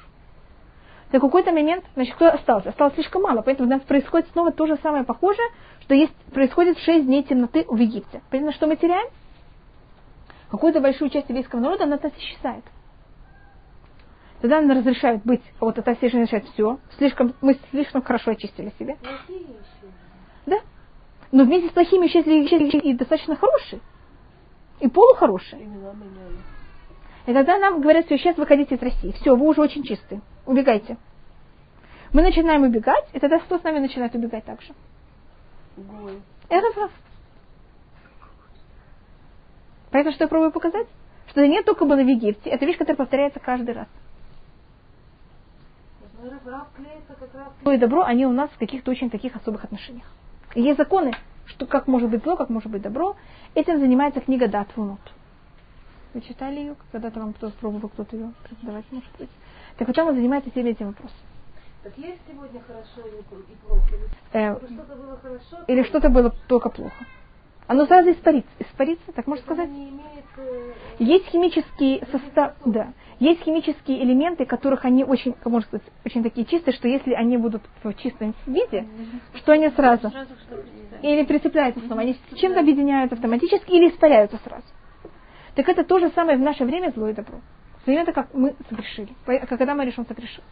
На 1.12 1.20
какой-то 1.20 1.52
момент, 1.52 1.84
значит, 1.96 2.16
кто 2.16 2.30
остался? 2.30 2.70
Осталось 2.70 2.94
слишком 2.94 3.22
мало, 3.24 3.42
поэтому 3.42 3.68
у 3.68 3.72
нас 3.72 3.82
происходит 3.82 4.30
снова 4.32 4.52
то 4.52 4.66
же 4.66 4.78
самое 4.82 5.04
похожее, 5.04 5.48
что 5.82 5.94
есть, 5.94 6.14
происходит 6.34 6.78
6 6.80 7.06
дней 7.06 7.24
темноты 7.24 7.66
в 7.68 7.76
Египте. 7.76 8.22
Понятно, 8.30 8.54
что 8.54 8.68
мы 8.68 8.78
теряем? 8.78 9.10
Какую-то 10.52 10.82
большую 10.82 11.10
часть 11.10 11.30
еврейского 11.30 11.62
народа 11.62 11.86
она 11.86 11.98
нас 12.02 12.12
исчезает. 12.18 12.66
Тогда 14.42 14.60
нам 14.60 14.78
разрешают 14.78 15.24
быть, 15.24 15.42
вот 15.62 15.78
это 15.78 15.96
все 15.96 16.10
же 16.10 16.18
разрешают 16.18 16.50
все, 16.50 16.80
слишком, 16.98 17.34
мы 17.42 17.58
слишком 17.70 18.02
хорошо 18.02 18.32
очистили 18.32 18.74
себя. 18.78 18.98
Да? 20.46 20.58
Но 21.32 21.46
вместе 21.46 21.70
с 21.70 21.72
плохими 21.72 22.08
исчезли, 22.08 22.46
исчезли 22.46 22.80
и 22.80 22.94
достаточно 22.94 23.38
хорошие. 23.38 23.80
И 24.82 24.90
полухорошие. 24.90 25.70
И 27.28 27.34
тогда 27.34 27.58
нам 27.60 27.80
говорят, 27.80 28.08
все, 28.08 28.18
сейчас 28.18 28.36
выходите 28.36 28.76
из 28.76 28.82
России. 28.82 29.12
Все, 29.12 29.36
вы 29.36 29.48
уже 29.48 29.62
очень 29.62 29.84
чистые. 29.84 30.22
Убегайте. 30.46 30.98
Мы 32.12 32.24
начинаем 32.24 32.64
убегать, 32.64 33.08
и 33.14 33.20
тогда 33.20 33.40
кто 33.40 33.58
с 33.58 33.64
нами 33.64 33.80
начинает 33.80 34.14
убегать 34.16 34.44
также? 34.44 34.74
Гой. 35.78 36.20
Это 36.50 36.74
прав. 36.74 36.92
Поэтому 39.92 40.14
что 40.14 40.24
я 40.24 40.28
пробую 40.28 40.52
показать? 40.52 40.88
Что 41.28 41.42
это 41.42 41.50
не 41.50 41.62
только 41.64 41.86
было 41.86 41.98
в 41.98 42.08
Египте, 42.08 42.50
это 42.50 42.66
вещь, 42.66 42.78
которая 42.78 42.98
повторяется 42.98 43.40
каждый 43.40 43.74
раз. 43.76 43.88
Зло 47.64 47.72
и 47.74 47.78
добро, 47.78 48.04
они 48.04 48.26
у 48.26 48.32
нас 48.32 48.50
в 48.52 48.58
каких-то 48.58 48.92
очень 48.92 49.10
таких 49.10 49.36
особых 49.36 49.64
отношениях. 49.64 50.06
И 50.56 50.62
есть 50.62 50.78
законы, 50.78 51.14
что 51.46 51.66
как 51.66 51.88
может 51.88 52.10
быть 52.10 52.24
зло, 52.24 52.36
как 52.36 52.50
может 52.50 52.70
быть 52.72 52.82
добро. 52.82 53.16
Этим 53.56 53.80
занимается 53.80 54.22
книга 54.22 54.48
Датвунот. 54.48 55.00
Вы 56.14 56.22
читали 56.22 56.60
ее? 56.60 56.76
Когда-то 56.92 57.20
вам 57.20 57.34
кто 57.34 57.50
пробовал 57.52 57.90
кто-то 57.90 58.16
ее 58.16 58.34
преподавать, 58.44 58.86
может 58.92 59.10
быть. 59.18 59.30
Так 59.78 59.88
вот 59.88 59.96
там 59.96 60.10
он 60.10 60.16
занимается 60.16 60.52
всеми 60.52 60.70
этими 60.70 60.88
вопросами. 60.88 61.20
Так 61.84 61.98
есть 61.98 62.20
сегодня 62.30 62.62
хорошо 62.62 63.08
и 63.08 63.22
и 63.22 63.56
плохо? 63.66 63.96
Или 63.96 64.10
Э, 64.34 64.56
что-то 64.58 64.96
было 64.96 65.18
хорошо? 65.18 65.64
или 65.68 65.84
что-то 65.84 66.10
было 66.10 66.30
только 66.48 66.70
плохо. 66.70 67.06
Оно 67.72 67.86
сразу 67.86 68.12
испарится. 68.12 68.50
Испарится, 68.60 69.14
так 69.14 69.28
можно 69.28 69.46
сказать? 69.46 69.70
имеет... 69.70 70.26
э, 70.36 70.74
Есть 71.00 71.28
химические 71.28 72.06
состав, 72.12 72.56
да, 72.66 72.92
есть 73.20 73.44
химические 73.44 74.04
элементы, 74.04 74.46
которых 74.46 74.84
они 74.84 75.06
очень, 75.06 75.36
можно 75.46 75.62
сказать, 75.68 75.88
очень 76.04 76.22
такие 76.22 76.46
чистые, 76.46 76.76
что 76.76 76.90
если 76.90 77.14
они 77.14 77.38
будут 77.38 77.62
в 77.82 77.94
чистом 77.94 78.36
виде, 78.46 78.86
что 79.36 79.54
они 79.54 79.70
сразу 79.70 80.12
или 81.02 81.24
прицепляются 81.24 81.80
снова, 81.86 82.02
они 82.02 82.18
с 82.30 82.38
чем-то 82.38 82.60
объединяются 82.60 83.16
автоматически 83.16 83.72
или 83.72 83.88
испаряются 83.88 84.38
сразу. 84.44 84.66
Так 85.56 85.70
это 85.70 85.86
то 85.86 85.98
же 86.00 86.10
самое 86.10 86.38
в 86.38 86.42
наше 86.42 86.66
время 86.66 86.92
зло 86.94 87.08
и 87.08 87.14
добро. 87.14 87.40
Это 87.86 88.12
как 88.12 88.34
мы 88.34 88.54
согрешили, 88.70 89.14
когда 89.48 89.76
мы 89.76 89.86
решим 89.86 90.06
согрешить. 90.06 90.44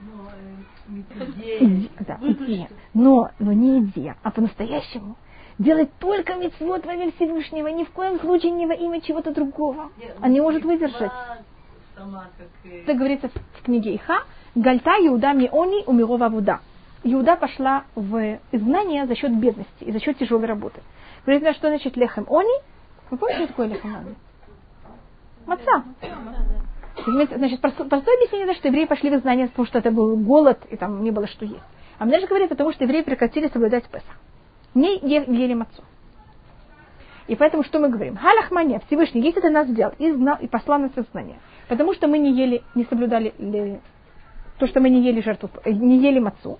Ну, 0.00 0.26
э, 0.26 1.22
идея. 1.38 1.60
Иде- 1.60 1.90
да, 2.00 2.18
идея. 2.20 2.68
Но, 2.94 3.30
но 3.38 3.52
не 3.52 3.78
идея, 3.78 4.16
а 4.24 4.32
по-настоящему. 4.32 5.16
Делать 5.58 5.90
только 5.98 6.34
митцвот 6.34 6.86
во 6.86 6.94
имя 6.94 7.12
Всевышнего, 7.12 7.68
ни 7.68 7.84
в 7.84 7.90
коем 7.90 8.18
случае 8.20 8.52
не 8.52 8.66
во 8.66 8.74
имя 8.74 9.00
чего-то 9.00 9.32
другого. 9.32 9.90
А 10.20 10.28
не 10.28 10.40
может 10.40 10.64
выдержать. 10.64 11.12
Сама 11.96 12.26
как... 12.38 12.48
э, 12.72 12.82
Это 12.82 12.94
говорится 12.94 13.28
в- 13.28 13.62
книге 13.64 13.94
Иха. 13.96 14.22
Гальта 14.54 14.92
Иуда 15.06 15.32
Миони 15.32 15.84
умирова 15.86 16.28
Вуда. 16.28 16.60
Иуда 17.04 17.36
пошла 17.36 17.84
в 17.94 18.38
изгнание 18.52 19.06
за 19.06 19.14
счет 19.14 19.34
бедности 19.36 19.84
и 19.84 19.92
за 19.92 20.00
счет 20.00 20.18
тяжелой 20.18 20.46
работы. 20.46 20.80
Говорится, 21.26 21.52
что 21.54 21.68
значит 21.68 21.96
лехем 21.96 22.26
они? 22.30 22.52
Вы 23.10 23.18
помните, 23.18 23.38
что 23.44 23.48
такое 23.48 23.66
лехем 23.68 23.94
они? 23.96 24.14
Маца. 25.46 25.84
Значит, 27.36 27.60
простое, 27.60 27.88
простое 27.88 28.14
объяснение, 28.16 28.46
да, 28.46 28.54
что 28.54 28.68
евреи 28.68 28.84
пошли 28.84 29.10
в 29.10 29.14
изгнание, 29.14 29.48
потому 29.48 29.66
что 29.66 29.78
это 29.78 29.90
был 29.90 30.16
голод, 30.16 30.58
и 30.70 30.76
там 30.76 31.02
не 31.02 31.10
было 31.10 31.26
что 31.26 31.44
есть. 31.44 31.62
А 31.98 32.04
мне 32.04 32.20
же 32.20 32.26
говорит 32.26 32.48
потому, 32.48 32.72
что 32.72 32.84
евреи 32.84 33.02
прекратили 33.02 33.48
соблюдать 33.48 33.84
Песах. 33.84 34.16
Не 34.74 34.98
ели 34.98 35.54
мацу. 35.54 35.82
И 37.28 37.36
поэтому 37.36 37.62
что 37.62 37.78
мы 37.78 37.88
говорим? 37.88 38.16
Халахмания, 38.16 38.80
Всевышний, 38.86 39.20
если 39.22 39.40
ты 39.40 39.50
нас 39.50 39.66
взял 39.68 39.92
и 39.98 40.10
изгнал, 40.10 40.38
и 40.40 40.48
послал 40.48 40.80
нас 40.80 40.90
в 40.92 40.98
изгнание, 40.98 41.38
потому 41.68 41.94
что 41.94 42.08
мы 42.08 42.18
не 42.18 42.32
ели, 42.32 42.62
не 42.74 42.84
соблюдали 42.84 43.32
ли- 43.38 43.80
то, 44.58 44.66
что 44.66 44.80
мы 44.80 44.90
не 44.90 45.02
ели 45.02 45.20
жертву, 45.20 45.50
не 45.64 45.98
ели 45.98 46.18
мацу, 46.18 46.58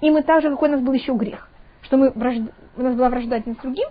и 0.00 0.10
мы 0.10 0.22
также, 0.22 0.50
какой 0.50 0.68
у 0.68 0.72
нас 0.72 0.80
был 0.80 0.92
еще 0.92 1.14
грех, 1.14 1.48
что 1.82 1.96
мы 1.96 2.08
вражд- 2.08 2.52
у 2.76 2.82
нас 2.82 2.94
была 2.94 3.08
вражда 3.08 3.36
один 3.36 3.54
с 3.54 3.58
другим, 3.58 3.88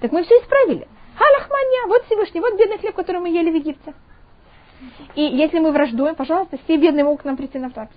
так 0.00 0.12
мы 0.12 0.22
все 0.24 0.34
исправили. 0.34 0.86
Халахмания, 1.16 1.86
вот 1.88 2.04
Всевышний, 2.04 2.40
вот 2.40 2.56
бедный 2.58 2.78
хлеб, 2.78 2.94
который 2.94 3.20
мы 3.20 3.28
ели 3.30 3.50
в 3.50 3.54
Египте. 3.54 3.94
И 5.16 5.22
если 5.22 5.58
мы 5.58 5.72
враждуем, 5.72 6.14
пожалуйста, 6.14 6.58
все 6.64 6.76
бедные 6.76 7.04
могут 7.04 7.22
к 7.22 7.24
нам 7.24 7.36
прийти 7.36 7.58
на 7.58 7.70
запись. 7.70 7.96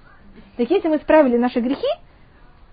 Так 0.58 0.70
если 0.70 0.88
мы 0.88 0.98
исправили 0.98 1.38
наши 1.38 1.60
грехи, 1.60 1.88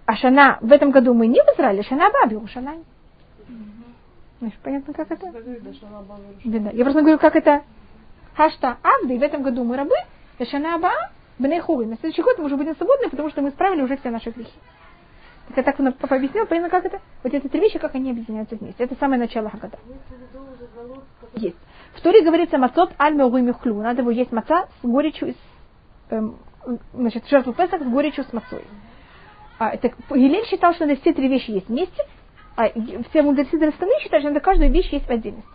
а 0.09 0.17
Шана, 0.17 0.57
в 0.63 0.73
этом 0.73 0.91
году 0.91 1.13
мы 1.13 1.27
не 1.27 1.39
в 1.39 1.55
Израиле, 1.55 1.83
Шана 1.83 2.09
Баби, 2.11 2.37
у 2.37 2.47
Шана. 2.47 2.77
Значит, 4.41 4.59
понятно, 4.61 4.95
как 4.95 5.11
это? 5.11 5.27
Я 6.47 6.85
просто 6.85 7.03
говорю, 7.03 7.19
как 7.19 7.37
это 7.37 7.63
Хашта 8.35 8.79
Авды, 8.83 9.17
и 9.17 9.19
в 9.19 9.23
этом 9.23 9.43
году 9.43 9.65
мы 9.65 9.77
рабы, 9.77 9.97
и 10.39 10.45
Шана 10.47 10.77
Аба, 10.77 10.93
Бнехуры. 11.39 11.85
На 11.85 11.97
следующий 11.97 12.23
год 12.23 12.39
мы 12.39 12.47
уже 12.47 12.57
будем 12.57 12.75
свободны, 12.77 13.11
потому 13.11 13.29
что 13.29 13.43
мы 13.43 13.51
исправили 13.51 13.83
уже 13.83 13.99
все 13.99 14.09
наши 14.09 14.31
грехи. 14.31 14.51
Так 15.49 15.59
я 15.59 15.63
так 15.63 15.99
папа 15.99 16.17
объяснил, 16.17 16.47
понятно, 16.47 16.71
как 16.71 16.87
это? 16.87 17.01
Вот 17.23 17.35
эти 17.35 17.47
три 17.47 17.61
вещи, 17.61 17.79
как 17.79 17.95
они 17.95 18.11
объединяются 18.11 18.57
вместе. 18.57 18.85
Это 18.85 18.95
самое 18.99 19.21
начало 19.21 19.51
Хагада. 19.51 19.77
Есть. 21.35 21.59
В 21.97 22.01
Торе 22.01 22.25
говорится 22.25 22.57
мацот 22.57 22.95
аль 22.99 23.15
меугуй 23.15 23.43
Надо 23.43 24.01
его 24.01 24.11
есть 24.11 24.33
маца 24.33 24.69
с 24.81 24.87
горечью, 24.87 25.35
с, 25.35 25.37
эм, 26.09 26.39
значит, 26.95 27.29
жертву 27.29 27.53
Песах 27.53 27.83
с 27.83 27.87
горечью 27.87 28.25
с 28.25 28.33
мацой. 28.33 28.65
А, 29.59 29.71
это, 29.71 29.93
Гилель 30.11 30.47
считал, 30.47 30.75
что 30.75 30.87
надо 30.87 31.01
все 31.01 31.13
три 31.13 31.29
вещи 31.29 31.51
есть 31.51 31.69
вместе, 31.69 32.03
а 32.57 32.69
все 33.11 33.23
мудрецы 33.23 33.57
страны 33.73 33.93
считают, 34.01 34.23
что 34.23 34.31
надо 34.31 34.41
каждую 34.41 34.71
вещь 34.71 34.89
есть 34.91 35.07
в 35.07 35.11
отдельности. 35.11 35.49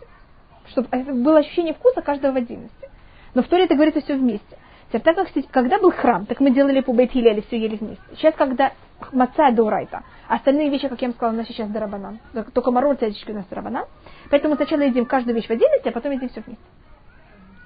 Чтобы 0.68 0.88
было 1.14 1.38
ощущение 1.38 1.74
вкуса 1.74 2.02
каждого 2.02 2.32
в 2.32 2.36
отдельности. 2.36 2.88
Но 3.34 3.42
в 3.42 3.48
Торе 3.48 3.64
это 3.64 3.74
говорится 3.74 4.00
все 4.00 4.16
вместе. 4.16 4.56
Теперь, 4.88 5.02
так 5.02 5.16
как 5.16 5.28
когда 5.50 5.78
был 5.78 5.90
храм, 5.90 6.24
так 6.26 6.40
мы 6.40 6.50
делали 6.50 6.80
по 6.80 6.92
Бейтхилеле, 6.92 7.42
все 7.42 7.58
ели 7.58 7.76
вместе. 7.76 8.02
Сейчас, 8.16 8.34
когда 8.34 8.72
маца 9.12 9.50
до 9.50 9.64
урайта, 9.64 10.02
остальные 10.28 10.70
вещи, 10.70 10.88
как 10.88 11.00
я 11.02 11.08
вам 11.08 11.14
сказала, 11.14 11.34
у 11.34 11.38
нас 11.38 11.48
сейчас 11.48 11.68
дарабанан. 11.68 12.18
Только 12.52 12.70
мороз, 12.70 12.98
яички 13.00 13.32
у 13.32 13.34
нас 13.34 13.46
дарабанан. 13.46 13.86
Поэтому 14.30 14.54
сначала 14.56 14.82
едим 14.82 15.04
каждую 15.06 15.34
вещь 15.34 15.46
в 15.46 15.50
отдельности, 15.50 15.88
а 15.88 15.92
потом 15.92 16.12
едим 16.12 16.28
все 16.28 16.42
вместе. 16.42 16.62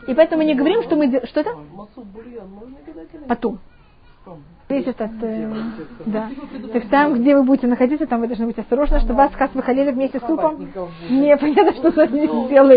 И 0.06 0.14
поэтому 0.14 0.42
не 0.42 0.54
говорим, 0.54 0.82
что 0.84 0.96
мы... 0.96 1.08
де- 1.08 1.26
Что 1.26 1.40
это? 1.40 1.54
Масу 1.54 2.02
бульон 2.02 2.48
можно 2.50 2.76
кидать 2.86 3.08
или 3.12 3.18
нет? 3.20 3.28
Потом. 3.28 3.58
Потом. 4.28 4.42
Зависит 4.68 5.00
от... 5.00 5.10
э, 5.22 5.50
да. 6.04 6.28
Так 6.74 6.88
там, 6.90 7.14
где 7.14 7.34
вы 7.34 7.42
будете 7.42 7.66
находиться, 7.66 8.06
там 8.06 8.20
вы 8.20 8.26
должны 8.26 8.46
быть 8.46 8.58
осторожны, 8.58 8.98
чтобы 8.98 9.14
вас, 9.14 9.32
как 9.32 9.54
вы 9.54 9.62
халили 9.62 9.92
вместе 9.92 10.18
с 10.18 10.20
супом, 10.20 10.36
Хабатников 10.36 10.90
будет. 11.00 11.10
не 11.10 11.36
понятно, 11.38 11.72
что 11.72 11.90
с 11.92 11.96
вами 11.96 12.46
сделали. 12.46 12.76